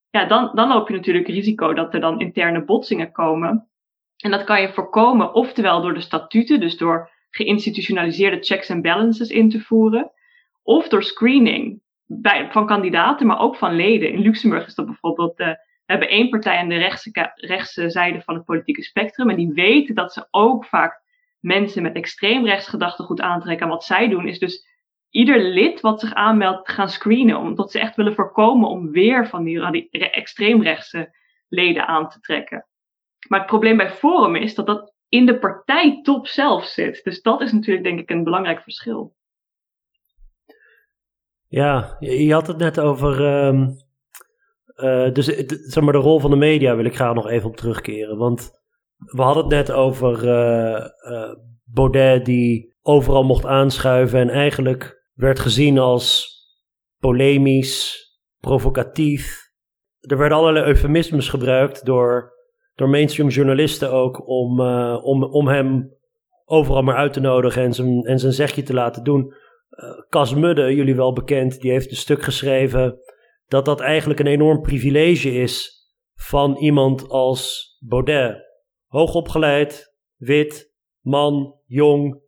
ja, 0.10 0.26
dan, 0.26 0.52
dan 0.54 0.68
loop 0.68 0.88
je 0.88 0.96
natuurlijk 0.96 1.28
risico 1.28 1.74
dat 1.74 1.94
er 1.94 2.00
dan 2.00 2.20
interne 2.20 2.64
botsingen 2.64 3.12
komen. 3.12 3.70
En 4.18 4.32
dat 4.32 4.44
kan 4.44 4.62
je 4.62 4.74
voorkomen, 4.74 5.34
oftewel 5.34 5.82
door 5.82 5.94
de 5.94 6.02
statuten, 6.02 6.60
dus 6.60 6.78
door 6.78 7.10
geïnstitutionaliseerde 7.30 8.44
checks 8.44 8.70
en 8.70 8.82
balances 8.82 9.30
in 9.30 9.50
te 9.50 9.60
voeren, 9.60 10.12
of 10.64 10.88
door 10.88 11.04
screening 11.04 11.82
bij, 12.06 12.52
van 12.52 12.66
kandidaten, 12.66 13.28
maar 13.28 13.40
ook 13.40 13.56
van 13.56 13.76
leden. 13.76 14.12
In 14.12 14.22
Luxemburg 14.22 14.68
is 14.68 14.76
dat 14.76 14.86
bijvoorbeeld 14.86 15.38
de 15.38 15.46
we 15.46 15.71
hebben 15.92 16.10
één 16.10 16.30
partij 16.30 16.58
aan 16.58 16.70
de 16.70 16.78
rechtse, 16.78 17.32
rechtse 17.36 17.90
zijde 17.90 18.22
van 18.22 18.36
het 18.36 18.46
politieke 18.46 18.84
spectrum. 18.84 19.30
En 19.30 19.36
die 19.36 19.54
weten 19.54 19.96
dat 19.96 20.14
ze 20.14 20.28
ook 20.32 20.66
vaak 20.66 21.02
mensen 21.40 21.82
met 21.82 21.96
extreem 21.96 22.46
rechtsgedachtegoed 22.46 23.22
aantrekken. 23.22 23.66
En 23.66 23.72
wat 23.72 23.84
zij 23.84 24.10
doen 24.10 24.28
is 24.28 24.40
dus 24.40 24.68
ieder 25.10 25.44
lid 25.44 25.82
wat 25.82 26.00
zich 26.00 26.14
aanmeldt 26.14 26.70
gaan 26.70 26.90
screenen. 26.90 27.38
Omdat 27.38 27.72
ze 27.72 27.80
echt 27.80 27.96
willen 27.96 28.16
voorkomen 28.16 28.70
om 28.70 28.92
weer 28.92 29.28
van 29.28 29.44
die 29.44 29.90
extreemrechtse 29.90 31.16
leden 31.48 31.88
aan 31.88 32.10
te 32.10 32.20
trekken. 32.20 32.66
Maar 33.28 33.40
het 33.40 33.48
probleem 33.48 33.78
bij 33.78 33.90
Forum 33.90 34.36
is 34.36 34.56
dat 34.56 34.66
dat 34.66 34.94
in 35.10 35.26
de 35.26 35.40
partijtop 35.40 36.28
zelf 36.28 36.66
zit. 36.66 37.04
Dus 37.04 37.22
dat 37.22 37.42
is 37.42 37.52
natuurlijk 37.52 37.86
denk 37.86 38.00
ik 38.00 38.10
een 38.10 38.24
belangrijk 38.24 38.62
verschil. 38.62 39.16
Ja, 41.48 41.96
je 42.00 42.34
had 42.34 42.48
het 42.48 42.58
net 42.58 42.80
over 42.80 43.46
um, 43.46 43.78
uh, 44.84 45.14
dus 45.14 45.26
zeg 45.46 45.84
maar, 45.84 45.94
de 45.94 46.00
rol 46.00 46.20
van 46.20 46.30
de 46.30 46.36
media 46.36 46.76
wil 46.76 46.86
ik 46.86 46.96
graag 46.96 47.14
nog 47.14 47.30
even 47.30 47.50
op 47.50 47.56
terugkeren. 47.56 48.18
Want 48.18 48.52
we 48.96 49.22
hadden 49.22 49.44
het 49.44 49.54
net 49.54 49.72
over 49.72 50.24
uh, 50.24 50.86
uh, 51.12 51.34
Baudet 51.64 52.26
die 52.26 52.76
overal 52.82 53.24
mocht 53.24 53.46
aanschuiven 53.46 54.20
en 54.20 54.30
eigenlijk 54.30 55.06
werd 55.14 55.40
gezien 55.40 55.78
als 55.78 56.30
polemisch, 57.00 58.06
provocatief. 58.40 59.50
Er 60.00 60.18
werden 60.18 60.38
allerlei 60.38 60.66
eufemismes 60.66 61.30
gebruikt 61.30 61.86
door, 61.86 62.34
door 62.76 62.90
mainstream 62.90 63.30
journalisten 63.30 63.92
ook 63.92 64.28
om, 64.28 64.62
om, 64.96 65.24
om 65.24 65.48
hem 65.48 65.98
overal 66.46 66.82
maar 66.82 66.96
uit 66.96 67.14
te 67.14 67.20
nodigen 67.20 67.64
en 67.64 67.74
zijn, 67.74 68.04
en 68.04 68.20
zijn 68.20 68.34
zegje 68.34 68.64
te 68.64 68.74
laten 68.74 69.04
doen. 69.04 69.34
Cas 70.10 70.36
Mudde, 70.36 70.76
jullie 70.76 70.96
wel 70.96 71.14
bekend, 71.14 71.60
die 71.60 71.72
heeft 71.72 71.92
een 71.92 71.98
stuk 71.98 72.22
geschreven 72.22 73.00
dat 73.52 73.66
dat 73.66 73.80
eigenlijk 73.80 74.20
een 74.20 74.28
enorm 74.28 74.62
privilege 74.62 75.34
is 75.34 75.86
van 76.16 76.58
iemand 76.58 77.10
als 77.10 77.70
Baudet. 77.80 78.38
Hoogopgeleid, 78.88 79.96
wit, 80.16 80.74
man, 81.00 81.56
jong, 81.66 82.22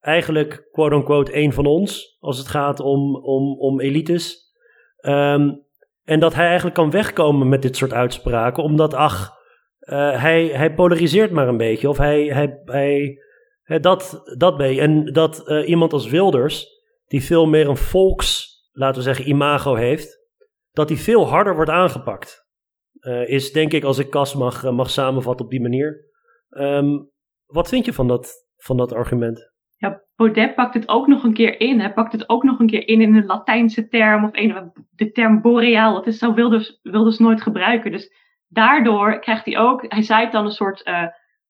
eigenlijk 0.00 0.68
quote-unquote 0.72 1.36
een 1.36 1.52
van 1.52 1.66
ons 1.66 2.16
als 2.20 2.38
het 2.38 2.48
gaat 2.48 2.80
om, 2.80 3.16
om, 3.16 3.58
om 3.58 3.80
elites. 3.80 4.52
Um, 5.00 5.64
en 6.04 6.20
dat 6.20 6.34
hij 6.34 6.46
eigenlijk 6.46 6.76
kan 6.76 6.90
wegkomen 6.90 7.48
met 7.48 7.62
dit 7.62 7.76
soort 7.76 7.92
uitspraken, 7.92 8.62
omdat 8.62 8.94
ach, 8.94 9.32
uh, 9.80 10.20
hij, 10.20 10.46
hij 10.46 10.74
polariseert 10.74 11.30
maar 11.30 11.48
een 11.48 11.56
beetje. 11.56 11.88
Of 11.88 11.98
hij, 11.98 12.24
hij, 12.24 12.60
hij, 12.64 13.80
dat, 13.80 14.22
dat 14.38 14.56
ben 14.56 14.78
En 14.78 15.12
dat 15.12 15.42
uh, 15.48 15.68
iemand 15.68 15.92
als 15.92 16.08
Wilders, 16.08 16.66
die 17.06 17.24
veel 17.24 17.46
meer 17.46 17.68
een 17.68 17.76
volks, 17.76 18.58
laten 18.72 18.96
we 18.96 19.02
zeggen, 19.02 19.28
imago 19.28 19.74
heeft, 19.74 20.23
dat 20.74 20.88
die 20.88 20.96
veel 20.96 21.28
harder 21.28 21.54
wordt 21.54 21.70
aangepakt. 21.70 22.46
Uh, 23.00 23.28
is 23.28 23.52
denk 23.52 23.72
ik, 23.72 23.84
als 23.84 23.98
ik 23.98 24.10
Cas 24.10 24.34
mag, 24.34 24.64
uh, 24.64 24.70
mag 24.70 24.90
samenvatten 24.90 25.44
op 25.44 25.50
die 25.50 25.60
manier. 25.60 26.04
Um, 26.50 27.10
wat 27.46 27.68
vind 27.68 27.84
je 27.84 27.92
van 27.92 28.08
dat, 28.08 28.46
van 28.56 28.76
dat 28.76 28.92
argument? 28.92 29.52
Ja, 29.76 30.02
Baudet 30.16 30.54
pakt 30.54 30.74
het 30.74 30.88
ook 30.88 31.06
nog 31.06 31.24
een 31.24 31.34
keer 31.34 31.60
in. 31.60 31.80
Hij 31.80 31.92
pakt 31.92 32.12
het 32.12 32.28
ook 32.28 32.42
nog 32.42 32.58
een 32.58 32.66
keer 32.66 32.88
in 32.88 33.00
in 33.00 33.14
een 33.14 33.26
Latijnse 33.26 33.88
term 33.88 34.24
of 34.24 34.30
een, 34.32 34.72
de 34.90 35.10
term 35.10 35.40
boreaal. 35.40 35.94
Dat 35.94 36.06
is, 36.06 36.18
zou 36.18 36.34
Wilders, 36.34 36.78
Wilders 36.82 37.18
nooit 37.18 37.42
gebruiken. 37.42 37.90
Dus 37.90 38.12
daardoor 38.48 39.18
krijgt 39.18 39.44
hij 39.44 39.58
ook, 39.58 39.84
hij 39.88 40.02
zaait 40.02 40.32
dan 40.32 40.44
een 40.44 40.50
soort 40.50 40.86
uh, 40.86 41.06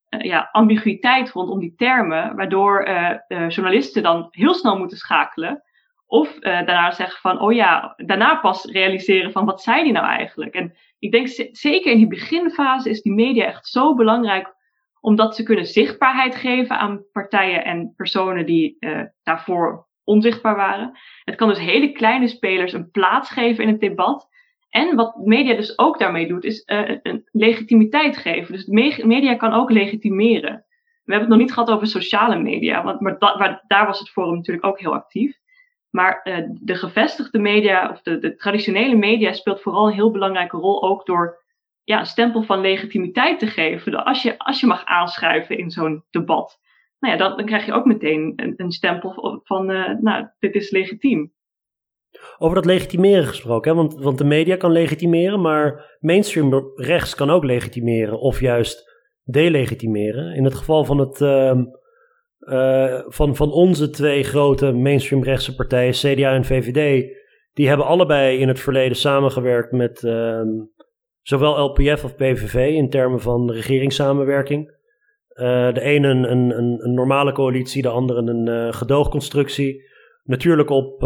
ja, 0.09 0.49
ambiguïteit 0.53 1.31
rondom 1.31 1.59
die 1.59 1.75
termen, 1.75 2.37
waardoor 2.37 2.89
journalisten 3.29 4.03
dan 4.03 4.27
heel 4.31 4.55
snel 4.55 4.79
moeten 4.79 4.97
schakelen 4.97 5.63
of 6.07 6.35
uh, 6.35 6.43
daarna 6.43 6.91
zeggen 6.91 7.21
van, 7.21 7.41
oh 7.41 7.53
ja, 7.53 7.95
daarna 7.97 8.37
pas 8.37 8.65
realiseren 8.65 9.33
van 9.33 9.45
wat 9.45 9.63
zei 9.63 9.83
die 9.83 9.93
nou 9.93 10.07
eigenlijk? 10.07 10.55
En 10.55 10.75
ik 10.99 11.13
denk 11.13 11.29
zeker 11.53 11.93
in 11.93 11.99
die 11.99 12.07
beginfase 12.07 12.91
is 12.91 13.03
die 13.03 13.13
media 13.13 13.45
echt 13.45 13.67
zo 13.67 13.95
belangrijk 13.95 14.55
omdat 15.01 15.37
ze 15.37 15.43
kunnen 15.43 15.67
zichtbaarheid 15.67 16.35
geven 16.35 16.79
aan 16.79 17.05
partijen 17.13 17.65
en 17.65 17.95
personen 17.97 18.47
die 18.47 18.77
uh, 18.81 19.03
daarvoor 19.23 19.87
onzichtbaar 20.05 20.57
waren. 20.57 20.99
Het 21.25 21.35
kan 21.35 21.49
dus 21.49 21.59
hele 21.59 21.93
kleine 21.93 22.29
spelers 22.29 22.73
een 22.73 22.91
plaats 22.91 23.31
geven 23.31 23.65
in 23.65 23.71
het 23.71 23.81
debat. 23.81 24.29
En 24.69 24.97
wat 24.97 25.17
media 25.17 25.55
dus 25.55 25.79
ook 25.79 25.99
daarmee 25.99 26.29
doet, 26.29 26.45
is 26.45 26.63
uh, 26.67 26.91
een 27.03 27.29
legitimiteit 27.33 28.17
geven. 28.17 28.53
Dus 28.53 28.67
media 29.05 29.35
kan 29.35 29.53
ook 29.53 29.71
legitimeren. 29.71 30.65
We 31.05 31.13
hebben 31.13 31.31
het 31.31 31.39
nog 31.39 31.39
niet 31.39 31.53
gehad 31.53 31.71
over 31.71 31.87
sociale 31.87 32.39
media, 32.39 32.85
want 32.85 33.01
maar 33.01 33.63
daar 33.67 33.87
was 33.87 33.99
het 33.99 34.11
forum 34.11 34.35
natuurlijk 34.35 34.67
ook 34.67 34.81
heel 34.81 34.95
actief. 34.95 35.37
Maar 35.95 36.21
uh, 36.25 36.37
de 36.61 36.75
gevestigde 36.75 37.39
media, 37.39 37.91
of 37.91 38.03
de, 38.03 38.19
de 38.19 38.37
traditionele 38.37 38.95
media, 38.95 39.33
speelt 39.33 39.61
vooral 39.61 39.87
een 39.87 39.95
heel 39.95 40.11
belangrijke 40.11 40.57
rol 40.57 40.83
ook 40.83 41.07
door 41.07 41.43
ja, 41.85 41.99
een 41.99 42.07
stempel 42.07 42.43
van 42.43 42.61
legitimiteit 42.61 43.39
te 43.39 43.47
geven. 43.47 44.05
Als 44.05 44.23
je, 44.23 44.39
als 44.39 44.61
je 44.61 44.67
mag 44.67 44.85
aanschuiven 44.85 45.59
in 45.59 45.71
zo'n 45.71 46.05
debat, 46.11 46.59
nou 46.99 47.17
ja, 47.17 47.37
dan, 47.37 47.45
krijg 47.45 47.67
je 47.67 47.73
ook 47.73 47.85
meteen 47.85 48.33
een, 48.37 48.55
een 48.57 48.73
stempel 48.73 49.41
van, 49.45 49.71
uh, 49.71 49.99
nou, 50.01 50.27
dit 50.39 50.55
is 50.55 50.71
legitiem. 50.71 51.33
Over 52.39 52.55
dat 52.55 52.65
legitimeren 52.65 53.27
gesproken, 53.27 53.71
hè? 53.71 53.77
Want, 53.77 53.95
want 53.95 54.19
de 54.19 54.25
media 54.25 54.57
kan 54.57 54.73
legitimeren, 54.73 55.41
maar 55.41 55.97
mainstream 56.01 56.73
rechts 56.75 57.15
kan 57.15 57.31
ook 57.31 57.45
legitimeren 57.45 58.21
of 58.21 58.41
juist 58.41 58.93
delegitimeren. 59.25 60.35
In 60.35 60.45
het 60.45 60.55
geval 60.55 60.85
van, 60.85 60.99
het, 60.99 61.21
uh, 61.21 61.63
uh, 62.47 63.01
van, 63.07 63.37
van 63.37 63.53
onze 63.53 63.91
twee 63.91 64.23
grote 64.23 64.73
mainstream 64.73 65.23
rechtse 65.23 65.55
partijen, 65.55 65.93
CDA 65.93 66.35
en 66.35 66.45
VVD, 66.45 67.13
die 67.53 67.69
hebben 67.69 67.87
allebei 67.87 68.39
in 68.39 68.49
het 68.49 68.61
verleden 68.61 68.97
samengewerkt 68.97 69.73
met 69.73 70.05
ehm, 70.05 70.49
zowel 71.23 71.59
LPF 71.59 72.05
of 72.05 72.17
PVV 72.17 72.55
in 72.75 72.91
termen 72.91 73.21
van 73.21 73.51
regeringssamenwerking. 73.51 74.83
Uh, 75.35 75.73
de 75.73 75.81
ene 75.81 76.09
een, 76.09 76.31
een, 76.31 76.51
een, 76.85 76.95
normale 76.95 77.33
coalitie, 77.33 77.83
de 77.83 77.89
andere 77.89 78.21
een 78.21 78.47
uh, 78.47 78.73
gedoogconstructie. 78.73 79.93
Natuurlijk 80.23 80.71
op, 80.71 81.03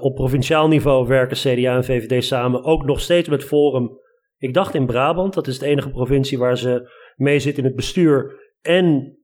op 0.00 0.14
provinciaal 0.14 0.68
niveau 0.68 1.06
werken 1.06 1.36
CDA 1.36 1.76
en 1.76 1.84
VVD 1.84 2.24
samen. 2.24 2.64
Ook 2.64 2.84
nog 2.84 3.00
steeds 3.00 3.28
met 3.28 3.44
Forum. 3.44 3.98
Ik 4.38 4.54
dacht 4.54 4.74
in 4.74 4.86
Brabant, 4.86 5.34
dat 5.34 5.46
is 5.46 5.58
de 5.58 5.66
enige 5.66 5.90
provincie 5.90 6.38
waar 6.38 6.58
ze 6.58 6.90
mee 7.16 7.38
zit 7.38 7.58
in 7.58 7.64
het 7.64 7.74
bestuur. 7.74 8.40
En 8.60 9.18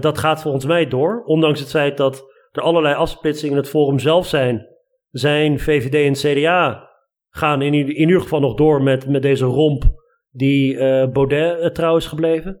dat 0.00 0.18
gaat 0.18 0.42
volgens 0.42 0.64
mij 0.64 0.88
door. 0.88 1.22
Ondanks 1.24 1.60
het 1.60 1.70
feit 1.70 1.96
dat 1.96 2.34
er 2.52 2.62
allerlei 2.62 2.94
afsplitsingen 2.94 3.56
in 3.56 3.60
het 3.60 3.70
Forum 3.70 3.98
zelf 3.98 4.26
zijn. 4.26 4.66
Zijn 5.10 5.58
VVD 5.58 5.94
en 5.94 6.12
CDA 6.12 6.90
gaan 7.28 7.62
in, 7.62 7.74
in 7.74 7.88
ieder 7.90 8.20
geval 8.20 8.40
nog 8.40 8.54
door 8.54 8.82
met, 8.82 9.08
met 9.08 9.22
deze 9.22 9.44
romp 9.44 9.84
die 10.30 10.74
uh, 10.74 11.06
Baudet 11.06 11.60
uh, 11.60 11.66
trouw 11.66 11.96
is 11.96 12.06
gebleven. 12.06 12.60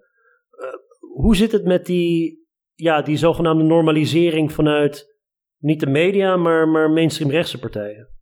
Hoe 0.98 1.36
zit 1.36 1.52
het 1.52 1.64
met 1.64 1.86
die, 1.86 2.46
ja, 2.74 3.02
die 3.02 3.16
zogenaamde 3.16 3.64
normalisering 3.64 4.52
vanuit 4.52 5.16
niet 5.58 5.80
de 5.80 5.86
media, 5.86 6.36
maar, 6.36 6.68
maar 6.68 6.90
mainstream 6.90 7.30
rechtse 7.30 7.58
partijen? 7.58 8.15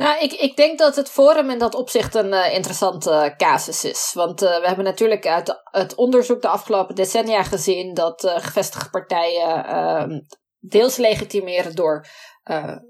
Nou, 0.00 0.18
ik, 0.20 0.32
ik 0.32 0.56
denk 0.56 0.78
dat 0.78 0.96
het 0.96 1.10
Forum 1.10 1.50
in 1.50 1.58
dat 1.58 1.74
opzicht 1.74 2.14
een 2.14 2.32
uh, 2.32 2.54
interessante 2.54 3.34
casus 3.36 3.84
is. 3.84 4.10
Want 4.14 4.42
uh, 4.42 4.58
we 4.60 4.66
hebben 4.66 4.84
natuurlijk 4.84 5.26
uit 5.26 5.60
het 5.64 5.94
onderzoek 5.94 6.42
de 6.42 6.48
afgelopen 6.48 6.94
decennia 6.94 7.42
gezien 7.42 7.94
dat 7.94 8.24
uh, 8.24 8.32
gevestigde 8.36 8.90
partijen 8.90 9.64
ehm, 9.64 10.20
deels 10.58 10.96
legitimeren 10.96 11.74
door 11.74 12.06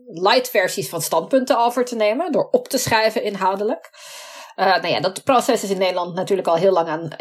light 0.07 0.51
versies 0.51 0.89
van 0.89 1.01
standpunten 1.01 1.59
over 1.59 1.85
te 1.85 1.97
nemen, 1.97 2.33
door 2.33 2.49
op 2.51 2.69
te 2.69 2.79
schrijven 2.79 3.23
inhoudelijk. 3.23 3.91
Uh, 4.57 4.67
nou 4.67 4.89
ja, 4.89 5.01
dat 5.01 5.25
proces 5.25 5.63
is 5.63 5.71
in 5.71 5.79
Nederland 5.79 6.15
natuurlijk 6.15 6.49
al 6.49 6.55
heel 6.55 6.73
lang 6.73 6.89
aan, 6.89 7.13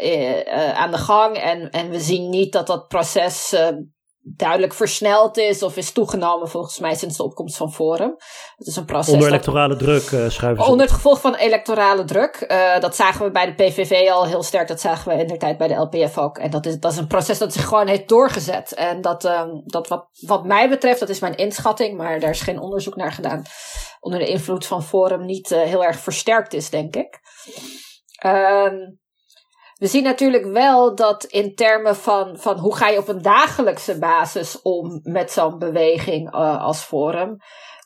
aan 0.74 0.90
de 0.90 0.98
gang. 0.98 1.36
En, 1.36 1.70
en 1.70 1.90
we 1.90 2.00
zien 2.00 2.30
niet 2.30 2.52
dat 2.52 2.66
dat 2.66 2.88
proces 2.88 3.54
duidelijk 4.22 4.74
versneld 4.74 5.36
is 5.36 5.62
of 5.62 5.76
is 5.76 5.92
toegenomen 5.92 6.48
volgens 6.48 6.78
mij 6.78 6.94
sinds 6.94 7.16
de 7.16 7.22
opkomst 7.22 7.56
van 7.56 7.72
Forum. 7.72 8.14
Het 8.56 8.66
is 8.66 8.76
een 8.76 8.84
proces 8.84 9.12
onder 9.12 9.28
electorale 9.28 9.76
druk 9.76 10.10
uh, 10.10 10.28
schuiven 10.28 10.64
Onder 10.64 10.86
het 10.86 10.94
gevolg 10.94 11.20
van 11.20 11.34
electorale 11.34 12.04
druk. 12.04 12.44
Uh, 12.48 12.78
dat 12.80 12.96
zagen 12.96 13.24
we 13.24 13.30
bij 13.30 13.46
de 13.46 13.54
PVV 13.64 14.10
al 14.10 14.26
heel 14.26 14.42
sterk. 14.42 14.68
Dat 14.68 14.80
zagen 14.80 15.08
we 15.12 15.22
in 15.22 15.26
de 15.26 15.36
tijd 15.36 15.58
bij 15.58 15.68
de 15.68 15.74
LPF 15.74 16.18
ook. 16.18 16.38
En 16.38 16.50
dat 16.50 16.66
is, 16.66 16.78
dat 16.78 16.92
is 16.92 16.98
een 16.98 17.06
proces 17.06 17.38
dat 17.38 17.52
zich 17.52 17.64
gewoon 17.64 17.86
heeft 17.86 18.08
doorgezet. 18.08 18.74
En 18.74 19.00
dat, 19.00 19.24
um, 19.24 19.62
dat 19.64 19.88
wat, 19.88 20.08
wat 20.26 20.44
mij 20.44 20.68
betreft, 20.68 21.00
dat 21.00 21.08
is 21.08 21.20
mijn 21.20 21.36
inschatting, 21.36 21.96
maar 21.96 22.20
daar 22.20 22.30
is 22.30 22.40
geen 22.40 22.60
onderzoek 22.60 22.96
naar 22.96 23.12
gedaan. 23.12 23.42
Onder 24.00 24.20
de 24.20 24.28
invloed 24.28 24.66
van 24.66 24.82
Forum 24.82 25.24
niet 25.24 25.50
uh, 25.50 25.60
heel 25.60 25.84
erg 25.84 25.98
versterkt 25.98 26.52
is, 26.52 26.70
denk 26.70 26.96
ik. 26.96 27.20
Um, 28.26 28.98
we 29.80 29.86
zien 29.86 30.02
natuurlijk 30.02 30.44
wel 30.44 30.94
dat 30.94 31.24
in 31.24 31.54
termen 31.54 31.96
van, 31.96 32.38
van 32.38 32.58
hoe 32.58 32.76
ga 32.76 32.88
je 32.88 32.98
op 32.98 33.08
een 33.08 33.22
dagelijkse 33.22 33.98
basis 33.98 34.62
om 34.62 35.00
met 35.02 35.30
zo'n 35.30 35.58
beweging 35.58 36.34
uh, 36.34 36.64
als 36.64 36.82
Forum. 36.82 37.36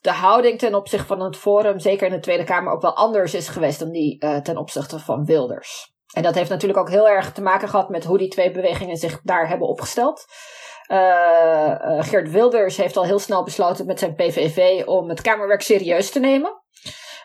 De 0.01 0.12
houding 0.12 0.59
ten 0.59 0.74
opzichte 0.74 1.07
van 1.07 1.20
het 1.20 1.36
Forum, 1.36 1.78
zeker 1.78 2.07
in 2.07 2.12
de 2.12 2.20
Tweede 2.20 2.45
Kamer, 2.45 2.72
ook 2.72 2.82
wel 2.82 2.97
anders 2.97 3.34
is 3.34 3.49
geweest 3.49 3.78
dan 3.78 3.90
die 3.90 4.24
uh, 4.24 4.36
ten 4.36 4.57
opzichte 4.57 4.99
van 4.99 5.24
Wilders. 5.24 5.92
En 6.14 6.22
dat 6.22 6.34
heeft 6.34 6.51
natuurlijk 6.51 6.80
ook 6.80 6.90
heel 6.90 7.09
erg 7.09 7.32
te 7.32 7.42
maken 7.42 7.68
gehad 7.68 7.88
met 7.88 8.05
hoe 8.05 8.18
die 8.18 8.28
twee 8.28 8.51
bewegingen 8.51 8.97
zich 8.97 9.20
daar 9.22 9.49
hebben 9.49 9.68
opgesteld. 9.68 10.24
Uh, 10.88 12.03
Geert 12.03 12.30
Wilders 12.30 12.76
heeft 12.76 12.97
al 12.97 13.05
heel 13.05 13.18
snel 13.18 13.45
besloten 13.45 13.86
met 13.86 13.99
zijn 13.99 14.14
PVV 14.14 14.86
om 14.86 15.09
het 15.09 15.20
Kamerwerk 15.20 15.62
serieus 15.62 16.11
te 16.11 16.20
nemen 16.20 16.62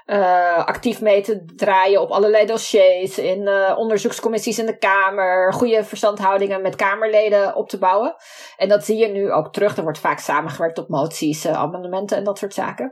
uh, 0.10 0.66
actief 0.66 1.02
mee 1.02 1.22
te 1.22 1.46
draaien 1.56 2.02
op 2.02 2.10
allerlei 2.10 2.46
dossiers, 2.46 3.18
in 3.18 3.42
uh, 3.42 3.74
onderzoekscommissies 3.78 4.60
in 4.60 4.66
de 4.66 4.78
Kamer, 4.78 5.54
goede 5.54 5.84
verstandhoudingen 5.84 6.62
met 6.62 6.76
Kamerleden 6.76 7.56
op 7.56 7.70
te 7.70 7.78
bouwen. 7.78 8.16
En 8.58 8.70
dat 8.70 8.86
zie 8.86 8.98
je 8.98 9.08
nu 9.08 9.32
ook 9.32 9.54
terug. 9.54 9.78
Er 9.78 9.84
wordt 9.84 10.00
vaak 10.00 10.20
samengewerkt 10.20 10.78
op 10.78 10.90
moties, 10.90 11.46
uh, 11.46 11.52
amendementen 11.52 12.18
en 12.18 12.24
dat 12.24 12.38
soort 12.38 12.54
zaken. 12.54 12.92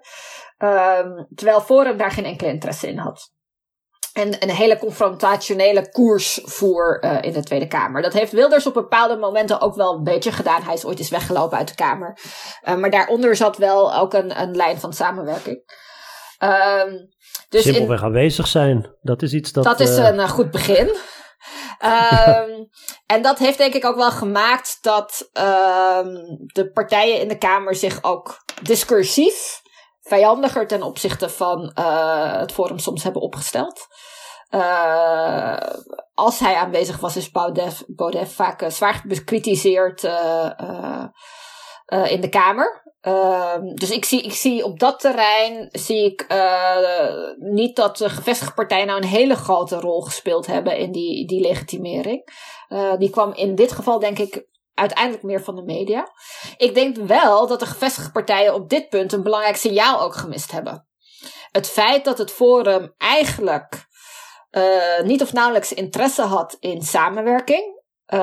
Um, 0.57 1.28
terwijl 1.36 1.61
Forum 1.61 1.97
daar 1.97 2.11
geen 2.11 2.26
enkele 2.26 2.49
interesse 2.49 2.88
in 2.88 2.97
had. 2.97 3.36
En 4.13 4.43
een 4.43 4.49
hele 4.49 4.78
confrontationele 4.78 5.89
koers 5.89 6.41
voer 6.43 7.03
uh, 7.03 7.18
in 7.22 7.34
de 7.34 7.43
Tweede 7.43 7.68
Kamer. 7.68 8.01
Dat 8.01 8.13
heeft 8.13 8.32
Wilders 8.32 8.68
op 8.68 8.74
bepaalde 8.74 9.18
momenten 9.18 9.61
ook 9.61 9.76
wel 9.76 9.93
een 9.93 10.03
beetje 10.03 10.32
gedaan. 10.32 10.61
Hij 10.61 10.74
is 10.74 10.86
ooit 10.86 10.99
eens 10.99 11.09
weggelopen 11.09 11.57
uit 11.57 11.68
de 11.68 11.76
Kamer. 11.76 12.18
Uh, 12.63 12.76
maar 12.76 12.89
daaronder 12.89 13.36
zat 13.36 13.57
wel 13.57 13.95
ook 13.95 14.13
een, 14.13 14.41
een 14.41 14.55
lijn 14.55 14.80
van 14.80 14.93
samenwerking. 14.93 15.86
Um, 16.39 17.09
dus 17.49 17.63
Simpelweg 17.63 17.99
in, 17.99 18.05
aanwezig 18.05 18.47
zijn. 18.47 18.95
Dat 19.01 19.21
is 19.21 19.33
iets 19.33 19.51
dat. 19.51 19.63
Dat 19.63 19.79
is 19.79 19.97
uh, 19.97 20.05
een 20.05 20.15
uh, 20.15 20.29
goed 20.29 20.51
begin. 20.51 20.88
um, 20.88 22.69
en 23.13 23.21
dat 23.21 23.38
heeft 23.38 23.57
denk 23.57 23.73
ik 23.73 23.85
ook 23.85 23.95
wel 23.95 24.11
gemaakt 24.11 24.77
dat 24.81 25.29
um, 25.33 26.13
de 26.45 26.71
partijen 26.73 27.19
in 27.19 27.27
de 27.27 27.38
Kamer 27.38 27.75
zich 27.75 28.03
ook 28.03 28.43
discursief 28.61 29.61
vijandiger 30.01 30.67
ten 30.67 30.83
opzichte 30.83 31.29
van 31.29 31.71
uh, 31.79 32.39
het 32.39 32.51
Forum 32.51 32.79
soms 32.79 33.03
hebben 33.03 33.21
opgesteld. 33.21 33.88
Uh, 34.49 35.57
als 36.13 36.39
hij 36.39 36.55
aanwezig 36.55 36.99
was, 36.99 37.15
is 37.15 37.31
Baudet, 37.31 37.83
Baudet 37.88 38.33
vaak 38.33 38.63
zwaar 38.67 39.03
bekritiseerd 39.07 40.03
in 42.07 42.21
de 42.21 42.29
Kamer. 42.29 42.86
Uh, 43.01 43.55
dus 43.73 43.91
ik 43.91 44.05
zie, 44.05 44.21
ik 44.21 44.33
zie 44.33 44.63
op 44.63 44.79
dat 44.79 44.99
terrein 44.99 45.69
zie 45.71 46.05
ik 46.05 46.25
uh, 46.31 46.77
niet 47.37 47.75
dat 47.75 47.97
de 47.97 48.09
gevestigde 48.09 48.53
partijen 48.53 48.87
nou 48.87 49.01
een 49.01 49.07
hele 49.07 49.35
grote 49.35 49.79
rol 49.79 50.01
gespeeld 50.01 50.45
hebben 50.45 50.77
in 50.77 50.91
die, 50.91 51.27
die 51.27 51.41
legitimering. 51.41 52.29
Uh, 52.69 52.97
die 52.97 53.09
kwam 53.09 53.33
in 53.33 53.55
dit 53.55 53.71
geval 53.71 53.99
denk 53.99 54.19
ik 54.19 54.47
uiteindelijk 54.73 55.23
meer 55.23 55.43
van 55.43 55.55
de 55.55 55.63
media. 55.63 56.07
Ik 56.57 56.73
denk 56.73 56.97
wel 56.97 57.47
dat 57.47 57.59
de 57.59 57.65
gevestigde 57.65 58.11
partijen 58.11 58.53
op 58.53 58.69
dit 58.69 58.89
punt 58.89 59.13
een 59.13 59.23
belangrijk 59.23 59.55
signaal 59.55 60.01
ook 60.01 60.15
gemist 60.15 60.51
hebben. 60.51 60.87
Het 61.51 61.69
feit 61.69 62.05
dat 62.05 62.17
het 62.17 62.31
Forum 62.31 62.93
eigenlijk 62.97 63.87
uh, 64.51 65.01
niet 65.03 65.21
of 65.21 65.33
nauwelijks 65.33 65.73
interesse 65.73 66.21
had 66.21 66.57
in 66.59 66.81
samenwerking. 66.81 67.76
Uh, 68.14 68.20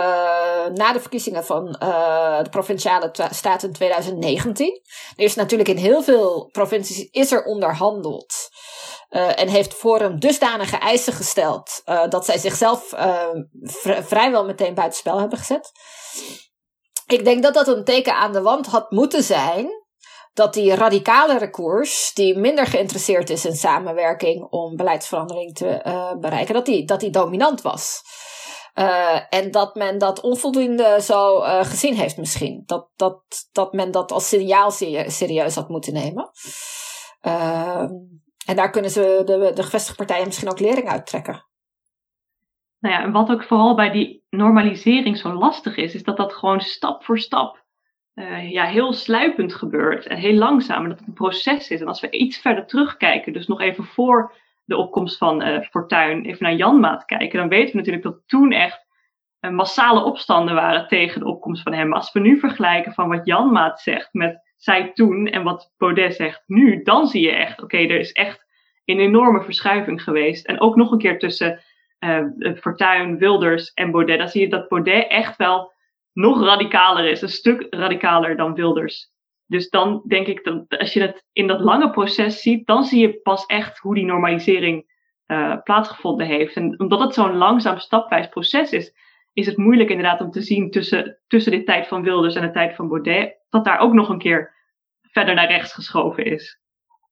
na 0.74 0.93
de 0.93 1.01
verkiezingen 1.01 1.45
van 1.45 1.76
uh, 1.82 2.43
de 2.43 2.51
provinciale 2.51 3.11
staten 3.30 3.68
in 3.68 3.74
2019. 3.74 4.80
Er 5.16 5.24
is 5.24 5.35
natuurlijk 5.35 5.68
in 5.68 5.76
heel 5.76 6.03
veel 6.03 6.49
provincies 6.53 7.09
is 7.11 7.32
er 7.32 7.45
onderhandeld. 7.45 8.35
Uh, 9.11 9.41
en 9.41 9.49
heeft 9.49 9.74
Forum 9.74 10.20
dusdanige 10.20 10.76
eisen 10.76 11.12
gesteld 11.12 11.82
dat 12.09 12.24
zij 12.24 12.39
zichzelf 12.39 12.89
vr 13.62 14.03
vrijwel 14.03 14.45
meteen 14.45 14.74
buitenspel 14.74 15.20
hebben 15.20 15.39
gezet. 15.39 15.72
Ik 17.07 17.24
denk 17.24 17.43
dat 17.43 17.55
dat 17.55 17.68
een 17.68 17.85
teken 17.85 18.14
aan 18.14 18.32
de 18.32 18.43
wand 18.43 18.66
had 18.66 18.91
moeten 18.91 19.22
zijn 19.22 19.82
dat 20.32 20.55
die 20.55 20.74
radicalere 20.74 21.51
koers, 21.51 22.11
die 22.14 22.39
minder 22.39 22.66
geïnteresseerd 22.66 23.30
is 23.30 23.45
in 23.45 23.57
samenwerking 23.57 24.47
om 24.51 24.76
beleidsverandering 24.76 25.55
te 25.55 25.80
bereiken, 26.20 26.55
dat 26.55 26.66
die, 26.66 26.85
dat 26.85 27.01
die 27.01 27.11
dominant 27.11 27.62
was. 27.62 28.03
Uh, 28.78 29.20
en 29.30 29.50
dat 29.50 29.74
men 29.74 29.98
dat 29.98 30.20
onvoldoende 30.20 30.98
zo 31.00 31.42
uh, 31.42 31.64
gezien 31.64 31.94
heeft 31.94 32.16
misschien. 32.16 32.62
Dat, 32.66 32.90
dat, 32.96 33.22
dat 33.52 33.72
men 33.72 33.90
dat 33.90 34.12
als 34.12 34.28
signaal 34.28 34.70
serieus 35.06 35.54
had 35.54 35.68
moeten 35.68 35.92
nemen. 35.92 36.30
Uh, 37.22 37.84
En 38.46 38.56
daar 38.56 38.70
kunnen 38.70 38.90
ze 38.90 39.22
de, 39.24 39.52
de 39.54 39.62
gevestigde 39.62 39.96
partijen 39.96 40.26
misschien 40.26 40.50
ook 40.50 40.60
lering 40.60 40.88
uit 40.88 41.06
trekken. 41.06 41.46
Nou 42.78 42.94
ja, 42.94 43.02
en 43.02 43.12
wat 43.12 43.30
ook 43.30 43.44
vooral 43.44 43.74
bij 43.74 43.90
die 43.90 44.24
normalisering 44.30 45.18
zo 45.18 45.32
lastig 45.32 45.76
is, 45.76 45.94
is 45.94 46.02
dat 46.02 46.16
dat 46.16 46.32
gewoon 46.32 46.60
stap 46.60 47.04
voor 47.04 47.18
stap 47.18 47.64
uh, 48.14 48.50
ja, 48.50 48.64
heel 48.64 48.92
sluipend 48.92 49.54
gebeurt 49.54 50.06
en 50.06 50.16
heel 50.16 50.34
langzaam. 50.34 50.82
En 50.82 50.88
dat 50.88 50.98
het 50.98 51.08
een 51.08 51.14
proces 51.14 51.70
is. 51.70 51.80
En 51.80 51.86
als 51.86 52.00
we 52.00 52.10
iets 52.10 52.38
verder 52.38 52.66
terugkijken, 52.66 53.32
dus 53.32 53.46
nog 53.46 53.60
even 53.60 53.84
voor 53.84 54.32
de 54.64 54.76
opkomst 54.76 55.18
van 55.18 55.46
uh, 55.46 55.60
Fortuyn, 55.60 56.24
even 56.24 56.42
naar 56.42 56.54
Janmaat 56.54 57.04
kijken, 57.04 57.38
dan 57.38 57.48
weten 57.48 57.70
we 57.70 57.76
natuurlijk 57.76 58.04
dat 58.04 58.22
toen 58.26 58.52
echt 58.52 58.86
uh, 59.40 59.50
massale 59.50 60.04
opstanden 60.04 60.54
waren 60.54 60.88
tegen 60.88 61.20
de 61.20 61.26
opkomst 61.26 61.62
van 61.62 61.72
hem. 61.72 61.92
Als 61.92 62.12
we 62.12 62.20
nu 62.20 62.38
vergelijken 62.38 62.92
van 62.92 63.08
wat 63.08 63.26
Janmaat 63.26 63.80
zegt 63.80 64.08
met 64.12 64.52
zij 64.56 64.92
toen 64.92 65.26
en 65.26 65.42
wat 65.42 65.72
Baudet 65.76 66.14
zegt 66.14 66.42
nu, 66.46 66.82
dan 66.82 67.06
zie 67.06 67.22
je 67.22 67.32
echt, 67.32 67.62
oké, 67.62 67.76
er 67.76 67.98
is 67.98 68.12
echt 68.12 68.44
een 68.84 69.00
enorme 69.00 69.42
verschuiving 69.42 70.02
geweest. 70.02 70.46
En 70.46 70.60
ook 70.60 70.76
nog 70.76 70.90
een 70.90 70.98
keer 70.98 71.18
tussen 71.18 71.60
uh, 71.98 72.24
Fortuyn, 72.56 73.18
Wilders 73.18 73.72
en 73.72 73.90
Baudet. 73.90 74.18
Dan 74.18 74.28
zie 74.28 74.40
je 74.40 74.48
dat 74.48 74.68
Baudet 74.68 75.08
echt 75.08 75.36
wel 75.36 75.72
nog 76.12 76.44
radicaler 76.44 77.04
is, 77.04 77.22
een 77.22 77.28
stuk 77.28 77.66
radicaler 77.70 78.36
dan 78.36 78.54
Wilders. 78.54 79.12
Dus 79.47 79.68
dan 79.68 80.03
denk 80.07 80.26
ik 80.26 80.45
dat 80.45 80.78
als 80.78 80.92
je 80.92 81.01
het 81.01 81.24
in 81.32 81.47
dat 81.47 81.61
lange 81.61 81.90
proces 81.90 82.40
ziet, 82.40 82.66
dan 82.66 82.84
zie 82.84 83.01
je 83.01 83.20
pas 83.20 83.47
echt 83.47 83.78
hoe 83.78 83.95
die 83.95 84.05
normalisering 84.05 84.92
uh, 85.26 85.57
plaatsgevonden 85.62 86.26
heeft. 86.26 86.57
En 86.57 86.80
omdat 86.80 87.01
het 87.01 87.14
zo'n 87.14 87.36
langzaam 87.36 87.78
stapwijs 87.78 88.28
proces 88.28 88.70
is, 88.70 88.92
is 89.32 89.47
het 89.47 89.57
moeilijk 89.57 89.90
inderdaad 89.90 90.20
om 90.20 90.30
te 90.30 90.42
zien 90.42 90.70
tussen, 90.70 91.20
tussen 91.26 91.53
de 91.53 91.64
tijd 91.64 91.86
van 91.86 92.03
Wilders 92.03 92.34
en 92.34 92.42
de 92.42 92.51
tijd 92.51 92.74
van 92.74 92.88
Baudet, 92.88 93.36
dat 93.49 93.64
daar 93.64 93.78
ook 93.78 93.92
nog 93.92 94.09
een 94.09 94.18
keer 94.18 94.55
verder 95.03 95.34
naar 95.34 95.49
rechts 95.49 95.72
geschoven 95.72 96.24
is. 96.24 96.59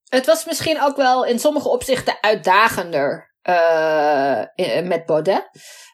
Het 0.09 0.27
was 0.27 0.47
misschien 0.47 0.83
ook 0.83 0.97
wel 0.97 1.25
in 1.25 1.39
sommige 1.39 1.69
opzichten 1.69 2.17
uitdagender 2.21 3.35
uh, 3.49 4.43
met 4.85 5.07
Baudet. 5.07 5.51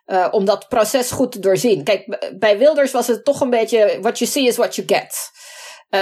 Uh, 0.07 0.29
om 0.31 0.45
dat 0.45 0.69
proces 0.69 1.11
goed 1.11 1.33
te 1.33 1.39
doorzien. 1.39 1.85
Kijk, 1.85 2.33
bij 2.39 2.59
Wilders 2.59 2.93
was 2.93 3.07
het 3.07 3.25
toch 3.25 3.41
een 3.41 3.51
beetje 3.51 3.99
what 4.01 4.19
you 4.19 4.31
see 4.31 4.47
is 4.47 4.57
what 4.57 4.75
you 4.75 4.87
get. 4.87 5.31
Uh, 5.91 6.01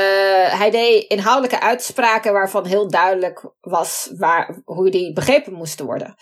hij 0.59 0.70
deed 0.70 1.05
inhoudelijke 1.05 1.61
uitspraken 1.61 2.32
waarvan 2.32 2.66
heel 2.66 2.89
duidelijk 2.89 3.51
was 3.61 4.11
waar, 4.16 4.61
hoe 4.64 4.91
die 4.91 5.12
begrepen 5.12 5.53
moesten 5.53 5.87
worden. 5.87 6.14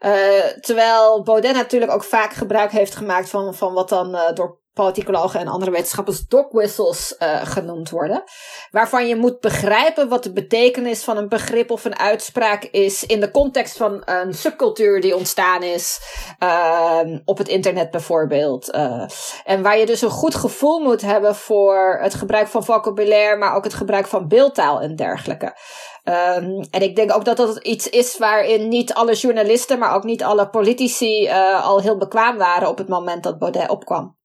Uh, 0.00 0.44
terwijl 0.60 1.22
Baudet 1.22 1.54
natuurlijk 1.54 1.92
ook 1.92 2.04
vaak 2.04 2.32
gebruik 2.32 2.70
heeft 2.70 2.94
gemaakt 2.94 3.30
van, 3.30 3.54
van 3.54 3.72
wat 3.72 3.88
dan 3.88 4.14
uh, 4.14 4.32
door 4.34 4.60
politicologen 4.76 5.40
en 5.40 5.48
andere 5.48 5.70
wetenschappers 5.70 6.26
dogwhistles 6.26 7.16
uh, 7.18 7.46
genoemd 7.46 7.90
worden. 7.90 8.22
Waarvan 8.70 9.06
je 9.06 9.16
moet 9.16 9.40
begrijpen 9.40 10.08
wat 10.08 10.22
de 10.22 10.32
betekenis 10.32 11.04
van 11.04 11.16
een 11.16 11.28
begrip 11.28 11.70
of 11.70 11.84
een 11.84 11.98
uitspraak 11.98 12.64
is 12.64 13.04
in 13.04 13.20
de 13.20 13.30
context 13.30 13.76
van 13.76 14.02
een 14.04 14.34
subcultuur 14.34 15.00
die 15.00 15.16
ontstaan 15.16 15.62
is 15.62 16.00
uh, 16.42 17.00
op 17.24 17.38
het 17.38 17.48
internet 17.48 17.90
bijvoorbeeld. 17.90 18.74
Uh, 18.74 19.04
en 19.44 19.62
waar 19.62 19.78
je 19.78 19.86
dus 19.86 20.02
een 20.02 20.10
goed 20.10 20.34
gevoel 20.34 20.80
moet 20.80 21.00
hebben 21.00 21.34
voor 21.34 21.98
het 22.02 22.14
gebruik 22.14 22.48
van 22.48 22.64
vocabulaire, 22.64 23.36
maar 23.36 23.54
ook 23.54 23.64
het 23.64 23.74
gebruik 23.74 24.06
van 24.06 24.28
beeldtaal 24.28 24.80
en 24.80 24.96
dergelijke. 24.96 25.56
Um, 26.04 26.66
en 26.70 26.82
ik 26.82 26.96
denk 26.96 27.14
ook 27.14 27.24
dat 27.24 27.36
dat 27.36 27.56
iets 27.56 27.88
is 27.88 28.18
waarin 28.18 28.68
niet 28.68 28.94
alle 28.94 29.14
journalisten, 29.14 29.78
maar 29.78 29.94
ook 29.94 30.04
niet 30.04 30.24
alle 30.24 30.48
politici 30.48 31.28
al 31.62 31.80
heel 31.80 31.98
bekwaam 31.98 32.36
waren 32.36 32.68
op 32.68 32.78
het 32.78 32.88
moment 32.88 33.22
dat 33.22 33.38
Baudet 33.38 33.68
opkwam. 33.68 34.15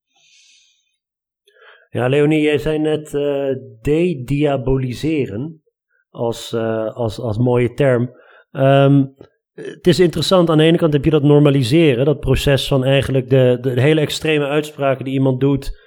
Ja, 1.94 2.08
Leonie, 2.08 2.42
jij 2.42 2.58
zei 2.58 2.80
net 2.80 3.14
uh, 3.14 3.56
de-diaboliseren 3.82 5.62
als, 6.10 6.54
uh, 6.54 6.94
als, 6.94 7.20
als 7.20 7.38
mooie 7.38 7.74
term. 7.74 8.12
Um, 8.52 9.16
het 9.54 9.88
is 9.88 10.00
interessant, 10.00 10.50
aan 10.50 10.58
de 10.58 10.64
ene 10.64 10.78
kant 10.78 10.94
heb 10.94 11.06
je 11.06 11.10
dat 11.10 11.24
normaliseren, 11.24 12.06
dat 12.06 12.20
proces 12.20 12.68
van 12.68 12.84
eigenlijk 12.84 13.30
de, 13.30 13.58
de, 13.62 13.82
hele 13.82 14.02
extreme 14.02 14.46
uitspraken 14.46 15.06
die 15.06 15.14
iemand 15.14 15.40
doet, 15.40 15.80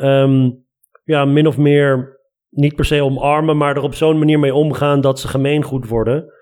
um, 0.00 0.64
ja, 1.04 1.24
min 1.24 1.46
of 1.46 1.56
meer 1.56 2.18
niet 2.50 2.74
per 2.74 2.84
se 2.84 3.02
omarmen, 3.02 3.56
maar 3.56 3.76
er 3.76 3.82
op 3.82 3.94
zo'n 3.94 4.18
manier 4.18 4.38
mee 4.38 4.54
omgaan 4.54 5.00
dat 5.00 5.20
ze 5.20 5.28
gemeengoed 5.28 5.88
worden. 5.88 6.32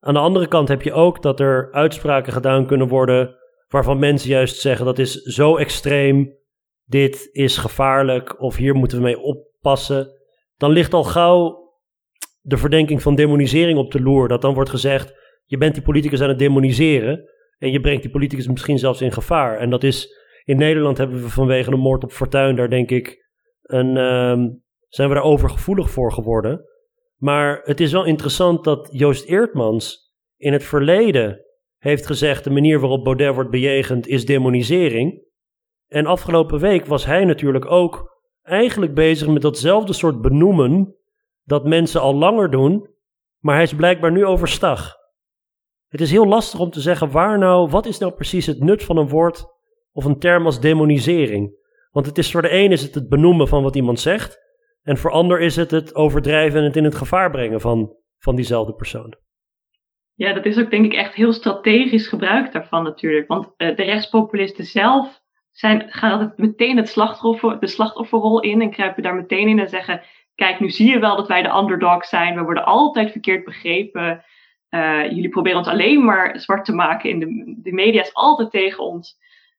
Aan 0.00 0.14
de 0.14 0.20
andere 0.20 0.46
kant 0.46 0.68
heb 0.68 0.82
je 0.82 0.92
ook 0.92 1.22
dat 1.22 1.40
er 1.40 1.72
uitspraken 1.72 2.32
gedaan 2.32 2.66
kunnen 2.66 2.88
worden 2.88 3.36
waarvan 3.68 3.98
mensen 3.98 4.30
juist 4.30 4.60
zeggen 4.60 4.86
dat 4.86 4.98
is 4.98 5.22
zo 5.22 5.56
extreem, 5.56 6.37
dit 6.88 7.28
is 7.32 7.56
gevaarlijk 7.56 8.42
of 8.42 8.56
hier 8.56 8.74
moeten 8.74 8.98
we 8.98 9.04
mee 9.04 9.20
oppassen, 9.20 10.08
dan 10.56 10.70
ligt 10.70 10.94
al 10.94 11.04
gauw 11.04 11.66
de 12.40 12.56
verdenking 12.56 13.02
van 13.02 13.14
demonisering 13.14 13.78
op 13.78 13.90
de 13.90 14.00
loer. 14.00 14.28
Dat 14.28 14.42
dan 14.42 14.54
wordt 14.54 14.70
gezegd, 14.70 15.14
je 15.44 15.58
bent 15.58 15.74
die 15.74 15.82
politicus 15.82 16.20
aan 16.20 16.28
het 16.28 16.38
demoniseren 16.38 17.30
en 17.58 17.70
je 17.70 17.80
brengt 17.80 18.02
die 18.02 18.10
politicus 18.10 18.46
misschien 18.46 18.78
zelfs 18.78 19.00
in 19.00 19.12
gevaar. 19.12 19.58
En 19.58 19.70
dat 19.70 19.82
is, 19.82 20.08
in 20.44 20.56
Nederland 20.56 20.98
hebben 20.98 21.22
we 21.22 21.28
vanwege 21.28 21.70
de 21.70 21.76
moord 21.76 22.04
op 22.04 22.12
Fortuyn 22.12 22.56
daar 22.56 22.70
denk 22.70 22.90
ik, 22.90 23.26
een, 23.62 23.96
uh, 23.96 24.48
zijn 24.88 25.08
we 25.08 25.14
daar 25.14 25.22
overgevoelig 25.22 25.90
voor 25.90 26.12
geworden. 26.12 26.64
Maar 27.16 27.60
het 27.64 27.80
is 27.80 27.92
wel 27.92 28.04
interessant 28.04 28.64
dat 28.64 28.88
Joost 28.92 29.24
Eertmans 29.24 30.12
in 30.36 30.52
het 30.52 30.64
verleden 30.64 31.44
heeft 31.78 32.06
gezegd, 32.06 32.44
de 32.44 32.50
manier 32.50 32.80
waarop 32.80 33.04
Baudet 33.04 33.34
wordt 33.34 33.50
bejegend 33.50 34.06
is 34.06 34.26
demonisering. 34.26 35.26
En 35.88 36.06
afgelopen 36.06 36.58
week 36.58 36.86
was 36.86 37.04
hij 37.04 37.24
natuurlijk 37.24 37.70
ook 37.70 38.16
eigenlijk 38.42 38.94
bezig 38.94 39.28
met 39.28 39.42
datzelfde 39.42 39.92
soort 39.92 40.20
benoemen 40.20 40.96
dat 41.44 41.64
mensen 41.64 42.00
al 42.00 42.14
langer 42.14 42.50
doen, 42.50 42.90
maar 43.38 43.54
hij 43.54 43.64
is 43.64 43.74
blijkbaar 43.74 44.12
nu 44.12 44.24
overstag. 44.24 44.96
Het 45.88 46.00
is 46.00 46.10
heel 46.10 46.26
lastig 46.26 46.60
om 46.60 46.70
te 46.70 46.80
zeggen 46.80 47.10
waar 47.10 47.38
nou, 47.38 47.70
wat 47.70 47.86
is 47.86 47.98
nou 47.98 48.12
precies 48.12 48.46
het 48.46 48.60
nut 48.60 48.84
van 48.84 48.96
een 48.96 49.08
woord 49.08 49.46
of 49.92 50.04
een 50.04 50.18
term 50.18 50.44
als 50.44 50.60
demonisering? 50.60 51.56
Want 51.90 52.06
het 52.06 52.18
is 52.18 52.30
voor 52.30 52.42
de 52.42 52.52
een 52.52 52.72
is 52.72 52.82
het 52.82 52.94
het 52.94 53.08
benoemen 53.08 53.48
van 53.48 53.62
wat 53.62 53.76
iemand 53.76 54.00
zegt, 54.00 54.38
en 54.82 54.96
voor 54.96 55.10
ander 55.10 55.40
is 55.40 55.56
het 55.56 55.70
het 55.70 55.94
overdrijven 55.94 56.58
en 56.58 56.64
het 56.64 56.76
in 56.76 56.84
het 56.84 56.94
gevaar 56.94 57.30
brengen 57.30 57.60
van, 57.60 57.96
van 58.18 58.36
diezelfde 58.36 58.74
persoon. 58.74 59.14
Ja, 60.14 60.32
dat 60.32 60.44
is 60.44 60.58
ook 60.58 60.70
denk 60.70 60.84
ik 60.84 60.92
echt 60.92 61.14
heel 61.14 61.32
strategisch 61.32 62.08
gebruik 62.08 62.52
daarvan 62.52 62.82
natuurlijk. 62.82 63.28
Want 63.28 63.44
uh, 63.44 63.76
de 63.76 63.82
rechtspopulisten 63.82 64.64
zelf 64.64 65.20
zijn, 65.58 65.86
gaan 65.88 66.12
altijd 66.12 66.38
meteen 66.38 66.76
het 66.76 66.88
slachtoffer, 66.88 67.60
de 67.60 67.66
slachtofferrol 67.66 68.40
in 68.40 68.60
en 68.60 68.70
kruipen 68.70 69.02
daar 69.02 69.14
meteen 69.14 69.48
in 69.48 69.58
en 69.58 69.68
zeggen: 69.68 70.02
Kijk, 70.34 70.60
nu 70.60 70.70
zie 70.70 70.90
je 70.90 70.98
wel 70.98 71.16
dat 71.16 71.28
wij 71.28 71.42
de 71.42 71.54
underdog 71.54 72.04
zijn. 72.04 72.34
We 72.34 72.42
worden 72.42 72.64
altijd 72.64 73.10
verkeerd 73.10 73.44
begrepen. 73.44 74.24
Uh, 74.70 75.04
jullie 75.10 75.28
proberen 75.28 75.58
ons 75.58 75.68
alleen 75.68 76.04
maar 76.04 76.40
zwart 76.40 76.64
te 76.64 76.74
maken. 76.74 77.10
In 77.10 77.18
de, 77.18 77.54
de 77.62 77.72
media 77.72 78.00
is 78.00 78.14
altijd 78.14 78.50
tegen 78.50 78.84
ons. 78.84 79.18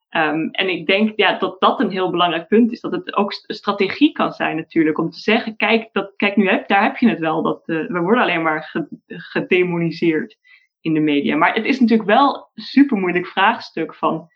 Um, 0.10 0.50
en 0.52 0.70
ik 0.70 0.88
denk 0.88 1.12
ja, 1.16 1.38
dat 1.38 1.60
dat 1.60 1.80
een 1.80 1.92
heel 1.92 2.10
belangrijk 2.10 2.48
punt 2.48 2.72
is. 2.72 2.82
Dat 2.82 2.92
het 2.92 3.16
ook 3.16 3.34
strategie 3.34 4.12
kan 4.12 4.32
zijn 4.32 4.56
natuurlijk. 4.56 4.98
Om 4.98 5.10
te 5.10 5.20
zeggen, 5.20 5.56
kijk, 5.56 5.90
dat, 5.92 6.14
kijk 6.16 6.36
nu 6.36 6.50
heb, 6.50 6.68
daar 6.68 6.84
heb 6.84 6.98
je 6.98 7.10
het 7.10 7.20
wel. 7.20 7.42
Dat, 7.42 7.64
uh, 7.66 7.88
we 7.88 8.00
worden 8.00 8.24
alleen 8.24 8.42
maar 8.42 8.72
gedemoniseerd 9.08 10.38
in 10.82 10.94
de 10.94 11.00
media. 11.00 11.36
Maar 11.36 11.54
het 11.54 11.66
is 11.66 11.80
natuurlijk 11.80 12.10
wel 12.10 12.50
een 12.54 12.64
super 12.64 12.98
moeilijk 12.98 13.28
vraagstuk 13.28 13.96
van 13.96 14.30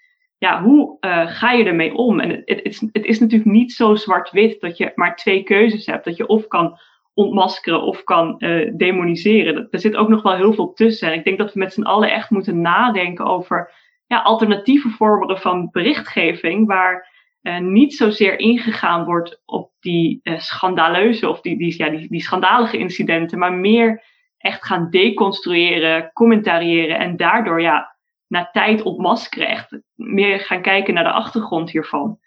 ja, 0.43 0.61
hoe 0.61 0.97
uh, 1.01 1.27
ga 1.27 1.51
je 1.51 1.63
ermee 1.63 1.93
om? 1.93 2.19
En 2.19 2.29
het, 2.29 2.41
het, 2.45 2.61
is, 2.63 2.81
het 2.91 3.05
is 3.05 3.19
natuurlijk 3.19 3.51
niet 3.51 3.71
zo 3.71 3.95
zwart-wit 3.95 4.61
dat 4.61 4.77
je 4.77 4.91
maar 4.95 5.15
twee 5.15 5.43
keuzes 5.43 5.85
hebt. 5.85 6.05
Dat 6.05 6.17
je 6.17 6.27
of 6.27 6.47
kan 6.47 6.79
ontmaskeren 7.13 7.81
of 7.81 8.03
kan 8.03 8.35
uh, 8.37 8.71
demoniseren. 8.75 9.67
Er 9.71 9.79
zit 9.79 9.95
ook 9.95 10.09
nog 10.09 10.21
wel 10.21 10.35
heel 10.35 10.53
veel 10.53 10.73
tussen. 10.73 11.07
En 11.07 11.17
ik 11.17 11.23
denk 11.23 11.37
dat 11.37 11.53
we 11.53 11.59
met 11.59 11.73
z'n 11.73 11.81
allen 11.81 12.11
echt 12.11 12.29
moeten 12.29 12.61
nadenken 12.61 13.25
over 13.25 13.71
ja, 14.07 14.21
alternatieve 14.21 14.89
vormen 14.89 15.37
van 15.37 15.69
berichtgeving. 15.71 16.67
Waar 16.67 17.07
uh, 17.41 17.59
niet 17.59 17.95
zozeer 17.95 18.39
ingegaan 18.39 19.05
wordt 19.05 19.41
op 19.45 19.71
die 19.79 20.19
schandaleuze 20.23 21.29
of 21.29 21.41
die, 21.41 21.57
die, 21.57 21.77
ja, 21.77 21.89
die, 21.89 22.07
die 22.09 22.21
schandalige 22.21 22.77
incidenten. 22.77 23.39
Maar 23.39 23.53
meer 23.53 24.03
echt 24.37 24.65
gaan 24.65 24.89
deconstrueren, 24.89 26.11
commentariëren 26.13 26.99
en 26.99 27.17
daardoor 27.17 27.61
ja, 27.61 27.92
na 28.27 28.49
tijd 28.51 28.81
ontmaskeren. 28.81 29.47
Echt 29.47 29.77
meer 29.95 30.39
gaan 30.39 30.61
kijken 30.61 30.93
naar 30.93 31.03
de 31.03 31.11
achtergrond 31.11 31.71
hiervan. 31.71 32.19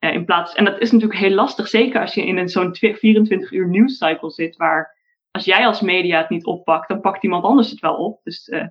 Uh, 0.00 0.12
in 0.12 0.24
plaats, 0.24 0.54
en 0.54 0.64
dat 0.64 0.80
is 0.80 0.92
natuurlijk 0.92 1.20
heel 1.20 1.34
lastig, 1.34 1.68
zeker 1.68 2.00
als 2.00 2.14
je 2.14 2.26
in 2.26 2.38
een 2.38 2.48
zo'n 2.48 2.74
24 2.74 3.52
uur 3.52 3.68
nieuwscycle 3.68 4.30
zit, 4.30 4.56
waar 4.56 4.96
als 5.30 5.44
jij 5.44 5.66
als 5.66 5.80
media 5.80 6.18
het 6.18 6.28
niet 6.28 6.44
oppakt, 6.44 6.88
dan 6.88 7.00
pakt 7.00 7.22
iemand 7.22 7.44
anders 7.44 7.70
het 7.70 7.80
wel 7.80 7.94
op. 7.94 8.20
Dus 8.24 8.48
uh, 8.48 8.64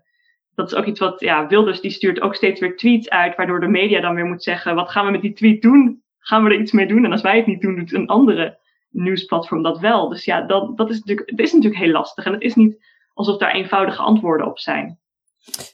dat 0.56 0.72
is 0.72 0.78
ook 0.78 0.86
iets 0.86 1.00
wat, 1.00 1.20
ja, 1.20 1.48
Wilders 1.48 1.82
die 1.82 1.92
stuurt 1.92 2.22
ook 2.22 2.36
steeds 2.36 2.60
weer 2.60 2.78
tweets 2.78 3.10
uit, 3.10 3.36
waardoor 3.36 3.60
de 3.60 3.68
media 3.68 4.02
dan 4.02 4.16
weer 4.16 4.26
moet 4.26 4.44
zeggen, 4.44 4.76
wat 4.76 4.90
gaan 4.90 5.06
we 5.06 5.12
met 5.12 5.22
die 5.22 5.34
tweet 5.34 5.62
doen? 5.62 6.04
Gaan 6.20 6.44
we 6.44 6.50
er 6.50 6.60
iets 6.60 6.72
mee 6.72 6.88
doen? 6.88 7.06
En 7.06 7.12
als 7.12 7.22
wij 7.22 7.38
het 7.38 7.46
niet 7.46 7.62
doen, 7.62 7.76
doet 7.76 7.94
een 7.94 8.08
andere 8.08 8.60
nieuwsplatform 8.90 9.64
dat 9.64 9.80
wel. 9.80 10.10
Dus 10.10 10.26
ja, 10.26 10.42
dat, 10.42 10.78
dat 10.78 10.90
is 10.90 11.00
natuurlijk, 11.00 11.30
het 11.30 11.40
is 11.40 11.54
natuurlijk 11.54 11.82
heel 11.82 11.92
lastig. 11.92 12.26
En 12.26 12.34
het 12.34 12.42
is 12.42 12.56
niet 12.56 12.86
alsof 13.14 13.38
daar 13.38 13.54
eenvoudige 13.54 14.02
antwoorden 14.02 14.48
op 14.48 14.60
zijn. 14.60 15.00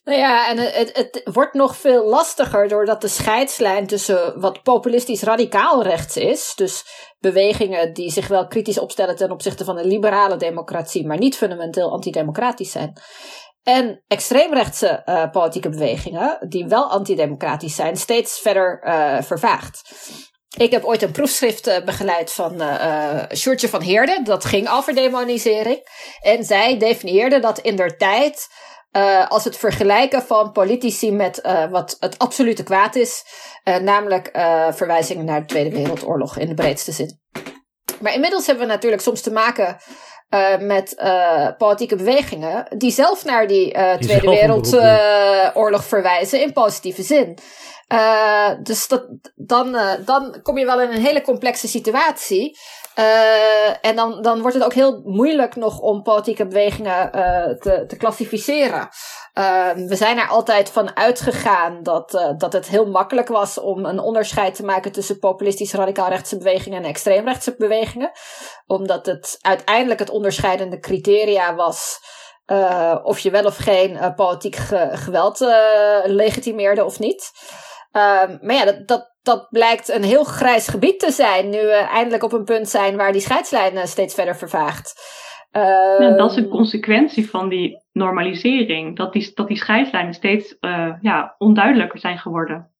Nou 0.03 0.17
ja, 0.17 0.49
en 0.49 0.57
het, 0.57 0.97
het 0.97 1.22
wordt 1.34 1.53
nog 1.53 1.78
veel 1.78 2.05
lastiger 2.05 2.67
doordat 2.67 3.01
de 3.01 3.07
scheidslijn 3.07 3.88
tussen 3.88 4.39
wat 4.39 4.63
populistisch 4.63 5.24
radicaal 5.24 5.84
rechts 5.84 6.17
is, 6.17 6.53
dus 6.55 6.84
bewegingen 7.20 7.93
die 7.93 8.11
zich 8.11 8.28
wel 8.28 8.47
kritisch 8.47 8.80
opstellen 8.80 9.15
ten 9.15 9.32
opzichte 9.32 9.63
van 9.63 9.78
een 9.78 9.88
liberale 9.88 10.38
democratie, 10.38 11.07
maar 11.07 11.17
niet 11.17 11.38
fundamenteel 11.38 11.91
antidemocratisch 11.91 12.72
zijn, 12.72 12.93
en 13.63 14.03
extreemrechtse 14.07 15.01
uh, 15.05 15.30
politieke 15.32 15.70
bewegingen, 15.70 16.45
die 16.49 16.67
wel 16.67 16.89
antidemocratisch 16.89 17.76
zijn, 17.76 17.97
steeds 17.97 18.39
verder 18.39 18.82
uh, 18.84 19.22
vervaagt. 19.22 19.91
Ik 20.57 20.72
heb 20.72 20.84
ooit 20.84 21.01
een 21.01 21.11
proefschrift 21.11 21.67
uh, 21.67 21.84
begeleid 21.86 22.32
van 22.32 22.61
uh, 22.61 23.24
van 23.55 23.82
Heerde. 23.82 24.20
Dat 24.24 24.45
ging 24.45 24.70
over 24.70 24.95
demonisering. 24.95 25.80
En 26.22 26.43
zij 26.43 26.78
definieerde 26.78 27.39
dat 27.39 27.59
in 27.59 27.76
der 27.76 27.97
tijd 27.97 28.47
uh, 28.91 29.27
als 29.27 29.43
het 29.43 29.57
vergelijken 29.57 30.21
van 30.21 30.51
politici 30.51 31.11
met 31.11 31.41
wat 31.69 31.97
het 31.99 32.17
absolute 32.17 32.63
kwaad 32.63 32.95
is. 32.95 33.23
namelijk 33.81 34.29
verwijzingen 34.71 35.25
naar 35.25 35.39
de 35.39 35.45
Tweede 35.45 35.69
Wereldoorlog 35.69 36.37
in 36.37 36.47
de 36.47 36.53
breedste 36.53 36.91
zin. 36.91 37.19
Maar 37.99 38.13
inmiddels 38.13 38.45
hebben 38.45 38.67
we 38.67 38.71
natuurlijk 38.71 39.01
soms 39.01 39.21
te 39.21 39.31
maken 39.31 39.77
met 40.59 40.95
politieke 41.57 41.95
bewegingen 41.95 42.65
die 42.77 42.91
zelf 42.91 43.25
naar 43.25 43.47
die, 43.47 43.73
die 43.73 44.07
Tweede 44.07 44.29
Wereldoorlog 44.29 45.83
verwijzen 45.83 46.41
in 46.41 46.53
positieve 46.53 47.03
zin. 47.03 47.37
dus 48.63 48.87
dat, 48.87 49.07
dan, 49.35 49.77
dan 50.05 50.39
kom 50.41 50.57
je 50.57 50.65
wel 50.65 50.81
in 50.81 50.91
een 50.91 51.05
hele 51.05 51.21
complexe 51.21 51.67
situatie. 51.67 52.57
En 53.81 53.95
dan, 53.95 54.21
dan 54.21 54.41
wordt 54.41 54.55
het 54.55 54.65
ook 54.65 54.73
heel 54.73 55.01
moeilijk 55.03 55.55
nog 55.55 55.79
om 55.79 56.01
politieke 56.01 56.47
bewegingen 56.47 57.11
te, 57.59 57.83
te 57.87 57.97
klassificeren. 57.97 58.89
Ehm, 59.33 59.87
we 59.87 59.95
zijn 59.95 60.17
er 60.17 60.27
altijd 60.27 60.69
van 60.69 60.95
uitgegaan 60.95 61.83
dat, 61.83 62.13
uh, 62.13 62.29
dat 62.37 62.53
het 62.53 62.67
heel 62.67 62.85
makkelijk 62.85 63.27
was 63.27 63.59
om 63.59 63.85
een 63.85 63.99
onderscheid 63.99 64.55
te 64.55 64.65
maken 64.65 64.91
tussen 64.91 65.19
populistische 65.19 65.77
radicaalrechtse 65.77 66.37
bewegingen 66.37 66.83
en 66.83 66.89
extreemrechtse 66.89 67.55
bewegingen. 67.57 68.11
Omdat 68.67 69.05
het 69.05 69.37
uiteindelijk 69.41 69.99
het 69.99 70.09
onderscheidende 70.09 70.79
criteria 70.79 71.55
was 71.55 71.99
of 73.03 73.19
je 73.19 73.29
wel 73.31 73.45
of 73.45 73.55
geen 73.55 74.13
politiek 74.15 74.55
ge 74.55 74.89
geweld 74.93 75.39
legitimeerde 76.03 76.85
of 76.85 76.99
niet. 76.99 77.31
Um, 77.91 78.39
maar 78.41 78.55
ja, 78.55 78.65
dat, 78.65 78.87
dat, 78.87 79.09
dat 79.22 79.47
blijkt 79.49 79.89
een 79.89 80.03
heel 80.03 80.24
grijs 80.24 80.67
gebied 80.67 80.99
te 80.99 81.11
zijn, 81.11 81.49
nu 81.49 81.57
we 81.57 81.88
eindelijk 81.91 82.24
op 82.24 82.34
een 82.34 82.43
punt 82.43 82.70
zijn 82.70 82.97
waar 82.97 83.11
die 83.11 83.22
scheidslijn 83.22 83.88
steeds 83.88 84.13
verder 84.13 84.36
vervaagt. 84.36 85.17
Uh, 85.51 86.17
dat 86.17 86.32
is 86.32 86.38
een 86.38 86.49
consequentie 86.49 87.30
van 87.30 87.49
die 87.49 87.84
normalisering, 87.91 88.97
dat 88.97 89.13
die, 89.13 89.32
dat 89.34 89.47
die 89.47 89.57
scheidslijnen 89.57 90.13
steeds 90.13 90.55
uh, 90.59 90.93
ja, 91.01 91.36
onduidelijker 91.38 91.99
zijn 91.99 92.17
geworden. 92.17 92.74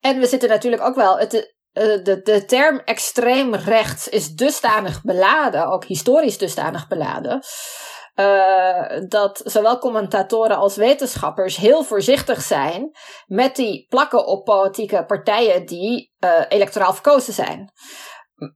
En 0.00 0.18
we 0.18 0.26
zitten 0.26 0.48
natuurlijk 0.48 0.82
ook 0.82 0.94
wel, 0.94 1.18
het, 1.18 1.34
uh, 1.34 2.04
de, 2.04 2.20
de 2.22 2.44
term 2.44 2.80
extreem 2.84 3.54
rechts 3.54 4.08
is 4.08 4.34
dusdanig 4.34 5.02
beladen, 5.02 5.66
ook 5.66 5.84
historisch 5.84 6.38
dusdanig 6.38 6.88
beladen, 6.88 7.42
uh, 8.16 9.08
dat 9.08 9.40
zowel 9.44 9.78
commentatoren 9.78 10.56
als 10.56 10.76
wetenschappers 10.76 11.56
heel 11.56 11.82
voorzichtig 11.82 12.42
zijn 12.42 12.90
met 13.26 13.56
die 13.56 13.86
plakken 13.88 14.26
op 14.26 14.44
politieke 14.44 15.04
partijen 15.06 15.66
die 15.66 16.14
uh, 16.24 16.30
electoraal 16.48 16.92
verkozen 16.92 17.32
zijn. 17.32 17.72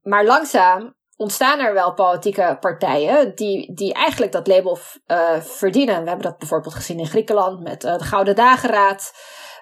Maar 0.03 0.25
langzaam 0.25 0.95
ontstaan 1.17 1.59
er 1.59 1.75
wel 1.75 1.95
politieke 1.95 2.57
partijen 2.61 3.35
die, 3.35 3.75
die 3.75 3.95
eigenlijk 3.95 4.33
dat 4.33 4.47
label 4.47 4.79
uh, 5.07 5.41
verdienen. 5.41 6.03
We 6.03 6.09
hebben 6.09 6.27
dat 6.27 6.39
bijvoorbeeld 6.39 6.75
gezien 6.75 6.99
in 6.99 7.07
Griekenland 7.07 7.61
met 7.63 7.81
de 7.81 8.05
Gouden 8.05 8.37
Dageraad. 8.37 9.13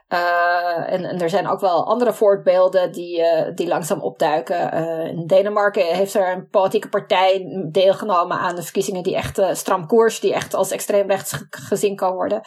Uh, 0.08 0.92
en, 0.92 1.04
en, 1.04 1.20
er 1.20 1.30
zijn 1.30 1.48
ook 1.48 1.60
wel 1.60 1.86
andere 1.86 2.12
voorbeelden 2.12 2.92
die, 2.92 3.18
uh, 3.18 3.54
die 3.54 3.68
langzaam 3.68 4.00
opduiken. 4.00 4.74
Uh, 4.74 5.06
in 5.06 5.26
Denemarken 5.26 5.82
heeft 5.82 6.14
er 6.14 6.32
een 6.32 6.48
politieke 6.48 6.88
partij 6.88 7.44
deelgenomen 7.70 8.38
aan 8.38 8.54
de 8.54 8.62
verkiezingen 8.62 9.02
die 9.02 9.16
echt 9.16 9.40
stram 9.52 9.86
koers, 9.86 10.20
die 10.20 10.34
echt 10.34 10.54
als 10.54 10.70
extreemrechts 10.70 11.44
gezien 11.50 11.96
kan 11.96 12.14
worden. 12.14 12.40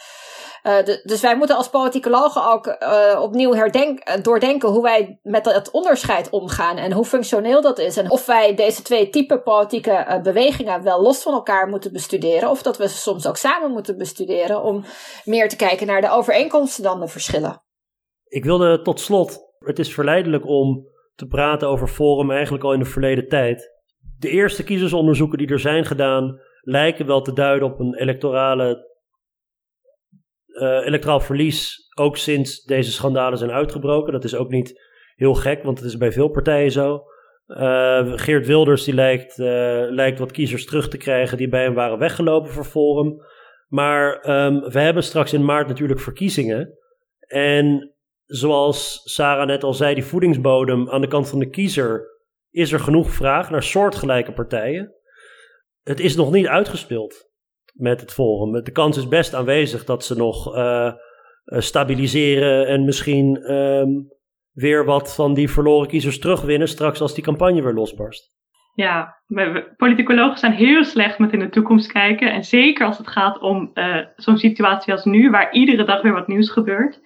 Dus 1.04 1.20
wij 1.20 1.36
moeten 1.36 1.56
als 1.56 1.70
politicologen 1.70 2.52
ook 2.52 2.76
opnieuw 3.22 3.52
herdenk, 3.54 4.24
doordenken 4.24 4.68
hoe 4.68 4.82
wij 4.82 5.18
met 5.22 5.44
het 5.44 5.70
onderscheid 5.70 6.30
omgaan 6.30 6.76
en 6.76 6.92
hoe 6.92 7.04
functioneel 7.04 7.60
dat 7.60 7.78
is. 7.78 7.96
En 7.96 8.10
of 8.10 8.26
wij 8.26 8.54
deze 8.54 8.82
twee 8.82 9.08
type 9.08 9.40
politieke 9.40 10.20
bewegingen 10.22 10.82
wel 10.82 11.02
los 11.02 11.22
van 11.22 11.32
elkaar 11.32 11.68
moeten 11.68 11.92
bestuderen, 11.92 12.50
of 12.50 12.62
dat 12.62 12.76
we 12.76 12.88
ze 12.88 12.96
soms 12.96 13.26
ook 13.26 13.36
samen 13.36 13.70
moeten 13.70 13.98
bestuderen 13.98 14.62
om 14.62 14.84
meer 15.24 15.48
te 15.48 15.56
kijken 15.56 15.86
naar 15.86 16.00
de 16.00 16.10
overeenkomsten 16.10 16.82
dan 16.82 17.00
de 17.00 17.08
verschillen. 17.08 17.62
Ik 18.24 18.44
wilde 18.44 18.82
tot 18.82 19.00
slot, 19.00 19.38
het 19.58 19.78
is 19.78 19.94
verleidelijk 19.94 20.46
om 20.46 20.90
te 21.14 21.26
praten 21.26 21.68
over 21.68 21.88
Forum 21.88 22.30
eigenlijk 22.30 22.64
al 22.64 22.72
in 22.72 22.78
de 22.78 22.84
verleden 22.84 23.28
tijd. 23.28 23.70
De 24.18 24.28
eerste 24.28 24.64
kiezersonderzoeken 24.64 25.38
die 25.38 25.48
er 25.48 25.58
zijn 25.58 25.84
gedaan 25.84 26.40
lijken 26.60 27.06
wel 27.06 27.22
te 27.22 27.32
duiden 27.32 27.68
op 27.68 27.78
een 27.78 27.94
electorale, 27.94 28.90
uh, 30.52 30.86
electoraal 30.86 31.20
verlies, 31.20 31.88
ook 31.94 32.16
sinds 32.16 32.62
deze 32.62 32.92
schandalen 32.92 33.38
zijn 33.38 33.50
uitgebroken. 33.50 34.12
Dat 34.12 34.24
is 34.24 34.34
ook 34.34 34.50
niet 34.50 34.80
heel 35.14 35.34
gek, 35.34 35.62
want 35.62 35.78
het 35.78 35.86
is 35.88 35.96
bij 35.96 36.12
veel 36.12 36.28
partijen 36.28 36.70
zo. 36.70 37.02
Uh, 37.46 38.12
Geert 38.14 38.46
Wilders 38.46 38.84
die 38.84 38.94
lijkt, 38.94 39.38
uh, 39.38 39.46
lijkt 39.88 40.18
wat 40.18 40.32
kiezers 40.32 40.66
terug 40.66 40.88
te 40.88 40.96
krijgen 40.96 41.36
die 41.36 41.48
bij 41.48 41.62
hem 41.62 41.74
waren 41.74 41.98
weggelopen 41.98 42.50
voor 42.50 42.64
Forum. 42.64 43.22
Maar 43.68 44.30
um, 44.44 44.60
we 44.60 44.80
hebben 44.80 45.02
straks 45.02 45.32
in 45.32 45.44
maart 45.44 45.68
natuurlijk 45.68 46.00
verkiezingen. 46.00 46.78
En 47.26 47.94
zoals 48.26 49.00
Sarah 49.04 49.46
net 49.46 49.64
al 49.64 49.74
zei, 49.74 49.94
die 49.94 50.04
voedingsbodem 50.04 50.90
aan 50.90 51.00
de 51.00 51.06
kant 51.06 51.28
van 51.28 51.38
de 51.38 51.50
kiezer, 51.50 52.10
is 52.50 52.72
er 52.72 52.80
genoeg 52.80 53.10
vraag 53.10 53.50
naar 53.50 53.62
soortgelijke 53.62 54.32
partijen. 54.32 54.94
Het 55.82 56.00
is 56.00 56.16
nog 56.16 56.32
niet 56.32 56.46
uitgespeeld 56.46 57.31
met 57.72 58.00
het 58.00 58.12
Forum. 58.12 58.64
De 58.64 58.72
kans 58.72 58.96
is 58.96 59.08
best 59.08 59.34
aanwezig 59.34 59.84
dat 59.84 60.04
ze 60.04 60.16
nog 60.16 60.56
uh, 60.56 60.92
stabiliseren 61.44 62.66
en 62.66 62.84
misschien 62.84 63.52
um, 63.52 64.08
weer 64.52 64.84
wat 64.84 65.14
van 65.14 65.34
die 65.34 65.50
verloren 65.50 65.88
kiezers 65.88 66.18
terugwinnen 66.18 66.68
straks 66.68 67.00
als 67.00 67.14
die 67.14 67.24
campagne 67.24 67.62
weer 67.62 67.72
losbarst. 67.72 68.30
Ja, 68.74 69.22
politicologen 69.76 70.38
zijn 70.38 70.52
heel 70.52 70.84
slecht 70.84 71.18
met 71.18 71.32
in 71.32 71.38
de 71.38 71.48
toekomst 71.48 71.92
kijken. 71.92 72.32
En 72.32 72.44
zeker 72.44 72.86
als 72.86 72.98
het 72.98 73.08
gaat 73.08 73.40
om 73.40 73.70
uh, 73.74 73.96
zo'n 74.16 74.38
situatie 74.38 74.92
als 74.92 75.04
nu, 75.04 75.30
waar 75.30 75.52
iedere 75.52 75.84
dag 75.84 76.02
weer 76.02 76.12
wat 76.12 76.28
nieuws 76.28 76.50
gebeurt. 76.50 77.00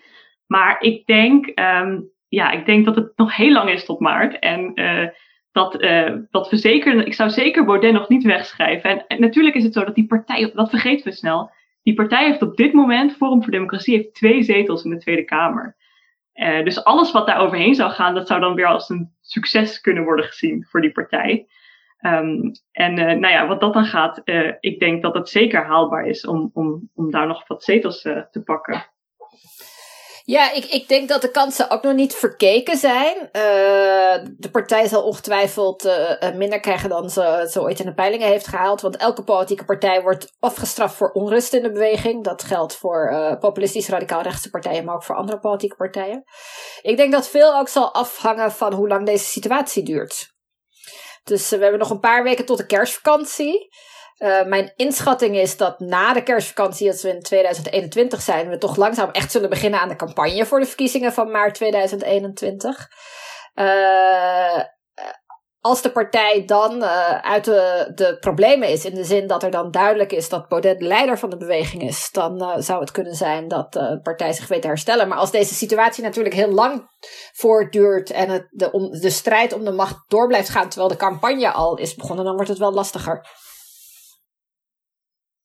Maar 0.47 0.81
ik 0.81 1.07
denk, 1.07 1.47
um, 1.47 2.11
ja, 2.29 2.51
ik 2.51 2.67
denk 2.67 2.85
dat 2.85 2.97
het 2.97 3.13
nog 3.17 3.37
heel 3.37 3.53
lang 3.53 3.71
is 3.71 3.85
tot 3.85 4.01
maart. 4.01 4.39
En 4.39 4.73
dat, 5.57 5.83
uh, 5.83 6.13
dat 6.31 6.51
we 6.51 6.73
ik 7.05 7.15
zou 7.15 7.31
zeker 7.31 7.65
Baudet 7.65 7.93
nog 7.93 8.09
niet 8.09 8.25
wegschrijven. 8.25 9.07
En, 9.07 9.21
natuurlijk 9.21 9.55
is 9.55 9.65
het 9.65 9.73
zo 9.73 9.85
dat 9.85 9.95
die 9.95 10.07
partij, 10.07 10.53
dat 10.55 10.71
vergeten 10.71 11.05
we 11.05 11.13
snel. 11.13 11.51
Die 11.83 11.95
partij 11.95 12.27
heeft 12.27 12.43
op 12.43 12.57
dit 12.57 12.73
moment, 12.73 13.17
Forum 13.17 13.43
voor 13.43 13.53
Democratie, 13.53 13.97
heeft 13.97 14.15
twee 14.15 14.43
zetels 14.43 14.85
in 14.85 14.91
de 14.91 14.99
Tweede 14.99 15.25
Kamer. 15.25 15.77
Uh, 16.35 16.65
dus 16.65 16.85
alles 16.85 17.13
wat 17.13 17.27
daar 17.27 17.39
overheen 17.39 17.75
zou 17.75 17.91
gaan, 17.91 18.15
dat 18.15 18.27
zou 18.27 18.41
dan 18.41 18.55
weer 18.55 18.67
als 18.67 18.89
een 18.89 19.11
succes 19.21 19.81
kunnen 19.81 20.05
worden 20.05 20.25
gezien 20.25 20.67
voor 20.69 20.81
die 20.81 20.93
partij. 20.93 21.47
Um, 22.01 22.53
en 22.73 22.99
uh, 22.99 23.05
nou 23.05 23.29
ja, 23.29 23.47
wat 23.47 23.61
dat 23.61 23.75
dan 23.75 23.85
gaat, 23.85 24.23
ik 24.61 24.79
denk 24.79 25.03
dat 25.03 25.15
het 25.15 25.29
zeker 25.29 25.65
haalbaar 25.65 26.07
is 26.07 26.27
om, 26.27 26.51
om, 26.53 26.91
om 26.95 27.11
daar 27.11 27.27
nog 27.27 27.47
wat 27.47 27.65
zetels 27.65 28.01
te 28.03 28.43
pakken. 28.45 28.85
Ja, 30.27 30.53
ik, 30.53 30.65
ik 30.65 30.89
denk 30.89 31.09
dat 31.09 31.23
de 31.23 31.31
kansen 31.31 31.71
ook 31.71 31.83
nog 31.83 31.95
niet 31.95 32.15
verkeken 32.15 32.77
zijn. 32.77 33.17
Uh, 33.17 34.25
de 34.37 34.51
partij 34.53 34.87
zal 34.87 35.03
ongetwijfeld 35.03 35.85
uh, 35.85 36.35
minder 36.35 36.61
krijgen 36.61 36.89
dan 36.89 37.11
ze, 37.11 37.61
ooit 37.61 37.79
in 37.79 37.87
de 37.87 37.95
peilingen 37.95 38.29
heeft 38.29 38.47
gehaald. 38.47 38.81
Want 38.81 38.97
elke 38.97 39.25
politieke 39.25 39.65
partij 39.65 40.03
wordt 40.03 40.37
afgestraft 40.39 40.95
voor 40.95 41.13
onrust 41.13 41.53
in 41.53 41.63
de 41.63 41.73
beweging. 41.73 42.25
Dat 42.25 42.43
geldt 42.43 42.77
voor 42.77 43.11
uh, 43.13 43.39
populistisch 43.39 43.89
radicaal-rechtse 43.89 44.51
partijen, 44.51 44.85
maar 44.85 44.95
ook 44.95 45.05
voor 45.05 45.17
andere 45.17 45.39
politieke 45.39 45.77
partijen. 45.77 46.25
Ik 46.83 46.97
denk 46.97 47.13
dat 47.13 47.29
veel 47.29 47.59
ook 47.59 47.69
zal 47.69 47.95
afhangen 47.95 48.53
van 48.53 48.73
hoe 48.73 48.89
lang 48.89 49.07
deze 49.07 49.25
situatie 49.25 49.83
duurt. 49.83 50.35
Dus 51.25 51.49
we 51.49 51.57
hebben 51.59 51.79
nog 51.79 51.91
een 51.91 52.01
paar 52.01 52.23
weken 52.23 52.47
tot 52.47 52.59
de 52.59 52.67
kerstvakantie. 52.67 53.69
Uh, 54.19 54.45
mijn 54.45 54.73
inschatting 54.77 55.37
is 55.37 55.57
dat 55.57 55.81
na 55.81 56.13
de 56.13 56.23
kerstvakantie, 56.23 56.91
als 56.91 57.03
we 57.03 57.09
in 57.09 57.23
2021 57.23 58.23
zijn, 58.23 58.49
we 58.49 58.59
toch 58.59 58.77
langzaam 58.77 59.11
echt 59.11 59.31
zullen 59.31 59.51
beginnen 59.51 59.81
aan 59.81 59.89
de 59.89 59.97
campagne 59.97 60.47
voor 60.47 60.61
de 60.61 60.67
verkiezingen 60.67 61.13
van 61.13 61.31
maart 61.31 61.55
2021. 61.55 62.89
Uh, 63.55 64.61
als 65.61 65.83
de 65.83 65.91
partij 65.91 66.45
dan 66.47 66.83
uh, 66.83 67.19
uit 67.19 67.45
de, 67.45 67.93
de 67.95 68.17
problemen 68.19 68.69
is, 68.69 68.85
in 68.85 68.95
de 68.95 69.05
zin 69.05 69.27
dat 69.27 69.43
er 69.43 69.51
dan 69.51 69.71
duidelijk 69.71 70.13
is 70.13 70.29
dat 70.29 70.49
Baudet 70.49 70.79
de 70.79 70.85
leider 70.85 71.19
van 71.19 71.31
de 71.31 71.37
beweging 71.37 71.83
is, 71.83 72.09
dan 72.13 72.63
zou 72.63 72.81
het 72.81 72.91
kunnen 72.91 73.15
zijn 73.15 73.49
dat 73.49 73.73
de 73.73 74.01
partij 74.03 74.33
zich 74.33 74.49
weet 74.49 74.63
te 74.63 74.69
herstellen. 74.69 75.09
Maar 75.09 75.19
als 75.19 75.31
deze 75.31 75.55
situatie 75.55 76.03
natuurlijk 76.03 76.35
heel 76.35 76.53
lang 76.53 76.89
voortduurt 77.33 78.11
en 78.11 78.29
het, 78.29 78.47
de, 78.51 78.99
de 79.01 79.11
strijd 79.11 79.53
om 79.53 79.65
de 79.65 79.73
macht 79.73 80.05
door 80.09 80.27
blijft 80.27 80.49
gaan 80.49 80.69
terwijl 80.69 80.91
de 80.91 80.97
campagne 80.97 81.51
al 81.51 81.79
is 81.79 81.95
begonnen, 81.95 82.25
dan 82.25 82.35
wordt 82.35 82.51
het 82.51 82.59
wel 82.59 82.73
lastiger. 82.73 83.27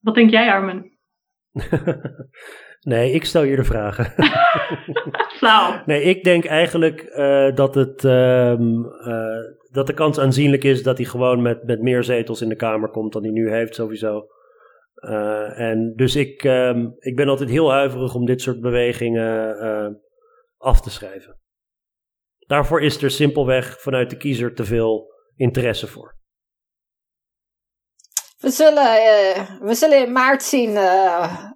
Wat 0.01 0.15
denk 0.15 0.29
jij, 0.29 0.51
Armen? 0.51 0.97
nee, 2.91 3.11
ik 3.11 3.25
stel 3.25 3.43
je 3.43 3.55
de 3.55 3.63
vragen. 3.63 4.13
Flauw. 5.37 5.83
Nee, 5.85 6.01
ik 6.01 6.23
denk 6.23 6.45
eigenlijk 6.45 7.01
uh, 7.15 7.55
dat, 7.55 7.75
het, 7.75 8.03
uh, 8.03 8.59
uh, 8.59 9.39
dat 9.71 9.87
de 9.87 9.93
kans 9.93 10.19
aanzienlijk 10.19 10.63
is 10.63 10.83
dat 10.83 10.97
hij 10.97 11.05
gewoon 11.05 11.41
met, 11.41 11.63
met 11.63 11.81
meer 11.81 12.03
zetels 12.03 12.41
in 12.41 12.49
de 12.49 12.55
Kamer 12.55 12.89
komt 12.89 13.13
dan 13.13 13.23
hij 13.23 13.31
nu 13.31 13.49
heeft, 13.51 13.75
sowieso. 13.75 14.27
Uh, 14.95 15.59
en 15.59 15.93
dus 15.95 16.15
ik, 16.15 16.43
um, 16.43 16.95
ik 16.97 17.15
ben 17.15 17.27
altijd 17.27 17.49
heel 17.49 17.71
huiverig 17.71 18.15
om 18.15 18.25
dit 18.25 18.41
soort 18.41 18.61
bewegingen 18.61 19.57
af 20.57 20.81
te 20.81 20.89
schrijven. 20.89 21.39
Daarvoor 22.37 22.81
is 22.81 23.03
er 23.03 23.11
simpelweg 23.11 23.81
vanuit 23.81 24.09
de 24.09 24.17
kiezer 24.17 24.53
te 24.53 24.65
veel 24.65 25.13
interesse 25.35 25.87
voor. 25.87 26.20
We 28.41 28.49
zullen, 28.49 28.83
uh, 28.83 29.41
we 29.61 29.73
zullen 29.73 30.05
in 30.05 30.11
maart 30.11 30.43
zien 30.43 30.77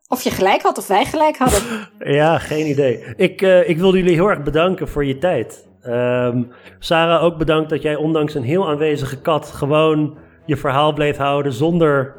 of 0.07 0.21
je 0.21 0.29
gelijk 0.29 0.61
had 0.61 0.77
of 0.77 0.87
wij 0.87 1.05
gelijk 1.05 1.37
hadden. 1.37 1.61
ja, 2.19 2.37
geen 2.37 2.65
idee. 2.65 3.03
Ik, 3.15 3.41
ik 3.41 3.77
wil 3.77 3.95
jullie 3.95 4.13
heel 4.13 4.29
erg 4.29 4.43
bedanken 4.43 4.87
voor 4.87 5.05
je 5.05 5.17
tijd. 5.17 5.67
Um, 5.87 6.51
Sarah, 6.79 7.23
ook 7.23 7.37
bedankt 7.37 7.69
dat 7.69 7.81
jij 7.81 7.95
ondanks 7.95 8.33
een 8.33 8.43
heel 8.43 8.69
aanwezige 8.69 9.21
kat 9.21 9.45
gewoon 9.45 10.17
je 10.45 10.57
verhaal 10.57 10.93
bleef 10.93 11.17
houden 11.17 11.53
zonder, 11.53 12.15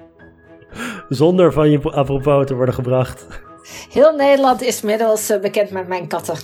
zonder 1.08 1.52
van 1.52 1.70
je 1.70 1.80
apropos 1.82 2.46
te 2.46 2.54
worden 2.54 2.74
gebracht. 2.74 3.26
Heel 3.90 4.16
Nederland 4.16 4.62
is 4.62 4.80
middels 4.80 5.30
uh, 5.30 5.40
bekend 5.40 5.70
met 5.70 5.88
mijn 5.88 6.08
katten. 6.08 6.36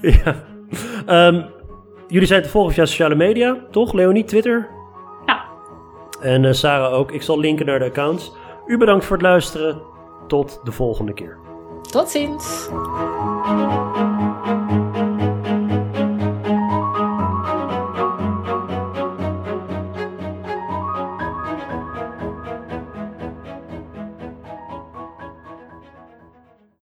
ja. 0.24 0.36
Um, 1.26 1.46
jullie 2.08 2.26
zijn 2.26 2.42
te 2.42 2.48
volgen 2.48 2.74
via 2.74 2.84
sociale 2.84 3.14
media, 3.14 3.56
toch? 3.70 3.92
Leonie, 3.92 4.24
Twitter? 4.24 4.68
En 6.20 6.42
uh, 6.42 6.52
Sarah 6.52 6.92
ook. 6.92 7.12
Ik 7.12 7.22
zal 7.22 7.38
linken 7.38 7.66
naar 7.66 7.78
de 7.78 7.84
accounts. 7.84 8.32
U 8.66 8.78
bedankt 8.78 9.04
voor 9.04 9.16
het 9.16 9.26
luisteren. 9.26 9.82
Tot 10.26 10.60
de 10.64 10.72
volgende 10.72 11.12
keer. 11.12 11.38
Tot 11.90 12.08
ziens. 12.08 12.68